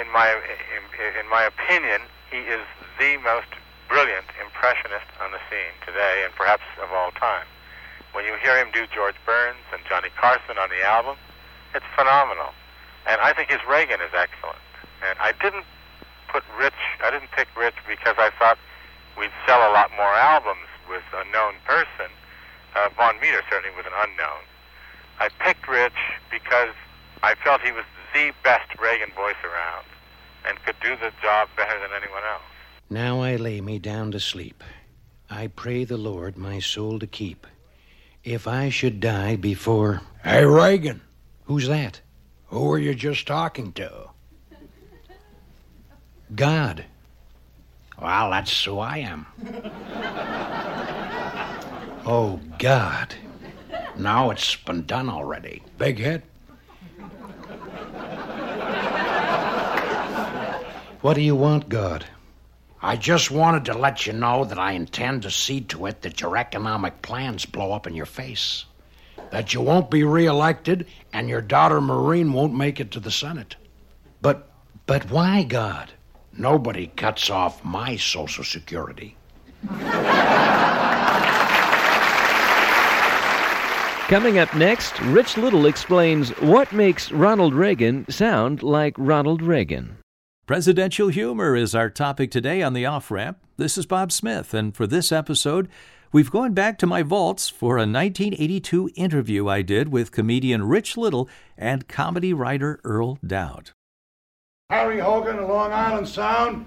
in 0.00 0.08
my 0.16 0.32
in, 0.32 0.82
in 1.20 1.28
my 1.28 1.44
opinion, 1.44 2.00
he 2.32 2.40
is 2.48 2.64
the 2.96 3.20
most 3.20 3.52
brilliant 3.86 4.24
impressionist 4.40 5.04
on 5.20 5.28
the 5.28 5.40
scene 5.52 5.76
today, 5.84 6.24
and 6.24 6.32
perhaps 6.32 6.64
of 6.80 6.88
all 6.96 7.12
time. 7.12 7.44
When 8.16 8.24
you 8.24 8.32
hear 8.40 8.56
him 8.56 8.72
do 8.72 8.88
George 8.88 9.14
Burns 9.28 9.60
and 9.76 9.84
Johnny 9.84 10.08
Carson 10.16 10.56
on 10.56 10.72
the 10.72 10.80
album, 10.88 11.20
it's 11.74 11.84
phenomenal. 11.94 12.56
And 13.04 13.20
I 13.20 13.34
think 13.36 13.52
his 13.52 13.60
Reagan 13.68 14.00
is 14.00 14.16
excellent. 14.16 14.64
And 15.04 15.20
I 15.20 15.36
didn't 15.36 15.68
put 16.32 16.42
Rich. 16.56 16.80
I 17.04 17.10
didn't 17.12 17.30
pick 17.36 17.52
Rich 17.52 17.76
because 17.86 18.16
I 18.16 18.32
thought 18.40 18.56
we'd 19.20 19.36
sell 19.46 19.60
a 19.60 19.72
lot 19.76 19.92
more 19.92 20.16
albums 20.16 20.64
with 20.88 21.04
a 21.12 21.28
known 21.28 21.60
person. 21.68 22.08
Uh, 22.74 22.88
Vaughn 22.96 23.20
Meader 23.20 23.44
certainly 23.52 23.76
was 23.76 23.84
an 23.84 23.92
unknown. 24.00 24.40
I 25.20 25.28
picked 25.44 25.68
Rich 25.68 26.00
because 26.30 26.72
I 27.22 27.34
felt 27.36 27.60
he 27.60 27.72
was 27.72 27.84
the 28.14 28.32
best 28.44 28.78
Reagan 28.78 29.10
voice 29.14 29.34
around 29.44 29.86
and 30.46 30.62
could 30.64 30.76
do 30.80 30.96
the 30.96 31.12
job 31.22 31.48
better 31.56 31.78
than 31.80 31.90
anyone 31.96 32.22
else. 32.30 32.42
Now 32.88 33.20
I 33.20 33.36
lay 33.36 33.60
me 33.60 33.78
down 33.78 34.12
to 34.12 34.20
sleep. 34.20 34.62
I 35.28 35.48
pray 35.48 35.84
the 35.84 35.96
Lord 35.96 36.36
my 36.36 36.60
soul 36.60 36.98
to 37.00 37.06
keep. 37.06 37.46
If 38.22 38.46
I 38.46 38.68
should 38.70 39.00
die 39.00 39.36
before. 39.36 40.02
Hey, 40.22 40.44
Reagan. 40.44 41.00
Who's 41.44 41.68
that? 41.68 42.00
Who 42.46 42.64
were 42.64 42.78
you 42.78 42.94
just 42.94 43.26
talking 43.26 43.72
to? 43.74 44.10
God. 46.34 46.84
Well, 48.00 48.30
that's 48.30 48.64
who 48.64 48.78
I 48.78 48.98
am. 48.98 49.26
Oh, 52.04 52.40
God. 52.58 53.14
Now 53.96 54.30
it's 54.30 54.54
been 54.56 54.86
done 54.86 55.08
already. 55.08 55.62
Big 55.78 55.98
hit. 55.98 56.22
What 61.06 61.14
do 61.14 61.22
you 61.22 61.36
want, 61.36 61.68
God? 61.68 62.04
I 62.82 62.96
just 62.96 63.30
wanted 63.30 63.66
to 63.66 63.78
let 63.78 64.08
you 64.08 64.12
know 64.12 64.44
that 64.44 64.58
I 64.58 64.72
intend 64.72 65.22
to 65.22 65.30
see 65.30 65.60
to 65.60 65.86
it 65.86 66.02
that 66.02 66.20
your 66.20 66.36
economic 66.36 67.00
plans 67.00 67.46
blow 67.46 67.70
up 67.70 67.86
in 67.86 67.94
your 67.94 68.06
face. 68.06 68.64
That 69.30 69.54
you 69.54 69.60
won't 69.60 69.88
be 69.88 70.02
reelected 70.02 70.88
and 71.12 71.28
your 71.28 71.42
daughter 71.42 71.80
Maureen 71.80 72.32
won't 72.32 72.54
make 72.54 72.80
it 72.80 72.90
to 72.90 72.98
the 72.98 73.12
Senate. 73.12 73.54
But, 74.20 74.50
but 74.86 75.08
why, 75.08 75.44
God? 75.44 75.92
Nobody 76.36 76.88
cuts 76.88 77.30
off 77.30 77.64
my 77.64 77.94
Social 77.94 78.42
Security. 78.42 79.16
Coming 84.08 84.38
up 84.38 84.52
next, 84.56 85.00
Rich 85.02 85.36
Little 85.36 85.66
explains 85.66 86.30
what 86.40 86.72
makes 86.72 87.12
Ronald 87.12 87.54
Reagan 87.54 88.06
sound 88.10 88.64
like 88.64 88.96
Ronald 88.98 89.40
Reagan. 89.40 89.98
Presidential 90.46 91.08
humor 91.08 91.56
is 91.56 91.74
our 91.74 91.90
topic 91.90 92.30
today 92.30 92.62
on 92.62 92.72
the 92.72 92.86
off 92.86 93.10
ramp. 93.10 93.38
This 93.56 93.76
is 93.76 93.84
Bob 93.84 94.12
Smith, 94.12 94.54
and 94.54 94.76
for 94.76 94.86
this 94.86 95.10
episode, 95.10 95.68
we've 96.12 96.30
gone 96.30 96.52
back 96.52 96.78
to 96.78 96.86
my 96.86 97.02
vaults 97.02 97.48
for 97.48 97.78
a 97.78 97.80
1982 97.80 98.90
interview 98.94 99.48
I 99.48 99.62
did 99.62 99.88
with 99.88 100.12
comedian 100.12 100.62
Rich 100.62 100.96
Little 100.96 101.28
and 101.58 101.88
comedy 101.88 102.32
writer 102.32 102.78
Earle 102.84 103.18
Doud. 103.26 103.72
Harry 104.70 105.00
Hogan 105.00 105.40
of 105.40 105.48
Long 105.48 105.72
Island 105.72 106.06
Sound. 106.06 106.64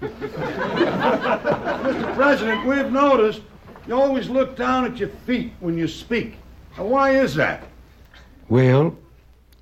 Mr. 0.00 2.14
President, 2.14 2.64
we've 2.64 2.90
noticed 2.90 3.42
you 3.86 3.92
always 3.92 4.30
look 4.30 4.56
down 4.56 4.86
at 4.86 4.96
your 4.96 5.10
feet 5.10 5.52
when 5.60 5.76
you 5.76 5.86
speak. 5.86 6.36
Now, 6.78 6.86
why 6.86 7.10
is 7.10 7.34
that? 7.34 7.64
Well, 8.48 8.96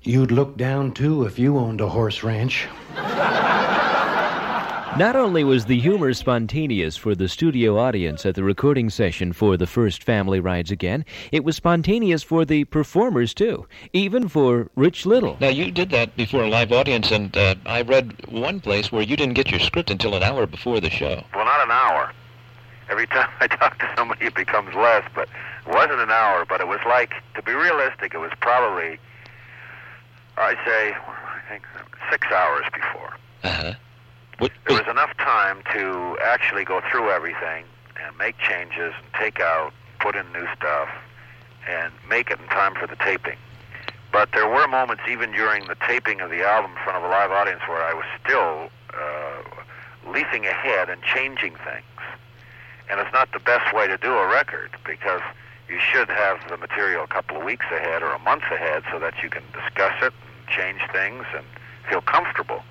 you'd 0.07 0.31
look 0.31 0.55
down 0.55 0.93
too 0.93 1.23
if 1.23 1.37
you 1.37 1.57
owned 1.57 1.81
a 1.81 1.89
horse 1.89 2.23
ranch. 2.23 2.67
Not 4.97 5.15
only 5.15 5.43
was 5.43 5.65
the 5.65 5.79
humor 5.79 6.11
spontaneous 6.13 6.97
for 6.97 7.13
the 7.13 7.27
studio 7.27 7.77
audience 7.77 8.25
at 8.25 8.33
the 8.33 8.43
recording 8.43 8.89
session 8.89 9.31
for 9.31 9.55
The 9.55 9.67
First 9.67 10.01
Family 10.01 10.39
Rides 10.39 10.71
Again, 10.71 11.05
it 11.31 11.43
was 11.43 11.55
spontaneous 11.55 12.23
for 12.23 12.45
the 12.45 12.63
performers 12.63 13.35
too, 13.35 13.67
even 13.93 14.27
for 14.27 14.71
Rich 14.75 15.05
Little. 15.05 15.37
Now, 15.39 15.49
you 15.49 15.69
did 15.69 15.91
that 15.91 16.15
before 16.15 16.45
a 16.45 16.49
live 16.49 16.71
audience, 16.71 17.11
and 17.11 17.35
uh, 17.37 17.55
I 17.67 17.83
read 17.83 18.25
one 18.27 18.59
place 18.59 18.91
where 18.91 19.03
you 19.03 19.15
didn't 19.15 19.35
get 19.35 19.51
your 19.51 19.59
script 19.59 19.91
until 19.91 20.15
an 20.15 20.23
hour 20.23 20.47
before 20.47 20.79
the 20.79 20.89
show. 20.89 21.23
Well, 21.35 21.45
not 21.45 21.63
an 21.63 21.71
hour. 21.71 22.11
Every 22.89 23.05
time 23.05 23.29
I 23.39 23.47
talk 23.59 23.77
to 23.77 23.93
somebody, 23.95 24.25
it 24.25 24.33
becomes 24.33 24.73
less, 24.73 25.03
but 25.13 25.29
it 25.67 25.75
wasn't 25.75 25.99
an 25.99 26.09
hour, 26.09 26.43
but 26.45 26.59
it 26.59 26.67
was 26.67 26.79
like, 26.87 27.13
to 27.35 27.43
be 27.43 27.51
realistic, 27.51 28.15
it 28.15 28.19
was 28.19 28.31
probably, 28.41 28.97
I'd 30.37 30.57
say, 30.65 30.93
I 30.93 31.41
think, 31.49 31.63
six 32.11 32.27
hours 32.31 32.65
before. 32.71 33.17
Uh-huh. 33.43 33.73
There 34.39 34.77
was 34.77 34.87
enough 34.87 35.15
time 35.17 35.63
to 35.73 36.17
actually 36.23 36.63
go 36.63 36.81
through 36.91 37.09
everything 37.09 37.65
and 38.03 38.15
make 38.17 38.37
changes 38.37 38.93
and 38.95 39.13
take 39.19 39.39
out, 39.39 39.73
put 39.99 40.15
in 40.15 40.31
new 40.31 40.45
stuff, 40.55 40.89
and 41.67 41.91
make 42.07 42.29
it 42.29 42.39
in 42.39 42.47
time 42.47 42.75
for 42.75 42.85
the 42.85 42.95
taping. 42.97 43.37
But 44.11 44.29
there 44.33 44.47
were 44.47 44.67
moments, 44.67 45.03
even 45.09 45.31
during 45.31 45.67
the 45.67 45.75
taping 45.87 46.21
of 46.21 46.29
the 46.29 46.45
album 46.45 46.71
in 46.71 46.83
front 46.83 46.97
of 46.97 47.03
a 47.03 47.07
live 47.07 47.31
audience, 47.31 47.61
where 47.67 47.83
I 47.83 47.93
was 47.93 48.05
still 48.23 48.69
uh, 48.93 50.11
leaping 50.11 50.45
ahead 50.45 50.89
and 50.89 51.01
changing 51.01 51.55
things. 51.65 51.83
And 52.89 52.99
it's 52.99 53.11
not 53.11 53.31
the 53.33 53.39
best 53.39 53.73
way 53.73 53.87
to 53.87 53.97
do 53.97 54.13
a 54.13 54.27
record 54.27 54.71
because 54.85 55.21
you 55.67 55.79
should 55.79 56.09
have 56.09 56.47
the 56.47 56.57
material 56.57 57.03
a 57.03 57.07
couple 57.07 57.37
of 57.37 57.43
weeks 57.43 57.65
ahead 57.71 58.01
or 58.01 58.11
a 58.11 58.19
month 58.19 58.43
ahead 58.43 58.83
so 58.91 58.99
that 58.99 59.15
you 59.21 59.29
can 59.29 59.43
discuss 59.51 59.93
it 60.01 60.13
change 60.47 60.79
things 60.91 61.25
and 61.35 61.45
feel 61.89 62.01
comfortable. 62.01 62.61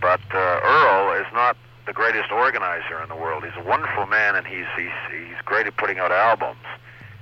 But 0.00 0.20
uh, 0.32 0.60
Earle 0.62 1.20
is 1.20 1.26
not 1.32 1.56
the 1.86 1.92
greatest 1.92 2.30
organizer 2.30 3.00
in 3.02 3.08
the 3.08 3.16
world. 3.16 3.44
He's 3.44 3.56
a 3.56 3.66
wonderful 3.66 4.06
man, 4.06 4.36
and 4.36 4.46
he's 4.46 4.66
he's 4.76 4.94
he's 5.10 5.40
great 5.44 5.66
at 5.66 5.76
putting 5.76 5.98
out 5.98 6.12
albums, 6.12 6.66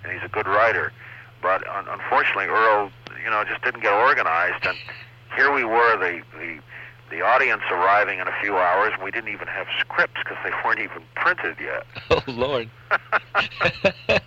and 0.03 0.12
he's 0.12 0.22
a 0.24 0.28
good 0.28 0.47
writer. 0.47 0.93
But 1.43 1.66
un- 1.68 1.87
unfortunately, 1.89 2.47
Earle, 2.47 2.91
you 3.22 3.30
know, 3.30 3.45
just 3.45 3.62
didn't 3.62 3.82
get 3.82 3.93
organized, 3.93 4.66
and 4.66 4.76
here 5.37 5.53
we 5.53 5.64
were, 5.64 5.97
the 5.99 6.22
the 6.39 6.59
the 7.11 7.22
audience 7.22 7.62
arriving 7.70 8.18
in 8.18 8.26
a 8.26 8.35
few 8.41 8.57
hours, 8.57 8.93
and 8.95 9.03
we 9.03 9.11
didn't 9.11 9.32
even 9.32 9.47
have 9.47 9.66
scripts 9.78 10.20
because 10.24 10.39
they 10.43 10.51
weren't 10.64 10.80
even 10.80 11.03
printed 11.14 11.57
yet. 11.61 11.87
Oh, 12.11 12.22
Lord. 12.26 12.70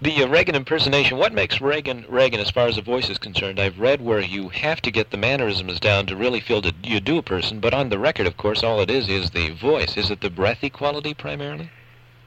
the 0.00 0.22
uh, 0.22 0.28
Reagan 0.28 0.54
impersonation, 0.54 1.18
what 1.18 1.32
makes 1.32 1.60
Reagan 1.60 2.04
Reagan 2.08 2.40
as 2.40 2.50
far 2.50 2.68
as 2.68 2.76
the 2.76 2.82
voice 2.82 3.08
is 3.08 3.18
concerned? 3.18 3.58
I've 3.58 3.78
read 3.78 4.00
where 4.00 4.20
you 4.20 4.48
have 4.50 4.80
to 4.82 4.90
get 4.90 5.10
the 5.10 5.16
mannerisms 5.16 5.80
down 5.80 6.06
to 6.06 6.16
really 6.16 6.40
feel 6.40 6.60
that 6.62 6.74
you 6.84 7.00
do 7.00 7.18
a 7.18 7.22
person, 7.22 7.60
but 7.60 7.74
on 7.74 7.88
the 7.88 7.98
record, 7.98 8.26
of 8.26 8.36
course, 8.36 8.62
all 8.62 8.80
it 8.80 8.90
is 8.90 9.08
is 9.08 9.30
the 9.30 9.50
voice. 9.50 9.96
Is 9.96 10.10
it 10.10 10.20
the 10.20 10.30
breathy 10.30 10.70
quality 10.70 11.14
primarily? 11.14 11.70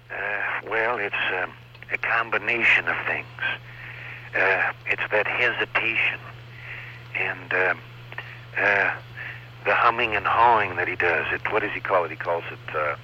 Uh, 0.10 0.70
well, 0.70 0.98
it's 0.98 1.16
um, 1.42 1.52
a 1.92 1.98
combination 1.98 2.88
of 2.88 2.96
things. 3.06 3.26
Uh, 4.36 4.72
it's 4.86 5.02
that 5.12 5.28
hesitation 5.28 6.20
and 7.16 7.54
um, 7.54 7.80
uh, 8.58 8.92
the 9.66 9.74
humming 9.74 10.16
and 10.16 10.26
hawing 10.26 10.76
that 10.76 10.88
he 10.88 10.96
does. 10.96 11.26
It, 11.32 11.42
what 11.52 11.62
does 11.62 11.72
he 11.74 11.80
call 11.80 12.06
it? 12.06 12.12
He 12.12 12.18
calls 12.18 12.44
it 12.52 12.76
uh, 12.76 12.96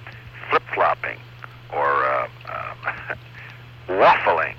flip 0.48 0.62
flopping 0.74 1.18
or 1.72 2.05
waffling. 3.88 4.54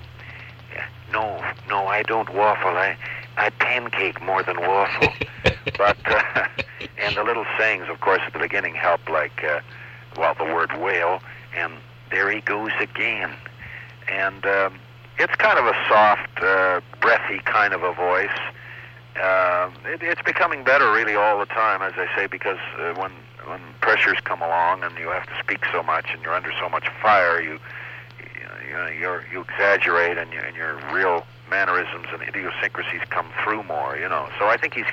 No, 1.11 1.43
no, 1.67 1.87
I 1.87 2.03
don't 2.03 2.33
waffle. 2.33 2.71
I, 2.71 2.97
I 3.37 3.49
pancake 3.49 4.21
more 4.21 4.43
than 4.43 4.59
waffle. 4.59 5.13
but 5.77 5.97
uh, 6.05 6.47
and 6.97 7.15
the 7.15 7.23
little 7.23 7.45
sayings, 7.57 7.87
of 7.89 7.99
course, 8.01 8.21
at 8.25 8.33
the 8.33 8.39
beginning 8.39 8.75
help, 8.75 9.07
like 9.09 9.43
uh, 9.43 9.59
well, 10.17 10.33
the 10.35 10.45
word 10.45 10.71
whale, 10.79 11.21
and 11.55 11.73
there 12.09 12.29
he 12.31 12.41
goes 12.41 12.71
again, 12.79 13.31
and 14.09 14.45
um, 14.45 14.79
it's 15.19 15.35
kind 15.35 15.59
of 15.59 15.65
a 15.65 15.75
soft, 15.87 16.41
uh, 16.41 16.81
breathy 17.01 17.39
kind 17.45 17.73
of 17.73 17.83
a 17.83 17.93
voice. 17.93 18.37
Uh, 19.21 19.69
it, 19.85 20.01
it's 20.03 20.21
becoming 20.21 20.63
better, 20.63 20.91
really, 20.91 21.15
all 21.15 21.39
the 21.39 21.45
time, 21.45 21.81
as 21.81 21.93
I 21.97 22.07
say, 22.15 22.27
because 22.27 22.59
uh, 22.79 22.93
when 22.95 23.11
when 23.45 23.61
pressures 23.79 24.17
come 24.25 24.41
along 24.41 24.83
and 24.83 24.97
you 24.97 25.07
have 25.07 25.25
to 25.25 25.39
speak 25.39 25.63
so 25.71 25.81
much 25.81 26.07
and 26.11 26.21
you're 26.21 26.33
under 26.33 26.51
so 26.59 26.67
much 26.67 26.87
fire, 27.01 27.41
you 27.41 27.59
you're, 28.85 29.25
you 29.31 29.41
exaggerate 29.41 30.17
and, 30.17 30.31
you, 30.31 30.39
and 30.39 30.55
your 30.55 30.79
real 30.93 31.25
mannerisms 31.49 32.07
and 32.11 32.21
idiosyncrasies 32.21 33.01
come 33.09 33.27
through 33.43 33.63
more, 33.63 33.97
you 33.97 34.07
know. 34.07 34.29
So 34.37 34.47
I 34.47 34.57
think 34.57 34.73
he's 34.73 34.85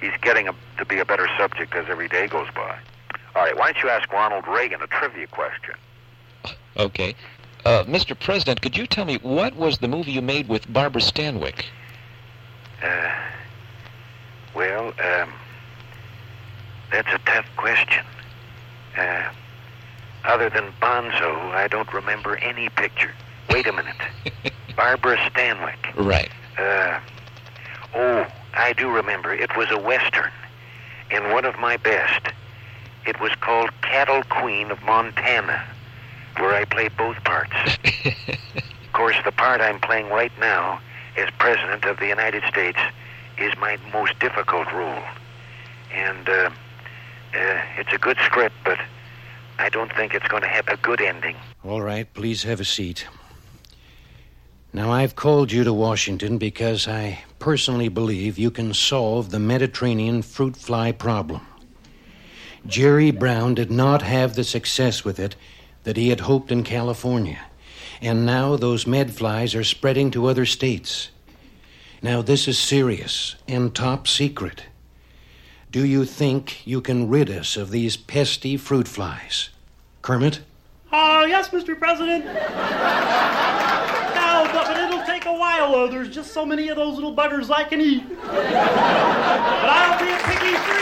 he's 0.00 0.16
getting 0.20 0.48
a, 0.48 0.54
to 0.78 0.84
be 0.84 0.98
a 0.98 1.04
better 1.04 1.28
subject 1.36 1.74
as 1.74 1.86
every 1.88 2.08
day 2.08 2.26
goes 2.26 2.48
by. 2.54 2.78
All 3.34 3.44
right, 3.44 3.56
why 3.56 3.72
don't 3.72 3.82
you 3.82 3.88
ask 3.88 4.10
Ronald 4.12 4.46
Reagan 4.46 4.82
a 4.82 4.86
trivia 4.86 5.26
question? 5.26 5.74
Okay. 6.76 7.14
Uh, 7.64 7.84
Mr. 7.84 8.18
President, 8.18 8.62
could 8.62 8.76
you 8.76 8.86
tell 8.86 9.04
me 9.04 9.18
what 9.22 9.54
was 9.56 9.78
the 9.78 9.88
movie 9.88 10.12
you 10.12 10.22
made 10.22 10.48
with 10.48 10.72
Barbara 10.72 11.02
Stanwyck? 11.02 11.64
Uh, 12.82 13.12
well, 14.54 14.88
um, 14.88 15.32
that's 16.90 17.12
a 17.12 17.18
tough 17.26 17.46
question. 17.56 18.04
Uh, 18.96 19.30
other 20.24 20.50
than 20.50 20.72
Bonzo, 20.80 21.52
I 21.54 21.68
don't 21.68 21.92
remember 21.92 22.36
any 22.36 22.68
picture. 22.68 23.12
Wait 23.50 23.66
a 23.66 23.72
minute. 23.72 23.96
Barbara 24.76 25.16
Stanwyck. 25.16 25.94
Right. 25.96 26.30
Uh, 26.58 27.00
oh, 27.94 28.26
I 28.54 28.72
do 28.72 28.90
remember. 28.90 29.32
It 29.32 29.56
was 29.56 29.70
a 29.70 29.78
Western, 29.78 30.30
and 31.10 31.32
one 31.32 31.44
of 31.44 31.58
my 31.58 31.76
best. 31.76 32.28
It 33.06 33.20
was 33.20 33.32
called 33.40 33.70
Cattle 33.82 34.22
Queen 34.24 34.70
of 34.70 34.82
Montana, 34.82 35.64
where 36.36 36.54
I 36.54 36.64
play 36.64 36.88
both 36.88 37.16
parts. 37.24 37.54
of 38.04 38.92
course, 38.92 39.16
the 39.24 39.32
part 39.32 39.60
I'm 39.60 39.80
playing 39.80 40.08
right 40.08 40.32
now 40.38 40.80
as 41.16 41.28
President 41.38 41.84
of 41.84 41.98
the 41.98 42.06
United 42.06 42.42
States 42.48 42.78
is 43.38 43.52
my 43.58 43.78
most 43.92 44.18
difficult 44.18 44.70
role. 44.72 45.02
And 45.92 46.28
uh, 46.28 46.50
uh, 47.34 47.62
it's 47.78 47.92
a 47.92 47.98
good 47.98 48.18
script, 48.24 48.54
but 48.64 48.78
I 49.58 49.68
don't 49.68 49.92
think 49.94 50.14
it's 50.14 50.28
going 50.28 50.42
to 50.42 50.48
have 50.48 50.68
a 50.68 50.76
good 50.76 51.00
ending. 51.00 51.36
All 51.64 51.82
right, 51.82 52.12
please 52.14 52.44
have 52.44 52.60
a 52.60 52.64
seat. 52.64 53.06
Now, 54.72 54.92
I've 54.92 55.16
called 55.16 55.50
you 55.50 55.64
to 55.64 55.72
Washington 55.72 56.38
because 56.38 56.86
I 56.86 57.20
personally 57.38 57.88
believe 57.88 58.38
you 58.38 58.50
can 58.50 58.72
solve 58.74 59.30
the 59.30 59.38
Mediterranean 59.38 60.22
fruit 60.22 60.56
fly 60.56 60.92
problem. 60.92 61.46
Jerry 62.66 63.10
Brown 63.10 63.54
did 63.54 63.70
not 63.70 64.02
have 64.02 64.34
the 64.34 64.44
success 64.44 65.04
with 65.04 65.18
it 65.18 65.36
that 65.84 65.96
he 65.96 66.10
had 66.10 66.20
hoped 66.20 66.52
in 66.52 66.62
California, 66.64 67.40
and 68.00 68.26
now 68.26 68.56
those 68.56 68.84
medflies 68.84 69.58
are 69.58 69.64
spreading 69.64 70.10
to 70.10 70.26
other 70.26 70.44
states. 70.44 71.10
Now, 72.02 72.22
this 72.22 72.46
is 72.46 72.58
serious 72.58 73.36
and 73.48 73.74
top 73.74 74.06
secret. 74.06 74.64
Do 75.70 75.84
you 75.84 76.06
think 76.06 76.66
you 76.66 76.80
can 76.80 77.10
rid 77.10 77.28
us 77.30 77.56
of 77.56 77.70
these 77.70 77.96
pesky 77.96 78.56
fruit 78.56 78.88
flies? 78.88 79.50
Kermit? 80.00 80.40
Ah, 80.90 81.24
yes, 81.24 81.50
Mr. 81.50 81.78
President. 81.78 82.24
no, 82.24 82.32
but, 84.52 84.66
but 84.66 84.78
it'll 84.78 85.04
take 85.04 85.26
a 85.26 85.32
while, 85.32 85.70
though. 85.72 85.88
There's 85.88 86.08
just 86.08 86.32
so 86.32 86.46
many 86.46 86.68
of 86.68 86.76
those 86.76 86.94
little 86.94 87.14
buggers 87.14 87.50
I 87.50 87.64
can 87.64 87.82
eat. 87.82 88.02
but 88.08 88.54
I'll 88.54 89.98
be 90.00 90.10
a 90.10 90.16
piggy 90.24 90.56
for 90.56 90.78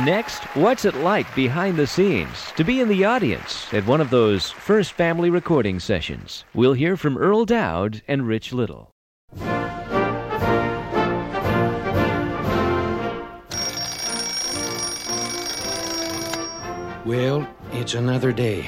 you. 0.00 0.04
Next, 0.06 0.44
what's 0.56 0.86
it 0.86 0.94
like 0.96 1.34
behind 1.34 1.76
the 1.76 1.86
scenes 1.86 2.52
to 2.56 2.64
be 2.64 2.80
in 2.80 2.88
the 2.88 3.04
audience 3.04 3.72
at 3.74 3.86
one 3.86 4.00
of 4.00 4.08
those 4.08 4.50
first 4.50 4.92
family 4.92 5.28
recording 5.28 5.78
sessions? 5.78 6.44
We'll 6.54 6.72
hear 6.72 6.96
from 6.96 7.18
Earle 7.18 7.44
Doud 7.44 8.00
and 8.08 8.26
Rich 8.26 8.54
Little. 8.54 8.90
Well, 17.06 17.46
it's 17.70 17.94
another 17.94 18.32
day. 18.32 18.66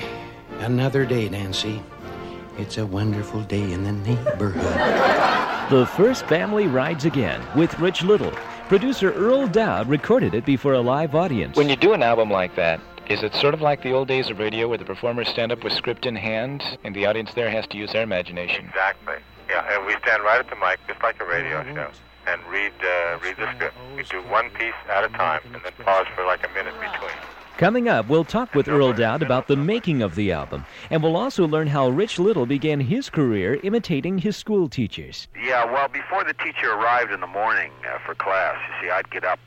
Another 0.60 1.04
day, 1.04 1.28
Nancy. 1.28 1.82
It's 2.56 2.78
a 2.78 2.86
wonderful 2.86 3.42
day 3.42 3.72
in 3.72 3.82
the 3.82 3.90
neighborhood. 3.90 5.72
The 5.72 5.84
First 5.84 6.24
Family 6.26 6.68
rides 6.68 7.04
again 7.04 7.44
with 7.56 7.76
Rich 7.80 8.04
Little. 8.04 8.30
Producer 8.68 9.12
Earle 9.12 9.48
Doud 9.48 9.88
recorded 9.88 10.34
it 10.34 10.44
before 10.44 10.74
a 10.74 10.80
live 10.80 11.16
audience. 11.16 11.56
When 11.56 11.68
you 11.68 11.74
do 11.74 11.94
an 11.94 12.02
album 12.04 12.30
like 12.30 12.54
that, 12.54 12.80
is 13.08 13.24
it 13.24 13.34
sort 13.34 13.54
of 13.54 13.60
like 13.60 13.82
the 13.82 13.90
old 13.90 14.06
days 14.06 14.30
of 14.30 14.38
radio 14.38 14.68
where 14.68 14.78
the 14.78 14.84
performers 14.84 15.26
stand 15.26 15.50
up 15.50 15.64
with 15.64 15.72
script 15.72 16.06
in 16.06 16.14
hand 16.14 16.62
and 16.84 16.94
the 16.94 17.06
audience 17.06 17.34
there 17.34 17.50
has 17.50 17.66
to 17.66 17.76
use 17.76 17.90
their 17.90 18.04
imagination? 18.04 18.66
Exactly. 18.68 19.16
Yeah, 19.50 19.66
and 19.74 19.84
we 19.84 19.96
stand 20.02 20.22
right 20.22 20.38
at 20.38 20.48
the 20.48 20.54
mic, 20.54 20.78
just 20.86 21.02
like 21.02 21.20
a 21.20 21.24
radio 21.24 21.64
show, 21.74 21.90
and 22.28 22.40
read 22.48 22.72
uh, 22.84 23.18
read 23.20 23.36
the 23.36 23.52
script. 23.56 23.74
We 23.96 24.04
do 24.04 24.22
one 24.30 24.48
piece 24.50 24.78
at 24.88 25.02
a 25.02 25.08
time, 25.08 25.40
and 25.46 25.60
then 25.64 25.72
pause 25.84 26.06
for 26.14 26.24
like 26.24 26.48
a 26.48 26.54
minute 26.54 26.74
between. 26.74 27.10
Coming 27.58 27.88
up, 27.88 28.08
we'll 28.08 28.24
talk 28.24 28.54
with 28.54 28.68
Earle 28.68 28.92
Doud 28.92 29.20
about 29.20 29.48
the 29.48 29.56
making 29.56 30.00
of 30.00 30.14
the 30.14 30.30
album, 30.30 30.64
and 30.90 31.02
we'll 31.02 31.16
also 31.16 31.44
learn 31.44 31.66
how 31.66 31.88
Rich 31.88 32.20
Little 32.20 32.46
began 32.46 32.78
his 32.78 33.10
career 33.10 33.58
imitating 33.64 34.16
his 34.16 34.36
school 34.36 34.68
teachers. 34.68 35.26
Yeah, 35.42 35.64
well, 35.64 35.88
before 35.88 36.22
the 36.22 36.34
teacher 36.34 36.70
arrived 36.70 37.10
in 37.10 37.18
the 37.18 37.26
morning 37.26 37.72
uh, 37.84 37.98
for 38.06 38.14
class, 38.14 38.54
you 38.68 38.86
see, 38.86 38.92
I'd 38.92 39.10
get 39.10 39.24
up 39.24 39.40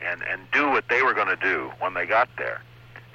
and, 0.00 0.22
and 0.22 0.40
do 0.50 0.70
what 0.70 0.88
they 0.88 1.02
were 1.02 1.12
going 1.12 1.28
to 1.28 1.36
do 1.36 1.70
when 1.78 1.92
they 1.92 2.06
got 2.06 2.30
there. 2.38 2.62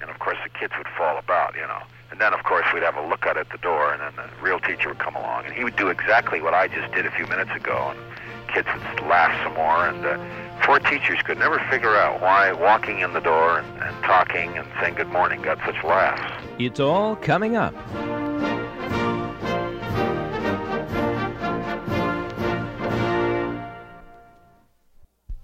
And 0.02 0.12
of 0.12 0.20
course, 0.20 0.38
the 0.44 0.52
kids 0.52 0.74
would 0.78 0.88
fall 0.96 1.18
about, 1.18 1.56
you 1.56 1.62
know. 1.62 1.82
And 2.12 2.22
then, 2.22 2.36
of 2.36 2.44
course, 2.44 2.68
we'd 2.76 2.84
have 2.84 2.96
a 2.96 3.08
look 3.08 3.26
out 3.26 3.38
at 3.38 3.50
the 3.50 3.58
door, 3.58 3.92
and 3.92 4.00
then 4.04 4.14
the 4.18 4.30
real 4.44 4.60
teacher 4.60 4.90
would 4.90 5.00
come 5.00 5.16
along, 5.16 5.46
and 5.46 5.54
he 5.56 5.64
would 5.64 5.78
do 5.78 5.88
exactly 5.88 6.42
what 6.42 6.54
I 6.54 6.68
just 6.68 6.94
did 6.94 7.08
a 7.08 7.12
few 7.12 7.26
minutes 7.26 7.56
ago. 7.56 7.92
And 7.92 8.54
kids 8.54 8.68
would 8.72 9.02
laugh 9.08 9.34
some 9.44 9.56
more, 9.56 9.88
and 9.88 10.06
uh, 10.06 10.47
four 10.66 10.80
teachers 10.80 11.20
could 11.24 11.38
never 11.38 11.60
figure 11.70 11.96
out 11.96 12.22
why 12.22 12.52
walking 12.52 13.00
in 13.00 13.14
the 13.14 13.20
door 13.20 13.60
and, 13.60 13.84
and 13.84 14.04
talking 14.04 14.58
and 14.58 14.68
saying 14.80 14.96
good 14.96 15.10
morning 15.10 15.42
got 15.42 15.58
such 15.66 15.84
laughs. 15.84 16.44
It's 16.60 16.80
all 16.80 17.16
coming 17.16 17.56
up. 17.56 17.74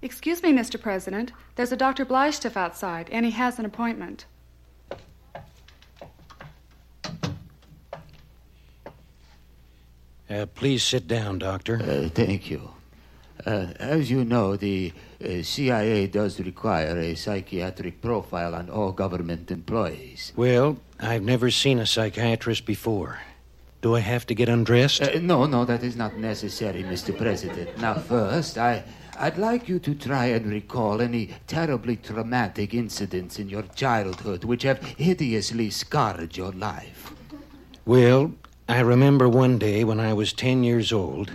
Excuse 0.04 0.42
me, 0.42 0.52
Mr. 0.52 0.78
President. 0.78 1.32
There's 1.56 1.72
a 1.72 1.76
Dr. 1.76 2.04
Bleistift 2.04 2.58
outside, 2.58 3.08
and 3.10 3.24
he 3.24 3.32
has 3.32 3.58
an 3.58 3.64
appointment. 3.64 4.26
Uh, 10.28 10.44
please 10.54 10.82
sit 10.82 11.08
down, 11.08 11.38
Doctor. 11.38 11.80
Uh, 11.82 12.10
thank 12.10 12.50
you. 12.50 12.73
Uh, 13.46 13.66
as 13.78 14.10
you 14.10 14.24
know, 14.24 14.56
the 14.56 14.92
uh, 15.22 15.42
CIA 15.42 16.06
does 16.06 16.40
require 16.40 16.98
a 16.98 17.14
psychiatric 17.14 18.00
profile 18.00 18.54
on 18.54 18.70
all 18.70 18.92
government 18.92 19.50
employees. 19.50 20.32
Well, 20.34 20.78
I've 20.98 21.22
never 21.22 21.50
seen 21.50 21.78
a 21.78 21.86
psychiatrist 21.86 22.64
before. 22.64 23.20
Do 23.82 23.96
I 23.96 24.00
have 24.00 24.24
to 24.26 24.34
get 24.34 24.48
undressed? 24.48 25.02
Uh, 25.02 25.18
no, 25.20 25.44
no, 25.44 25.66
that 25.66 25.82
is 25.82 25.94
not 25.94 26.16
necessary, 26.16 26.82
Mr. 26.82 27.16
President. 27.16 27.76
Now, 27.76 27.94
first, 27.94 28.56
I, 28.56 28.82
I'd 29.18 29.36
like 29.36 29.68
you 29.68 29.78
to 29.80 29.94
try 29.94 30.26
and 30.26 30.46
recall 30.46 31.02
any 31.02 31.30
terribly 31.46 31.96
traumatic 31.96 32.72
incidents 32.72 33.38
in 33.38 33.50
your 33.50 33.64
childhood 33.74 34.44
which 34.44 34.62
have 34.62 34.82
hideously 34.82 35.68
scarred 35.68 36.34
your 36.34 36.52
life. 36.52 37.12
Well, 37.84 38.32
I 38.66 38.80
remember 38.80 39.28
one 39.28 39.58
day 39.58 39.84
when 39.84 40.00
I 40.00 40.14
was 40.14 40.32
10 40.32 40.64
years 40.64 40.90
old, 40.90 41.30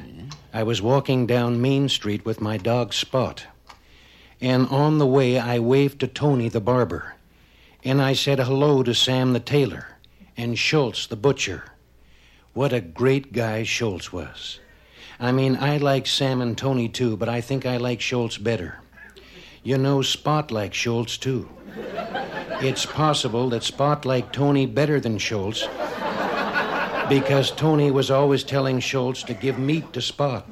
I 0.52 0.64
was 0.64 0.82
walking 0.82 1.28
down 1.28 1.62
Main 1.62 1.89
Street 1.89 2.26
with 2.26 2.41
my 2.41 2.58
dog 2.58 2.91
Spot. 2.93 3.45
And 4.41 4.68
on 4.70 4.97
the 4.97 5.06
way, 5.06 5.38
I 5.38 5.60
waved 5.60 6.00
to 6.00 6.08
Tony 6.08 6.50
the 6.50 6.60
barber. 6.60 7.16
And 7.84 8.02
I 8.02 8.14
said 8.14 8.39
hello 8.39 8.82
to 8.82 8.95
Sam 8.95 9.34
the 9.34 9.39
tailor 9.39 9.88
and 10.36 10.58
Schultz 10.58 11.06
the 11.06 11.16
butcher. 11.16 11.66
What 12.54 12.74
a 12.74 12.82
great 12.82 13.32
guy 13.32 13.64
Schultz 13.64 14.12
was. 14.12 14.60
I 15.20 15.32
mean, 15.32 15.56
I 15.58 15.78
like 15.78 16.08
Sam 16.08 16.41
and 16.41 16.58
Tony 16.58 16.89
too, 16.89 17.16
but 17.16 17.30
I 17.30 17.41
think 17.41 17.66
I 17.66 17.78
like 17.78 18.02
Schultz 18.02 18.38
better. 18.38 18.80
You 19.62 19.78
know, 19.78 20.02
Spot 20.02 20.50
likes 20.50 20.78
Schultz 20.78 21.18
too. 21.18 21.47
It's 22.62 22.86
possible 22.86 23.50
that 23.50 23.64
Spot 23.64 24.04
liked 24.04 24.34
Tony 24.34 24.66
better 24.66 25.00
than 25.00 25.20
Schultz 25.20 25.68
because 27.10 27.51
Tony 27.51 27.91
was 27.91 28.12
always 28.12 28.43
telling 28.43 28.80
Schultz 28.80 29.24
to 29.24 29.34
give 29.34 29.57
meat 29.57 29.91
to 29.93 30.01
Spot. 30.01 30.47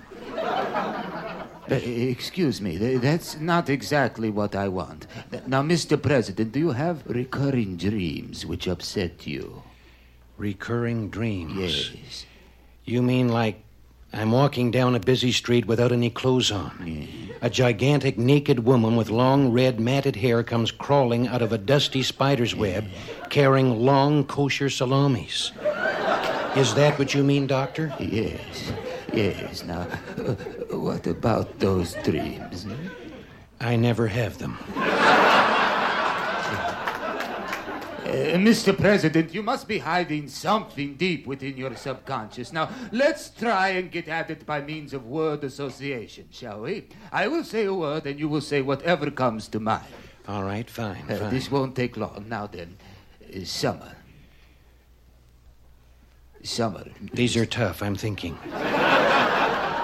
Uh, 1.70 1.76
excuse 1.76 2.62
me, 2.62 2.78
that's 2.98 3.40
not 3.40 3.70
exactly 3.70 4.30
what 4.30 4.56
I 4.56 4.70
want. 4.70 5.06
Now, 5.46 5.62
Mr. 5.62 6.02
President, 6.02 6.54
do 6.54 6.60
you 6.60 6.72
have 6.72 7.06
recurring 7.06 7.76
dreams 7.76 8.46
which 8.46 8.68
upset 8.68 9.28
you? 9.28 9.64
Recurring 10.38 11.10
dreams? 11.10 11.92
Yes. 11.94 12.26
You 12.86 13.02
mean 13.02 13.28
like 13.28 13.62
I'm 14.14 14.32
walking 14.32 14.72
down 14.72 14.96
a 14.96 15.00
busy 15.00 15.34
street 15.34 15.66
without 15.66 15.92
any 15.92 16.10
clothes 16.10 16.52
on? 16.52 17.08
A 17.42 17.50
gigantic 17.50 18.18
naked 18.18 18.60
woman 18.64 18.96
with 18.96 19.10
long 19.10 19.52
red 19.52 19.80
matted 19.80 20.16
hair 20.16 20.44
comes 20.44 20.72
crawling 20.72 21.28
out 21.28 21.42
of 21.42 21.52
a 21.52 21.58
dusty 21.58 22.02
spider's 22.02 22.56
web 22.56 22.88
carrying 23.30 23.82
long 23.82 24.24
kosher 24.24 24.70
salamis. 24.70 25.52
Is 26.58 26.74
that 26.74 26.98
what 26.98 27.14
you 27.14 27.24
mean, 27.24 27.46
Doctor? 27.48 27.94
Yes. 28.00 28.72
Yes. 29.14 29.64
Now, 29.64 29.82
uh, 30.18 30.34
what 30.76 31.06
about 31.08 31.60
those 31.60 31.94
dreams? 32.04 32.66
I 33.60 33.76
never 33.76 34.08
have 34.08 34.38
them. 34.38 34.58
Uh, 38.08 38.40
Mr. 38.40 38.76
President, 38.76 39.34
you 39.34 39.44
must 39.44 39.68
be 39.68 39.78
hiding 39.80 40.28
something 40.30 40.96
deep 40.96 41.28
within 41.28 41.58
your 41.58 41.76
subconscious. 41.76 42.52
Now, 42.54 42.70
let's 42.92 43.30
try 43.30 43.70
and 43.70 43.92
get 43.92 44.08
at 44.08 44.30
it 44.32 44.46
by 44.46 44.62
means 44.62 44.94
of 44.94 45.06
word 45.06 45.44
association, 45.44 46.26
shall 46.32 46.62
we? 46.62 46.88
I 47.12 47.28
will 47.28 47.44
say 47.44 47.66
a 47.66 47.74
word, 47.74 48.08
and 48.08 48.18
you 48.20 48.30
will 48.30 48.42
say 48.42 48.62
whatever 48.62 49.12
comes 49.12 49.48
to 49.50 49.60
mind. 49.60 49.84
All 50.28 50.44
right, 50.44 50.70
fine, 50.70 51.04
Uh, 51.10 51.18
fine. 51.18 51.30
this 51.34 51.52
won't 51.52 51.76
take 51.76 51.98
long. 51.98 52.26
Now 52.30 52.48
then, 52.48 52.78
uh, 53.36 53.44
summer. 53.44 53.92
Summer. 56.44 56.86
These 57.14 57.36
are 57.36 57.46
tough, 57.46 57.82
I'm 57.84 57.96
thinking. 57.96 58.38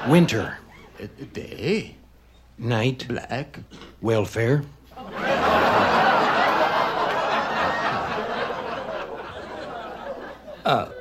Winter. 0.08 0.58
Day. 1.34 1.95
Night. 2.58 3.06
Black. 3.08 3.60
Welfare. 4.01 4.64
Up. 10.66 10.93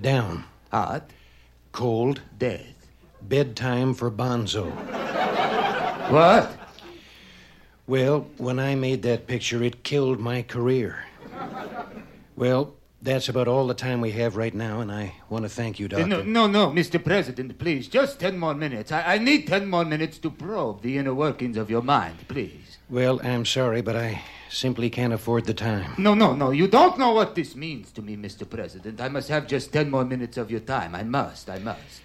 Down. 0.00 0.44
Hot. 0.72 1.10
Cold. 1.72 2.22
Death. 2.38 2.88
Bedtime 3.22 3.94
for 3.94 4.10
Bonzo. 4.10 4.70
What? 6.10 6.56
Well, 7.86 8.26
when 8.38 8.58
I 8.58 8.74
made 8.74 9.02
that 9.02 9.26
picture, 9.26 9.62
it 9.62 9.84
killed 9.84 10.18
my 10.18 10.42
career. 10.42 11.04
Well, 12.36 12.74
that's 13.06 13.28
about 13.28 13.48
all 13.48 13.66
the 13.66 13.74
time 13.74 14.00
we 14.00 14.10
have 14.12 14.36
right 14.36 14.52
now, 14.54 14.80
and 14.80 14.90
I 14.92 15.14
want 15.30 15.44
to 15.44 15.48
thank 15.48 15.78
you, 15.78 15.86
Uh, 15.86 15.90
Doctor. 15.90 16.06
No, 16.06 16.22
no, 16.22 16.46
no, 16.46 16.70
Mr. 16.70 17.02
President, 17.02 17.56
please. 17.58 17.88
Just 17.88 18.18
ten 18.20 18.36
more 18.38 18.54
minutes. 18.54 18.92
I, 18.92 19.14
I 19.14 19.18
need 19.18 19.46
ten 19.46 19.70
more 19.70 19.84
minutes 19.84 20.18
to 20.18 20.30
probe 20.30 20.82
the 20.82 20.98
inner 20.98 21.14
workings 21.14 21.56
of 21.56 21.70
your 21.70 21.82
mind, 21.82 22.16
please. 22.28 22.78
Well, 22.90 23.20
I'm 23.24 23.44
sorry, 23.44 23.80
but 23.80 23.96
I 23.96 24.22
simply 24.50 24.90
can't 24.90 25.12
afford 25.12 25.44
the 25.46 25.54
time. 25.54 25.94
No, 25.98 26.14
no, 26.14 26.34
no. 26.34 26.50
You 26.50 26.68
don't 26.68 26.98
know 26.98 27.12
what 27.12 27.34
this 27.34 27.56
means 27.56 27.90
to 27.92 28.02
me, 28.02 28.16
Mr. 28.16 28.44
President. 28.48 29.00
I 29.00 29.08
must 29.08 29.28
have 29.28 29.46
just 29.46 29.72
ten 29.72 29.90
more 29.90 30.04
minutes 30.04 30.36
of 30.36 30.50
your 30.50 30.60
time. 30.60 30.94
I 30.94 31.02
must, 31.04 31.48
I 31.48 31.58
must. 31.60 32.02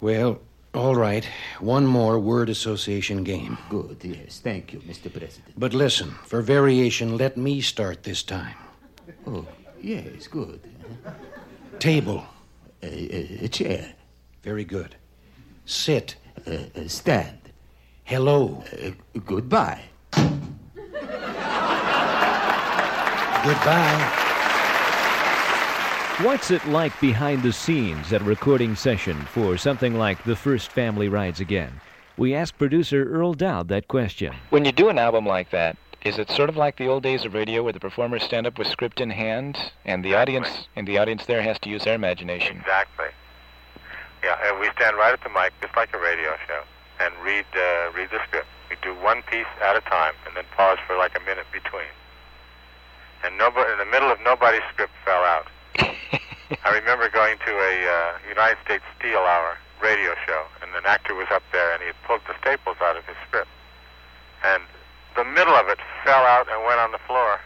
Well, 0.00 0.40
all 0.74 0.94
right. 0.94 1.26
One 1.60 1.86
more 1.86 2.18
word 2.20 2.48
association 2.48 3.24
game. 3.24 3.58
Good, 3.68 3.98
yes. 4.02 4.40
Thank 4.40 4.72
you, 4.72 4.80
Mr. 4.80 5.10
President. 5.12 5.54
But 5.58 5.74
listen, 5.74 6.10
for 6.26 6.40
variation, 6.42 7.16
let 7.16 7.36
me 7.36 7.60
start 7.60 8.02
this 8.02 8.22
time. 8.22 8.54
Oh, 9.26 9.46
yes, 9.80 10.26
good. 10.26 10.60
Table. 11.78 12.24
A, 12.82 12.86
a, 12.86 13.44
a 13.44 13.48
chair. 13.48 13.92
Very 14.42 14.64
good. 14.64 14.96
Sit. 15.66 16.16
A, 16.46 16.70
a 16.74 16.88
stand. 16.88 17.38
Hello. 18.04 18.64
Uh, 18.72 18.90
goodbye. 19.26 19.82
Goodbye. 23.42 24.16
What's 26.22 26.50
it 26.50 26.66
like 26.66 26.98
behind 27.00 27.42
the 27.42 27.52
scenes 27.52 28.12
at 28.12 28.20
a 28.20 28.24
recording 28.24 28.76
session 28.76 29.16
for 29.22 29.56
something 29.56 29.94
like 29.94 30.22
The 30.24 30.36
First 30.36 30.70
Family 30.70 31.08
Rides 31.08 31.40
Again? 31.40 31.72
We 32.18 32.34
asked 32.34 32.58
producer 32.58 33.10
Earle 33.10 33.32
Doud 33.32 33.68
that 33.68 33.88
question. 33.88 34.34
When 34.50 34.66
you 34.66 34.72
do 34.72 34.90
an 34.90 34.98
album 34.98 35.24
like 35.24 35.48
that, 35.50 35.78
is 36.02 36.18
it 36.18 36.30
sort 36.30 36.48
of 36.48 36.56
like 36.56 36.76
the 36.76 36.86
old 36.86 37.02
days 37.02 37.24
of 37.24 37.34
radio 37.34 37.62
where 37.62 37.72
the 37.72 37.80
performers 37.80 38.22
stand 38.22 38.46
up 38.46 38.58
with 38.58 38.66
script 38.66 39.00
in 39.00 39.10
hand 39.10 39.58
and 39.84 40.04
the 40.04 40.14
audience 40.14 40.48
and 40.74 40.88
the 40.88 40.96
audience 40.96 41.26
there 41.26 41.42
has 41.42 41.58
to 41.60 41.68
use 41.68 41.84
their 41.84 41.94
imagination? 41.94 42.58
Exactly. 42.58 43.08
Yeah, 44.24 44.36
and 44.44 44.60
we 44.60 44.70
stand 44.76 44.96
right 44.96 45.12
at 45.12 45.22
the 45.22 45.28
mic, 45.28 45.52
just 45.60 45.76
like 45.76 45.94
a 45.94 45.98
radio 45.98 46.36
show, 46.46 46.62
and 47.00 47.12
read 47.22 47.44
uh, 47.54 47.92
read 47.92 48.08
the 48.10 48.20
script. 48.28 48.48
We 48.68 48.76
do 48.82 48.94
one 49.02 49.22
piece 49.30 49.48
at 49.62 49.76
a 49.76 49.80
time, 49.82 50.14
and 50.26 50.36
then 50.36 50.44
pause 50.56 50.78
for 50.86 50.96
like 50.96 51.16
a 51.16 51.20
minute 51.20 51.46
between. 51.52 51.88
And 53.24 53.36
nobody, 53.36 53.72
in 53.72 53.78
the 53.78 53.90
middle 53.90 54.10
of 54.10 54.18
nobody's 54.24 54.64
script 54.72 54.92
fell 55.04 55.24
out. 55.24 55.48
I 56.64 56.70
remember 56.72 57.08
going 57.08 57.36
to 57.46 57.52
a 57.52 57.74
uh, 57.88 58.18
United 58.28 58.58
States 58.64 58.84
Steel 58.98 59.20
Hour 59.20 59.56
radio 59.82 60.14
show, 60.26 60.44
and 60.62 60.74
an 60.74 60.84
actor 60.84 61.14
was 61.14 61.28
up 61.30 61.42
there, 61.52 61.72
and 61.72 61.80
he 61.80 61.88
had 61.88 61.96
pulled 62.06 62.20
the 62.28 62.36
staples 62.40 62.76
out 62.80 62.96
of 62.96 63.04
his 63.04 63.16
script, 63.28 63.48
and 64.44 64.62
the 65.16 65.24
middle 65.24 65.54
of 65.54 65.68
it 65.68 65.78
fell 66.04 66.24
out 66.24 66.46
and 66.50 66.64
went 66.64 66.80
on 66.80 66.92
the 66.92 66.98
floor, 67.06 67.40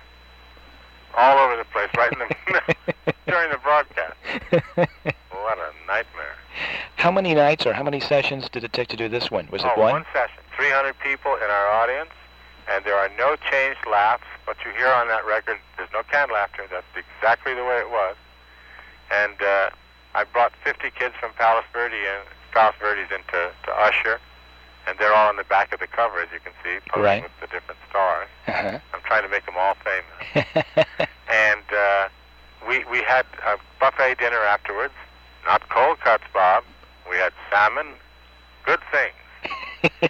all 1.16 1.38
over 1.38 1.56
the 1.56 1.64
place, 1.64 1.88
right 1.96 2.12
in 2.12 2.18
the 2.18 3.14
during 3.26 3.50
the 3.50 3.58
broadcast. 3.58 4.14
What 5.30 5.58
a 5.58 5.72
nightmare! 5.86 6.36
How 6.96 7.10
many 7.10 7.34
nights 7.34 7.66
or 7.66 7.74
how 7.74 7.82
many 7.82 8.00
sessions 8.00 8.48
did 8.48 8.64
it 8.64 8.72
take 8.72 8.88
to 8.88 8.96
do 8.96 9.08
this 9.08 9.30
one? 9.30 9.48
Was 9.50 9.62
it 9.62 9.70
oh, 9.76 9.80
one? 9.80 9.92
one 9.92 10.04
session, 10.12 10.40
300 10.56 10.98
people 11.00 11.34
in 11.36 11.50
our 11.50 11.68
audience, 11.68 12.10
and 12.70 12.84
there 12.84 12.96
are 12.96 13.10
no 13.18 13.36
changed 13.50 13.84
laughs. 13.90 14.24
What 14.46 14.56
you 14.64 14.72
hear 14.72 14.88
on 14.88 15.08
that 15.08 15.26
record, 15.26 15.58
there's 15.76 15.90
no 15.92 16.02
canned 16.10 16.30
laughter. 16.32 16.64
That's 16.70 16.86
exactly 16.96 17.54
the 17.54 17.64
way 17.64 17.78
it 17.78 17.90
was. 17.90 18.16
And 19.12 19.36
uh, 19.42 19.70
I 20.14 20.24
brought 20.24 20.52
50 20.64 20.90
kids 20.98 21.14
from 21.20 21.32
Palos 21.34 21.64
Verde 21.72 21.96
in, 21.96 22.20
Palos 22.52 22.74
Verdes 22.80 23.10
into 23.10 23.52
to 23.52 23.70
Usher, 23.76 24.20
and 24.86 24.98
they're 24.98 25.14
all 25.14 25.28
on 25.28 25.36
the 25.36 25.44
back 25.44 25.72
of 25.72 25.80
the 25.80 25.86
cover, 25.86 26.20
as 26.20 26.28
you 26.32 26.40
can 26.40 26.52
see, 26.62 26.78
posing 26.90 27.02
Right. 27.04 27.22
with 27.22 27.32
the 27.40 27.46
different 27.46 27.80
stars. 27.88 28.28
Uh-huh. 28.46 28.78
I'm 28.92 29.00
trying 29.02 29.22
to 29.22 29.28
make 29.28 29.44
them 29.46 29.56
all 29.56 29.74
famous. 29.84 30.46
and 31.30 31.62
uh, 31.76 32.08
we 32.68 32.84
we 32.90 33.02
had 33.02 33.26
a 33.46 33.56
buffet 33.80 34.18
dinner 34.18 34.38
afterwards. 34.40 34.94
Not 35.46 35.68
cold 35.68 36.00
cuts, 36.00 36.24
Bob. 36.32 36.64
We 37.08 37.16
had 37.16 37.32
salmon, 37.50 37.94
good 38.64 38.80
things. 38.90 39.92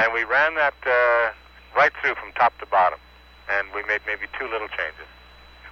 and 0.00 0.12
we 0.12 0.22
ran 0.24 0.54
that 0.54 0.74
uh, 0.86 1.32
right 1.76 1.92
through 2.00 2.14
from 2.14 2.32
top 2.32 2.56
to 2.60 2.66
bottom, 2.66 2.98
and 3.50 3.66
we 3.74 3.82
made 3.84 4.00
maybe 4.06 4.26
two 4.38 4.46
little 4.46 4.68
changes. 4.68 5.06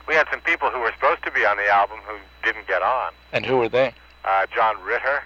We 0.09 0.14
had 0.16 0.26
some 0.31 0.41
people 0.41 0.70
who 0.70 0.81
were 0.81 0.93
supposed 0.93 1.22
to 1.24 1.31
be 1.31 1.45
on 1.47 1.57
the 1.57 1.68
album 1.68 2.01
who 2.05 2.16
didn't 2.43 2.66
get 2.66 2.83
on. 2.83 3.12
And 3.33 3.47
who 3.47 3.59
were 3.59 3.68
they? 3.68 3.93
Uh, 4.24 4.47
John 4.53 4.81
Ritter 4.83 5.22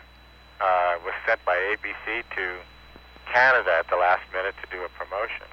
uh, 0.61 0.96
was 1.05 1.14
sent 1.26 1.42
by 1.46 1.57
ABC 1.57 2.22
to 2.36 2.57
Canada 3.32 3.70
at 3.78 3.88
the 3.88 3.96
last 3.96 4.22
minute 4.32 4.54
to 4.62 4.76
do 4.76 4.82
a 4.84 4.88
promotion. 4.90 5.46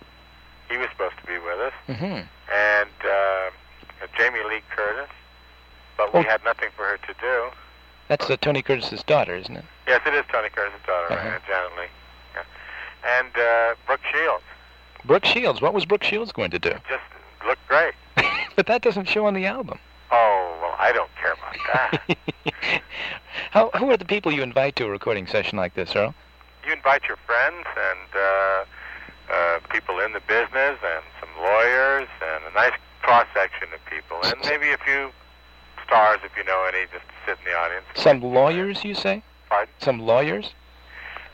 He 0.69 0.77
was 0.77 0.87
supposed 0.91 1.15
to 1.19 1.25
be 1.27 1.37
with 1.39 1.59
us, 1.59 1.73
Mm-hmm. 1.87 2.23
and 2.53 2.89
uh, 3.03 3.49
Jamie 4.17 4.39
Lee 4.47 4.61
Curtis, 4.75 5.09
but 5.97 6.13
we 6.13 6.19
Oh. 6.21 6.23
had 6.23 6.43
nothing 6.43 6.69
for 6.75 6.85
her 6.85 6.97
to 6.97 7.13
do. 7.19 7.49
That's 8.07 8.29
uh, 8.29 8.37
Tony 8.37 8.61
Curtis's 8.61 9.03
daughter, 9.03 9.35
isn't 9.35 9.55
it? 9.57 9.65
Yes, 9.87 10.01
it 10.05 10.13
is 10.13 10.23
Tony 10.31 10.49
Curtis' 10.49 10.79
daughter, 10.87 11.13
Uh-huh. 11.13 11.29
right? 11.29 11.41
Janet 11.47 11.71
Leigh. 11.77 11.89
Yeah. 12.35 13.19
And 13.19 13.37
uh, 13.37 13.75
Brooke 13.85 14.01
Shields 14.13 14.43
Brooke 15.03 15.25
Shields. 15.25 15.61
What 15.61 15.73
was 15.73 15.85
Brooke 15.85 16.03
Shields 16.03 16.31
going 16.31 16.51
to 16.51 16.59
do? 16.59 16.71
just 16.89 17.03
looked 17.45 17.67
great. 17.67 17.93
But 18.55 18.67
that 18.67 18.81
doesn't 18.81 19.07
show 19.07 19.25
on 19.25 19.33
the 19.33 19.45
album. 19.45 19.79
Oh, 20.11 20.57
well, 20.61 20.75
I 20.77 20.91
don't 20.91 21.09
care 21.15 21.33
about 21.33 21.55
that. 21.73 22.81
How, 23.51 23.69
who 23.77 23.89
are 23.91 23.97
the 23.97 24.05
people 24.05 24.31
you 24.31 24.43
invite 24.43 24.75
to 24.75 24.85
a 24.85 24.89
recording 24.89 25.25
session 25.25 25.57
like 25.57 25.73
this, 25.73 25.95
Earle? 25.95 26.13
You 26.65 26.73
invite 26.73 27.03
your 27.07 27.17
friends 27.25 27.65
and 27.75 28.09
uh, 28.15 28.65
uh, 29.31 29.59
people 29.69 29.99
in 29.99 30.13
the 30.13 30.21
business 30.21 30.77
and 30.83 31.03
some 31.19 31.29
lawyers 31.41 32.07
and 32.21 32.43
a 32.49 32.53
nice 32.53 32.77
cross 33.01 33.27
section 33.33 33.67
of 33.73 33.79
people 33.85 34.17
and 34.23 34.35
maybe 34.43 34.71
a 34.71 34.77
few 34.77 35.11
stars 35.85 36.19
if 36.23 36.31
you 36.37 36.43
know 36.43 36.65
any 36.67 36.85
just 36.91 37.05
to 37.07 37.15
sit 37.25 37.37
in 37.39 37.51
the 37.51 37.57
audience. 37.57 37.85
Some 37.95 38.21
lawyers, 38.21 38.83
you 38.83 38.93
say? 38.93 39.23
Pardon? 39.49 39.73
Some 39.79 39.99
lawyers? 39.99 40.53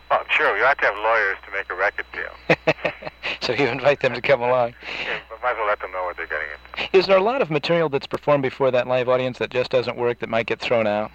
Well, 0.10 0.24
sure, 0.30 0.58
you 0.58 0.64
have 0.64 0.78
to 0.78 0.86
have 0.86 0.96
lawyers 0.96 1.38
to 1.46 1.52
make 1.52 1.70
a 1.70 1.76
record 1.76 2.06
deal. 2.14 2.58
So 3.48 3.54
you 3.54 3.68
invite 3.68 4.02
them 4.02 4.14
to 4.14 4.22
come 4.22 4.42
along. 4.42 4.74
Yeah, 5.06 5.20
but 5.30 5.42
might 5.42 5.52
as 5.52 5.58
well 5.58 5.68
let 5.68 5.80
them 5.80 5.94
know 5.94 6.04
what 6.04 6.18
they're 6.18 6.28
getting 6.28 6.48
into. 6.52 6.98
Is 6.98 7.08
there 7.08 7.18
a 7.18 7.24
lot 7.24 7.42
of 7.42 7.50
material 7.50 7.88
that's 7.88 8.06
performed 8.06 8.44
before 8.44 8.72
that 8.72 8.88
live 8.88 9.08
audience 9.08 9.38
that 9.40 9.52
just 9.52 9.72
doesn't 9.72 9.96
work 9.96 10.20
that 10.20 10.28
might 10.28 10.48
get 10.48 10.60
thrown 10.60 10.86
out? 10.86 11.12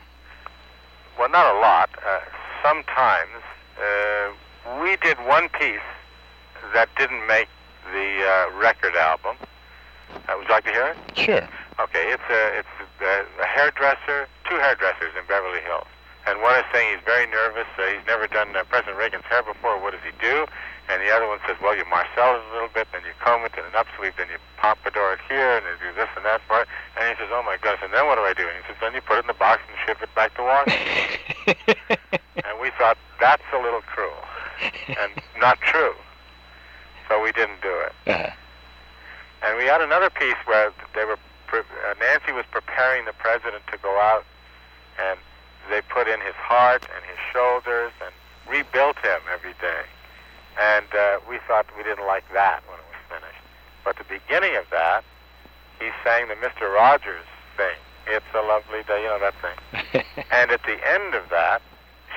Well, 1.19 1.29
not 1.29 1.55
a 1.55 1.59
lot. 1.59 1.91
Uh, 2.07 2.21
sometimes 2.63 3.43
we 4.81 4.97
did 4.97 5.19
one 5.27 5.49
piece 5.49 5.87
that 6.75 6.89
didn't 6.97 7.27
make 7.27 7.49
the 7.93 8.25
uh, 8.25 8.59
record 8.59 8.97
album. 8.97 9.37
Uh, 10.29 10.37
would 10.37 10.47
you 10.47 10.55
like 10.55 10.65
to 10.65 10.71
hear 10.71 10.95
it? 10.95 10.99
Sure. 11.19 11.49
Okay, 11.81 12.13
it's 12.13 12.29
a 12.31 12.59
it's 12.59 12.75
a, 13.01 13.25
a 13.43 13.47
hairdresser, 13.47 14.29
two 14.49 14.57
hairdressers 14.57 15.13
in 15.19 15.25
Beverly 15.27 15.61
Hills, 15.65 15.89
and 16.27 16.41
one 16.43 16.55
is 16.61 16.65
saying 16.73 16.95
he's 16.95 17.05
very 17.05 17.27
nervous. 17.27 17.67
Uh, 17.79 17.89
he's 17.89 18.07
never 18.07 18.27
done 18.27 18.55
uh, 18.55 18.65
President 18.69 18.99
Reagan's 18.99 19.25
hair 19.25 19.43
before. 19.43 19.81
What 19.81 19.93
does 19.93 20.05
he 20.05 20.13
do? 20.21 20.47
And 20.91 21.01
the 21.01 21.15
other 21.15 21.27
one 21.27 21.39
says, 21.47 21.57
well, 21.63 21.77
you 21.77 21.87
marcel 21.89 22.37
it 22.37 22.43
a 22.51 22.53
little 22.53 22.69
bit, 22.69 22.89
then 22.93 23.03
you 23.07 23.15
comb 23.23 23.47
it, 23.47 23.53
and 23.57 23.65
an 23.65 23.73
upsweep, 23.73 24.19
then 24.19 24.27
you 24.29 24.37
pompadour 24.59 25.15
it 25.15 25.21
here, 25.29 25.57
and 25.57 25.65
you 25.65 25.79
do 25.79 25.95
this 25.95 26.11
and 26.17 26.25
that 26.27 26.43
part. 26.49 26.69
And 26.99 27.09
he 27.09 27.15
says, 27.17 27.31
oh 27.33 27.43
my 27.47 27.57
goodness, 27.57 27.81
and 27.87 27.95
then 27.95 28.05
what 28.07 28.17
do 28.17 28.23
I 28.23 28.35
do? 28.35 28.45
And 28.45 28.57
he 28.61 28.63
says, 28.67 28.77
then 28.83 28.93
you 28.93 29.01
put 29.01 29.17
it 29.17 29.25
in 29.25 29.31
the 29.31 29.39
box 29.39 29.63
and 29.71 29.79
ship 29.87 30.03
it 30.03 30.13
back 30.15 30.35
to 30.37 30.43
Washington. 30.43 32.19
thought 32.79 32.99
that's 33.21 33.43
a 33.55 33.59
little 33.59 33.83
cruel 33.83 34.23
and 34.89 35.13
not 35.41 35.59
true, 35.61 35.95
so 37.09 37.23
we 37.23 37.33
didn't 37.33 37.61
do 37.63 37.75
it. 37.81 37.93
Uh-huh. 38.07 38.31
And 39.43 39.59
we 39.59 39.65
had 39.65 39.81
another 39.81 40.11
piece 40.11 40.39
where 40.47 40.73
they 40.95 41.05
were 41.05 41.19
pre- 41.47 41.61
uh, 41.61 41.95
Nancy 42.01 42.33
was 42.33 42.45
preparing 42.51 43.05
the 43.05 43.13
president 43.13 43.63
to 43.73 43.79
go 43.79 43.99
out, 44.01 44.25
and 44.99 45.19
they 45.71 45.83
put 45.83 46.07
in 46.07 46.21
his 46.21 46.35
heart 46.37 46.87
and 46.95 47.05
his 47.05 47.19
shoulders 47.33 47.93
and 48.05 48.15
rebuilt 48.49 48.97
him 48.99 49.21
every 49.33 49.55
day. 49.61 49.83
And 50.61 50.87
uh, 50.95 51.19
we 51.29 51.39
thought 51.49 51.67
we 51.77 51.83
didn't 51.83 52.07
like 52.07 52.25
that 52.35 52.63
when 52.69 52.79
it 52.79 52.87
was 52.87 53.03
finished. 53.09 53.43
But 53.85 53.97
the 53.97 54.05
beginning 54.05 54.57
of 54.57 54.65
that, 54.71 55.03
he 55.81 55.91
sang 56.05 56.29
the 56.29 56.37
Mister 56.37 56.71
Rogers 56.71 57.27
thing. 57.57 57.79
It's 58.07 58.27
a 58.35 58.43
lovely 58.43 58.83
day, 58.87 59.03
you 59.03 59.09
know 59.09 59.19
that 59.19 59.35
thing. 59.41 60.05
and 60.31 60.51
at 60.51 60.63
the 60.63 60.79
end 60.87 61.15
of 61.15 61.29
that, 61.31 61.63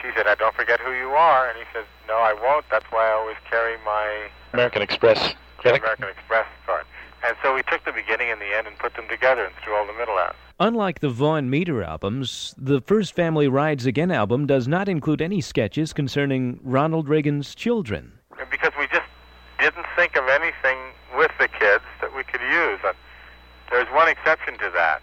she 0.05 0.15
said, 0.15 0.25
"Now 0.25 0.35
don't 0.35 0.55
forget 0.55 0.79
who 0.79 0.91
you 0.91 1.09
are." 1.11 1.49
And 1.49 1.57
he 1.57 1.65
says, 1.73 1.85
"No, 2.07 2.15
I 2.15 2.33
won't. 2.33 2.65
That's 2.69 2.85
why 2.91 3.07
I 3.09 3.11
always 3.11 3.37
carry 3.49 3.77
my 3.85 4.29
American 4.53 4.81
Express 4.81 5.33
credit. 5.57 5.81
American 5.81 6.09
Express 6.09 6.45
card." 6.65 6.85
And 7.27 7.35
so 7.41 7.55
we 7.55 7.63
took 7.63 7.83
the 7.85 7.91
beginning 7.91 8.29
and 8.31 8.39
the 8.39 8.55
end 8.55 8.67
and 8.67 8.77
put 8.77 8.93
them 8.95 9.07
together 9.09 9.45
and 9.45 9.53
threw 9.63 9.73
all 9.75 9.87
the 9.87 9.93
middle 9.93 10.17
out. 10.17 10.35
Unlike 10.59 10.99
the 10.99 11.09
Vaughn 11.09 11.49
Meader 11.49 11.83
albums, 11.83 12.53
the 12.57 12.79
First 12.81 13.13
Family 13.15 13.47
Rides 13.47 13.85
Again 13.85 14.11
album 14.11 14.45
does 14.45 14.67
not 14.67 14.87
include 14.87 15.21
any 15.21 15.41
sketches 15.41 15.91
concerning 15.91 16.59
Ronald 16.63 17.09
Reagan's 17.09 17.55
children. 17.55 18.13
because 18.51 18.71
we 18.77 18.87
just 18.87 19.07
didn't 19.59 19.85
think 19.95 20.15
of 20.15 20.27
anything 20.27 20.77
with 21.17 21.31
the 21.39 21.47
kids 21.47 21.83
that 22.01 22.15
we 22.15 22.23
could 22.23 22.41
use. 22.41 22.79
Uh, 22.83 22.93
there's 23.71 23.87
one 23.93 24.07
exception 24.07 24.57
to 24.59 24.69
that. 24.75 25.01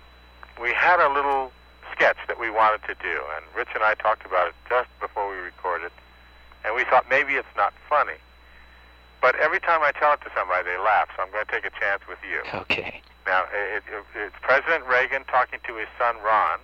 We 0.61 0.72
had 0.72 1.00
a 1.00 1.12
little 1.12 1.50
sketch 2.03 2.18
that 2.26 2.40
we 2.40 2.50
wanted 2.50 2.82
to 2.82 2.94
do, 2.98 3.22
and 3.38 3.46
Rich 3.55 3.70
and 3.78 3.84
I 3.84 3.94
talked 3.94 4.26
about 4.26 4.48
it 4.48 4.55
just 4.68 4.90
before 4.98 5.30
we 5.30 5.36
recorded, 5.38 5.92
and 6.64 6.74
we 6.74 6.82
thought 6.82 7.07
maybe 7.09 7.34
it's 7.34 7.55
not 7.57 7.72
funny. 7.88 8.18
But 9.20 9.36
every 9.36 9.61
time 9.61 9.86
I 9.86 9.92
tell 9.92 10.12
it 10.14 10.20
to 10.26 10.30
somebody, 10.34 10.66
they 10.66 10.78
laugh, 10.82 11.07
so 11.14 11.22
I'm 11.22 11.30
going 11.30 11.46
to 11.46 11.53
take 11.53 11.62
a 11.62 11.70
chance 11.78 12.03
with 12.11 12.18
you. 12.26 12.42
Okay. 12.66 13.00
Now, 13.24 13.46
it, 13.55 13.86
it, 13.86 14.03
it's 14.18 14.34
President 14.42 14.82
Reagan 14.90 15.22
talking 15.30 15.61
to 15.62 15.76
his 15.78 15.86
son 15.94 16.16
Ron, 16.26 16.59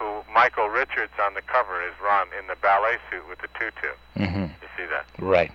who 0.00 0.24
Michael 0.32 0.72
Richards 0.72 1.12
on 1.20 1.34
the 1.34 1.42
cover 1.44 1.84
is 1.84 1.92
Ron 2.00 2.28
in 2.32 2.46
the 2.48 2.56
ballet 2.56 2.96
suit 3.12 3.28
with 3.28 3.44
the 3.44 3.52
tutu. 3.60 3.92
Mm-hmm. 4.16 4.56
You 4.56 4.68
see 4.72 4.88
that? 4.88 5.04
Right. 5.20 5.52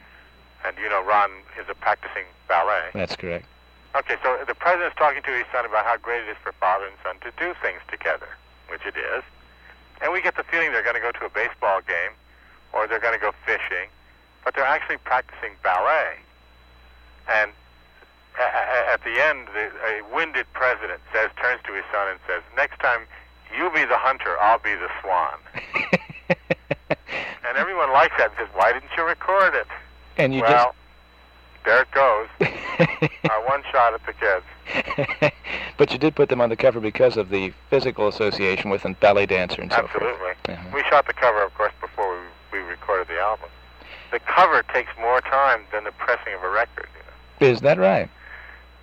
And 0.63 0.77
you 0.77 0.89
know 0.89 1.01
Ron 1.01 1.31
is 1.57 1.65
a 1.69 1.73
practicing 1.73 2.29
ballet. 2.47 2.93
That's 2.93 3.15
correct. 3.15 3.49
Okay, 3.97 4.15
so 4.21 4.37
the 4.45 4.53
president's 4.53 4.95
talking 4.95 5.23
to 5.23 5.33
his 5.33 5.49
son 5.51 5.65
about 5.65 5.89
how 5.89 5.97
great 5.97 6.21
it 6.21 6.29
is 6.29 6.37
for 6.43 6.53
father 6.61 6.85
and 6.85 6.95
son 7.01 7.17
to 7.25 7.33
do 7.41 7.57
things 7.65 7.81
together, 7.89 8.29
which 8.71 8.85
it 8.85 8.97
is. 8.97 9.23
And 10.01 10.11
we 10.11 10.21
get 10.21 10.35
the 10.35 10.43
feeling 10.43 10.71
they're 10.71 10.83
going 10.83 10.95
to 10.95 11.01
go 11.01 11.11
to 11.11 11.25
a 11.25 11.29
baseball 11.29 11.81
game 11.85 12.15
or 12.73 12.87
they're 12.87 13.03
going 13.03 13.13
to 13.13 13.19
go 13.19 13.31
fishing, 13.45 13.91
but 14.43 14.55
they're 14.55 14.65
actually 14.65 14.97
practicing 14.97 15.51
ballet. 15.61 16.17
And 17.29 17.51
at 18.39 19.03
the 19.03 19.21
end, 19.21 19.47
the, 19.53 19.69
a 19.85 20.01
winded 20.13 20.47
president 20.53 21.01
says, 21.13 21.29
turns 21.41 21.61
to 21.65 21.73
his 21.73 21.83
son 21.91 22.07
and 22.09 22.19
says, 22.27 22.41
"Next 22.55 22.79
time, 22.79 23.01
you 23.55 23.69
be 23.71 23.85
the 23.85 23.97
hunter, 23.97 24.39
I'll 24.39 24.59
be 24.59 24.73
the 24.73 24.89
swan." 25.01 25.37
and 26.89 27.57
everyone 27.57 27.91
likes 27.91 28.15
that 28.17 28.29
and 28.29 28.37
says, 28.39 28.47
"Why 28.53 28.71
didn't 28.73 28.91
you 28.97 29.03
record 29.03 29.53
it?" 29.53 29.67
And 30.17 30.33
you 30.33 30.41
well, 30.41 30.75
there 31.65 31.81
it 31.81 31.91
goes. 31.91 32.27
uh, 32.81 33.29
one 33.47 33.63
shot 33.71 33.93
at 33.93 34.01
the 34.05 34.13
kids. 34.13 35.33
but 35.77 35.91
you 35.91 35.97
did 35.97 36.15
put 36.15 36.29
them 36.29 36.41
on 36.41 36.49
the 36.49 36.55
cover 36.55 36.79
because 36.79 37.17
of 37.17 37.29
the 37.29 37.53
physical 37.69 38.07
association 38.07 38.69
with 38.69 38.85
a 38.85 38.93
ballet 38.95 39.25
dancer 39.25 39.61
and 39.61 39.71
so 39.71 39.77
Absolutely. 39.79 40.17
forth. 40.17 40.37
Uh-huh. 40.49 40.69
We 40.73 40.83
shot 40.89 41.07
the 41.07 41.13
cover, 41.13 41.43
of 41.43 41.53
course, 41.55 41.73
before 41.79 42.19
we, 42.51 42.59
we 42.59 42.65
recorded 42.65 43.07
the 43.07 43.19
album. 43.19 43.49
The 44.11 44.19
cover 44.19 44.63
takes 44.73 44.91
more 44.99 45.21
time 45.21 45.61
than 45.71 45.83
the 45.83 45.91
pressing 45.91 46.33
of 46.33 46.43
a 46.43 46.49
record. 46.49 46.87
You 46.95 47.47
know? 47.47 47.53
Is 47.53 47.61
that 47.61 47.77
right? 47.77 48.09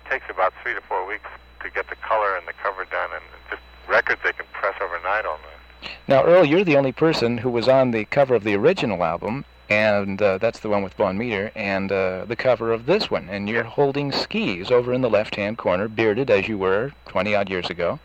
It 0.05 0.09
takes 0.09 0.25
about 0.29 0.53
three 0.63 0.73
to 0.73 0.81
four 0.81 1.07
weeks 1.07 1.29
to 1.63 1.69
get 1.69 1.89
the 1.89 1.95
color 1.97 2.35
and 2.35 2.47
the 2.47 2.53
cover 2.63 2.85
done, 2.85 3.09
and 3.13 3.23
just 3.49 3.61
records 3.87 4.21
they 4.23 4.33
can 4.33 4.45
press 4.53 4.75
overnight 4.81 5.25
almost. 5.25 5.45
Now, 6.07 6.23
Earle, 6.25 6.45
you're 6.45 6.63
the 6.63 6.77
only 6.77 6.91
person 6.91 7.37
who 7.37 7.49
was 7.49 7.67
on 7.67 7.91
the 7.91 8.05
cover 8.05 8.35
of 8.35 8.43
the 8.43 8.55
original 8.55 9.03
album, 9.03 9.45
and 9.69 10.19
uh, 10.21 10.39
that's 10.39 10.59
the 10.59 10.69
one 10.69 10.83
with 10.83 10.93
Vaughn 10.95 11.17
Meader, 11.17 11.51
and 11.55 11.91
uh, 11.91 12.25
the 12.25 12.35
cover 12.35 12.71
of 12.71 12.87
this 12.87 13.11
one. 13.11 13.29
And 13.29 13.47
you're 13.47 13.63
holding 13.63 14.11
skis 14.11 14.71
over 14.71 14.93
in 14.93 15.01
the 15.01 15.09
left-hand 15.09 15.57
corner, 15.57 15.87
bearded 15.87 16.29
as 16.31 16.47
you 16.47 16.57
were 16.57 16.91
20 17.07 17.35
odd 17.35 17.49
years 17.49 17.69
ago. 17.69 17.99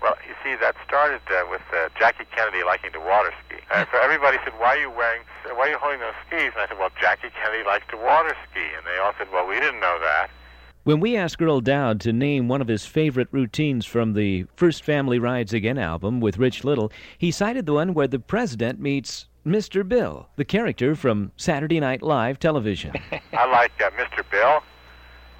Well, 0.00 0.16
you 0.26 0.34
see, 0.42 0.56
that 0.60 0.76
started 0.86 1.20
uh, 1.30 1.44
with 1.50 1.62
uh, 1.72 1.88
Jackie 1.98 2.26
Kennedy 2.34 2.64
liking 2.64 2.92
to 2.92 3.00
water 3.00 3.32
ski. 3.46 3.56
Uh, 3.70 3.84
so 3.92 3.98
everybody 4.02 4.38
said, 4.44 4.52
"Why 4.58 4.76
are 4.76 4.80
you 4.80 4.90
wearing? 4.90 5.22
Why 5.44 5.66
are 5.66 5.70
you 5.70 5.78
holding 5.78 6.00
those 6.00 6.14
skis?" 6.26 6.52
And 6.54 6.62
I 6.62 6.68
said, 6.68 6.78
"Well, 6.78 6.90
Jackie 7.00 7.30
Kennedy 7.42 7.64
likes 7.64 7.86
to 7.90 7.96
water 7.96 8.34
ski." 8.50 8.66
And 8.76 8.86
they 8.86 9.00
all 9.00 9.12
said, 9.18 9.28
"Well, 9.32 9.46
we 9.46 9.54
didn't 9.60 9.80
know 9.80 9.98
that." 10.00 10.30
When 10.84 10.98
we 10.98 11.16
asked 11.16 11.40
Earle 11.40 11.60
Doud 11.60 12.00
to 12.00 12.12
name 12.12 12.48
one 12.48 12.60
of 12.60 12.66
his 12.66 12.84
favorite 12.84 13.28
routines 13.30 13.86
from 13.86 14.14
the 14.14 14.46
First 14.56 14.82
Family 14.82 15.20
Rides 15.20 15.52
Again 15.52 15.78
album 15.78 16.20
with 16.20 16.38
Rich 16.38 16.64
Little, 16.64 16.90
he 17.16 17.30
cited 17.30 17.66
the 17.66 17.74
one 17.74 17.94
where 17.94 18.08
the 18.08 18.18
president 18.18 18.80
meets 18.80 19.26
Mr. 19.46 19.86
Bill, 19.86 20.28
the 20.36 20.44
character 20.44 20.94
from 20.94 21.32
Saturday 21.36 21.80
Night 21.80 22.00
Live 22.02 22.38
television. 22.38 22.92
I 23.32 23.46
like 23.50 23.72
uh, 23.82 23.90
Mr. 23.98 24.22
Bill 24.30 24.62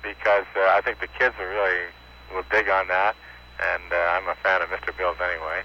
because 0.03 0.46
uh, 0.57 0.74
I 0.74 0.80
think 0.84 0.98
the 0.98 1.07
kids 1.07 1.34
are 1.38 1.48
really 1.48 1.86
will 2.34 2.42
dig 2.50 2.68
on 2.68 2.88
that, 2.88 3.14
and 3.62 3.92
uh, 3.92 3.96
I'm 3.96 4.26
a 4.26 4.34
fan 4.42 4.61
of 4.61 4.68
Mr. 4.70 4.96
Bill's 4.96 5.18
anyway. 5.22 5.62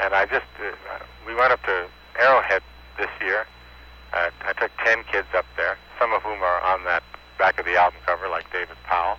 And 0.00 0.12
I 0.12 0.26
just 0.26 0.46
uh, 0.58 1.04
we 1.26 1.34
went 1.36 1.52
up 1.52 1.62
to 1.64 1.86
Arrowhead 2.18 2.62
this 2.98 3.10
year. 3.20 3.46
Uh, 4.12 4.30
I 4.42 4.52
took 4.54 4.72
ten 4.84 5.04
kids 5.12 5.28
up 5.36 5.46
there, 5.56 5.78
some 6.00 6.12
of 6.12 6.22
whom 6.22 6.42
are 6.42 6.60
on 6.62 6.82
that 6.84 7.04
back 7.38 7.60
of 7.60 7.66
the 7.66 7.76
album 7.76 8.00
cover, 8.06 8.28
like 8.28 8.50
David 8.52 8.76
Powell. 8.84 9.18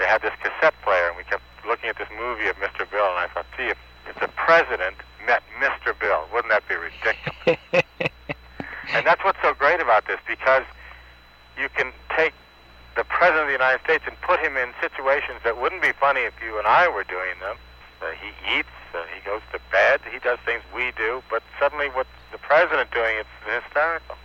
They 0.00 0.06
had 0.06 0.22
this 0.22 0.34
cassette 0.42 0.74
player, 0.82 1.08
and 1.08 1.16
we 1.16 1.22
kept 1.22 1.44
looking 1.68 1.88
at 1.88 1.98
this 1.98 2.08
movie 2.18 2.48
of 2.48 2.56
Mr. 2.56 2.90
Bill, 2.90 3.06
and 3.06 3.18
I 3.18 3.28
thought, 3.32 3.46
gee, 3.56 3.70
if, 3.70 3.78
if 4.08 4.18
the 4.18 4.28
president 4.34 4.96
met 5.26 5.42
Mr. 5.60 5.98
Bill, 5.98 6.24
wouldn't 6.32 6.50
that 6.50 6.66
be 6.68 6.76
ridiculous? 6.76 7.58
and 8.94 9.06
that's 9.06 9.22
what's 9.24 9.38
so 9.42 9.52
great 9.54 9.80
about 9.80 10.06
this, 10.06 10.18
because 10.26 10.62
you 11.58 11.68
can 11.76 11.92
take 12.16 12.32
the 12.96 13.04
president 13.04 13.42
of 13.42 13.46
the 13.48 13.52
United 13.52 13.82
States 13.84 14.04
and 14.06 14.16
put 14.22 14.40
him 14.40 14.56
in 14.56 14.72
situations 14.80 15.40
that 15.44 15.60
wouldn't 15.60 15.82
be 15.82 15.92
funny 16.00 16.20
if 16.20 16.34
you 16.42 16.58
and 16.58 16.66
I 16.66 16.88
were 16.88 17.04
doing 17.04 17.36
them. 17.40 17.56
Uh, 18.00 18.12
he 18.12 18.58
eats, 18.58 18.68
uh, 18.94 19.02
he 19.14 19.20
goes 19.24 19.42
to 19.52 19.60
bed, 19.70 20.00
he 20.10 20.18
does 20.18 20.38
things 20.44 20.62
we 20.74 20.92
do, 20.96 21.22
but 21.28 21.42
suddenly 21.58 21.88
with 21.96 22.06
the 22.32 22.38
president 22.38 22.90
doing 22.92 23.16
it's 23.18 23.64
hysterical. 23.64 24.16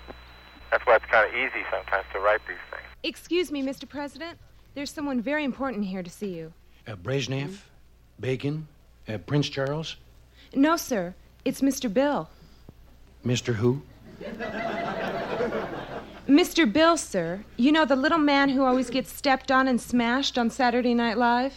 That's 0.69 0.85
why 0.85 0.95
it's 0.95 1.05
kind 1.05 1.27
of 1.27 1.35
easy 1.35 1.65
sometimes 1.69 2.05
to 2.13 2.19
write 2.19 2.41
these 2.47 2.63
things. 2.69 2.83
Excuse 3.03 3.51
me, 3.51 3.61
Mr. 3.61 3.87
President. 3.87 4.37
There's 4.73 4.91
someone 4.91 5.21
very 5.21 5.43
important 5.43 5.85
here 5.85 6.03
to 6.03 6.09
see 6.09 6.33
you. 6.33 6.53
Uh, 6.87 6.95
Brezhnev? 6.95 7.57
Begin? 8.19 8.67
Uh, 9.07 9.17
Prince 9.17 9.49
Charles? 9.49 9.97
No, 10.53 10.75
sir. 10.75 11.15
It's 11.45 11.61
Mr. 11.61 11.91
Bill. 11.91 12.29
Mr. 13.25 13.55
Who? 13.55 13.81
Mr. 16.27 16.71
Bill, 16.71 16.97
sir. 16.97 17.43
You 17.57 17.71
know 17.71 17.85
the 17.85 17.95
little 17.95 18.17
man 18.17 18.49
who 18.49 18.63
always 18.63 18.89
gets 18.89 19.13
stepped 19.13 19.49
on 19.49 19.67
and 19.67 19.79
smashed 19.79 20.37
on 20.37 20.49
Saturday 20.49 20.93
Night 20.93 21.17
Live? 21.17 21.53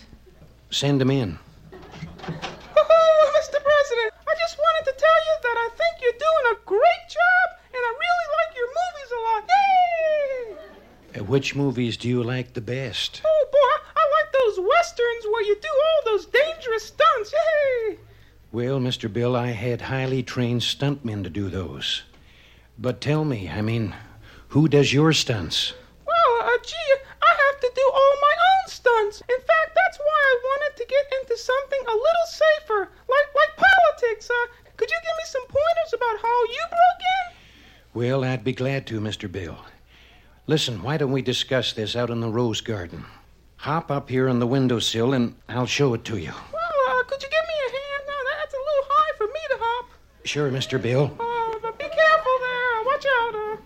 Send 0.71 1.03
him 1.03 1.11
in. 1.11 1.39
Oh, 1.77 3.33
Mr. 3.37 3.59
President, 3.63 4.15
I 4.27 4.35
just 4.41 4.59
wanted 4.59 4.91
to 4.91 4.97
tell 4.99 5.21
you 5.27 5.35
that 5.43 5.57
I 5.59 5.69
think 5.77 6.03
you're 6.03 6.13
doing 6.13 6.53
a 6.53 6.57
great 6.65 7.05
job, 7.09 7.59
and 7.75 7.83
I 7.83 7.93
really 8.05 8.29
like 8.39 8.57
your 8.57 8.69
movies 8.81 9.11
a 9.13 9.21
lot. 9.27 9.43
Yay! 11.15 11.21
Uh, 11.21 11.25
which 11.25 11.55
movies 11.55 11.97
do 11.97 12.09
you 12.09 12.23
like 12.23 12.53
the 12.55 12.61
best? 12.61 13.23
Oh, 13.25 13.47
boy, 13.53 13.91
I 13.97 14.05
like 14.23 14.33
those 14.33 14.67
westerns 14.67 15.25
where 15.31 15.45
you 15.45 15.57
do 15.61 15.69
all 15.69 16.13
those 16.13 16.27
dangerous 16.27 16.85
stunts. 16.85 17.33
Hey! 17.33 17.99
Well, 18.55 18.79
Mr. 18.79 19.13
Bill, 19.13 19.35
I 19.35 19.49
had 19.49 19.81
highly 19.81 20.23
trained 20.23 20.61
stuntmen 20.61 21.25
to 21.25 21.29
do 21.29 21.51
those. 21.51 22.05
But 22.79 23.01
tell 23.01 23.25
me, 23.25 23.51
I 23.51 23.61
mean, 23.63 23.93
who 24.47 24.69
does 24.69 24.93
your 24.93 25.13
stunts? 25.13 25.73
Well, 26.07 26.39
uh, 26.41 26.59
gee, 26.65 26.95
I 27.21 27.35
have 27.51 27.61
to 27.63 27.73
do 27.75 27.91
all 27.93 28.15
my 28.23 28.35
own 28.39 28.71
stunts. 28.71 29.23
In 29.29 29.39
fact, 29.39 29.75
that's 29.75 29.99
why 29.99 30.07
I 30.07 30.41
wanted 30.45 30.77
to 30.77 30.87
get 30.87 31.21
into 31.21 31.37
something 31.37 31.81
a 31.81 31.91
little 31.91 32.27
safer, 32.29 32.91
like 33.09 33.35
like 33.35 33.57
politics. 33.57 34.31
Uh, 34.31 34.47
could 34.77 34.89
you 34.89 35.01
give 35.03 35.17
me 35.19 35.25
some 35.25 35.47
pointers 35.49 35.93
about 35.95 36.23
how 36.23 36.45
you 36.45 36.65
broke 36.71 37.03
in? 37.19 37.37
Well, 37.93 38.23
I'd 38.23 38.45
be 38.45 38.53
glad 38.53 38.87
to, 38.87 39.01
Mr. 39.01 39.31
Bill. 39.31 39.59
Listen, 40.47 40.81
why 40.81 40.97
don't 40.97 41.11
we 41.11 41.23
discuss 41.23 41.73
this 41.73 41.97
out 41.97 42.11
in 42.11 42.21
the 42.21 42.31
rose 42.31 42.61
garden? 42.61 43.05
Hop 43.57 43.91
up 43.91 44.11
here 44.11 44.29
on 44.29 44.39
the 44.39 44.47
windowsill 44.47 45.13
and 45.13 45.35
I'll 45.49 45.67
show 45.67 45.95
it 45.95 46.05
to 46.05 46.19
you. 46.19 46.31
Well, 46.53 47.01
uh, 47.01 47.03
could 47.05 47.23
you 47.23 47.29
give 47.31 47.49
me 47.49 47.55
a 47.67 47.71
hand? 47.71 48.03
No, 48.07 48.15
that's 48.39 48.53
a 48.53 48.59
little 48.59 48.87
high 48.91 49.17
for 49.17 49.27
me 49.27 49.41
to 49.51 49.57
hop. 49.59 49.91
Sure, 50.25 50.51
Mr. 50.51 50.81
Bill. 50.81 51.15
Uh, 51.21 51.59
but 51.61 51.79
be 51.79 51.85
careful 51.85 52.33
there. 52.41 52.83
Watch 52.87 53.07
out. 53.07 53.59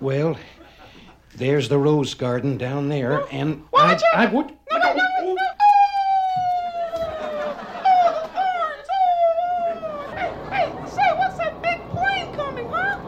Well, 0.00 0.38
there's 1.36 1.68
the 1.68 1.76
rose 1.78 2.14
garden 2.14 2.56
down 2.56 2.88
there, 2.88 3.24
and 3.32 3.64
Watch 3.72 4.00
I, 4.14 4.22
out. 4.24 4.28
I 4.28 4.32
would. 4.32 4.46
No, 4.70 4.78
no, 4.78 4.94
no, 4.94 5.34
no. 5.34 5.36
Hey, 10.14 10.32
hey, 10.50 10.72
say, 10.88 11.10
what's 11.18 11.36
that 11.38 11.60
big 11.60 11.80
plane 11.90 12.32
coming, 12.34 12.68
huh? 12.68 12.98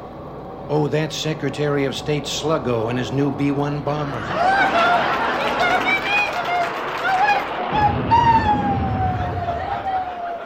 Oh, 0.69 0.89
that's 0.89 1.17
Secretary 1.17 1.85
of 1.85 1.95
State 1.95 2.25
Sluggo 2.25 2.91
and 2.91 2.99
his 2.99 3.13
new 3.13 3.31
B 3.37 3.53
1 3.53 3.83
bomber. 3.85 4.19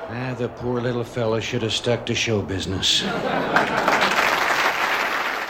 Ah, 0.08 0.36
the 0.47 0.53
poor 0.61 0.80
little 0.80 1.03
fella 1.03 1.40
should 1.40 1.62
have 1.62 1.72
stuck 1.72 2.07
to 2.07 2.14
show 2.14 2.40
business. 2.40 3.03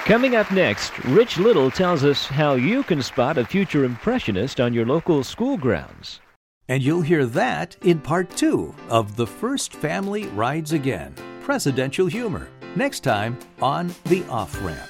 Coming 0.07 0.37
up 0.37 0.51
next, 0.51 0.97
Rich 1.05 1.37
Little 1.37 1.71
tells 1.71 2.03
us 2.03 2.25
how 2.25 2.55
you 2.55 2.83
can 2.83 3.03
spot 3.03 3.37
a 3.37 3.45
future 3.45 3.85
impressionist 3.85 4.59
on 4.59 4.73
your 4.73 4.87
local 4.87 5.23
school 5.23 5.59
grounds. 5.59 6.21
And 6.69 6.83
you'll 6.83 7.03
hear 7.03 7.27
that 7.27 7.77
in 7.83 8.01
part 8.01 8.31
two 8.31 8.75
of 8.89 9.17
The 9.17 9.27
First 9.27 9.75
Family 9.75 10.29
Rides 10.29 10.73
Again 10.73 11.15
Presidential 11.43 12.07
Humor, 12.07 12.49
next 12.75 13.01
time 13.01 13.39
on 13.61 13.95
The 14.05 14.25
Off 14.31 14.65
Ramp. 14.65 14.89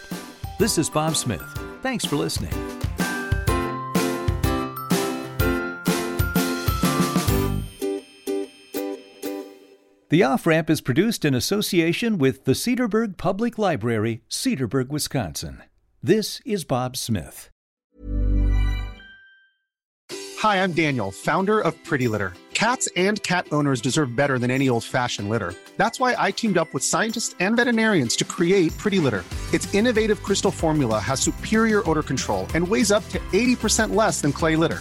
This 0.60 0.78
is 0.78 0.88
Bob 0.88 1.16
Smith. 1.16 1.42
Thanks 1.82 2.04
for 2.04 2.14
listening. 2.14 2.75
The 10.16 10.22
Off 10.22 10.46
Ramp 10.46 10.70
is 10.70 10.80
produced 10.80 11.26
in 11.26 11.34
association 11.34 12.16
with 12.16 12.46
the 12.46 12.52
Cedarburg 12.52 13.18
Public 13.18 13.58
Library, 13.58 14.22
Cedarburg, 14.30 14.88
Wisconsin. 14.88 15.62
This 16.02 16.40
is 16.46 16.64
Bob 16.64 16.96
Smith. 16.96 17.50
Hi, 20.38 20.62
I'm 20.62 20.72
Daniel, 20.72 21.10
founder 21.10 21.60
of 21.60 21.74
Pretty 21.84 22.08
Litter. 22.08 22.32
Cats 22.54 22.88
and 22.96 23.22
cat 23.24 23.46
owners 23.52 23.82
deserve 23.82 24.16
better 24.16 24.38
than 24.38 24.50
any 24.50 24.70
old 24.70 24.84
fashioned 24.84 25.28
litter. 25.28 25.52
That's 25.76 26.00
why 26.00 26.14
I 26.16 26.30
teamed 26.30 26.56
up 26.56 26.72
with 26.72 26.82
scientists 26.82 27.34
and 27.38 27.54
veterinarians 27.54 28.16
to 28.16 28.24
create 28.24 28.74
Pretty 28.78 29.00
Litter. 29.00 29.22
Its 29.52 29.74
innovative 29.74 30.22
crystal 30.22 30.50
formula 30.50 30.98
has 30.98 31.20
superior 31.20 31.82
odor 31.86 32.02
control 32.02 32.46
and 32.54 32.66
weighs 32.66 32.90
up 32.90 33.06
to 33.10 33.18
80% 33.34 33.94
less 33.94 34.22
than 34.22 34.32
clay 34.32 34.56
litter. 34.56 34.80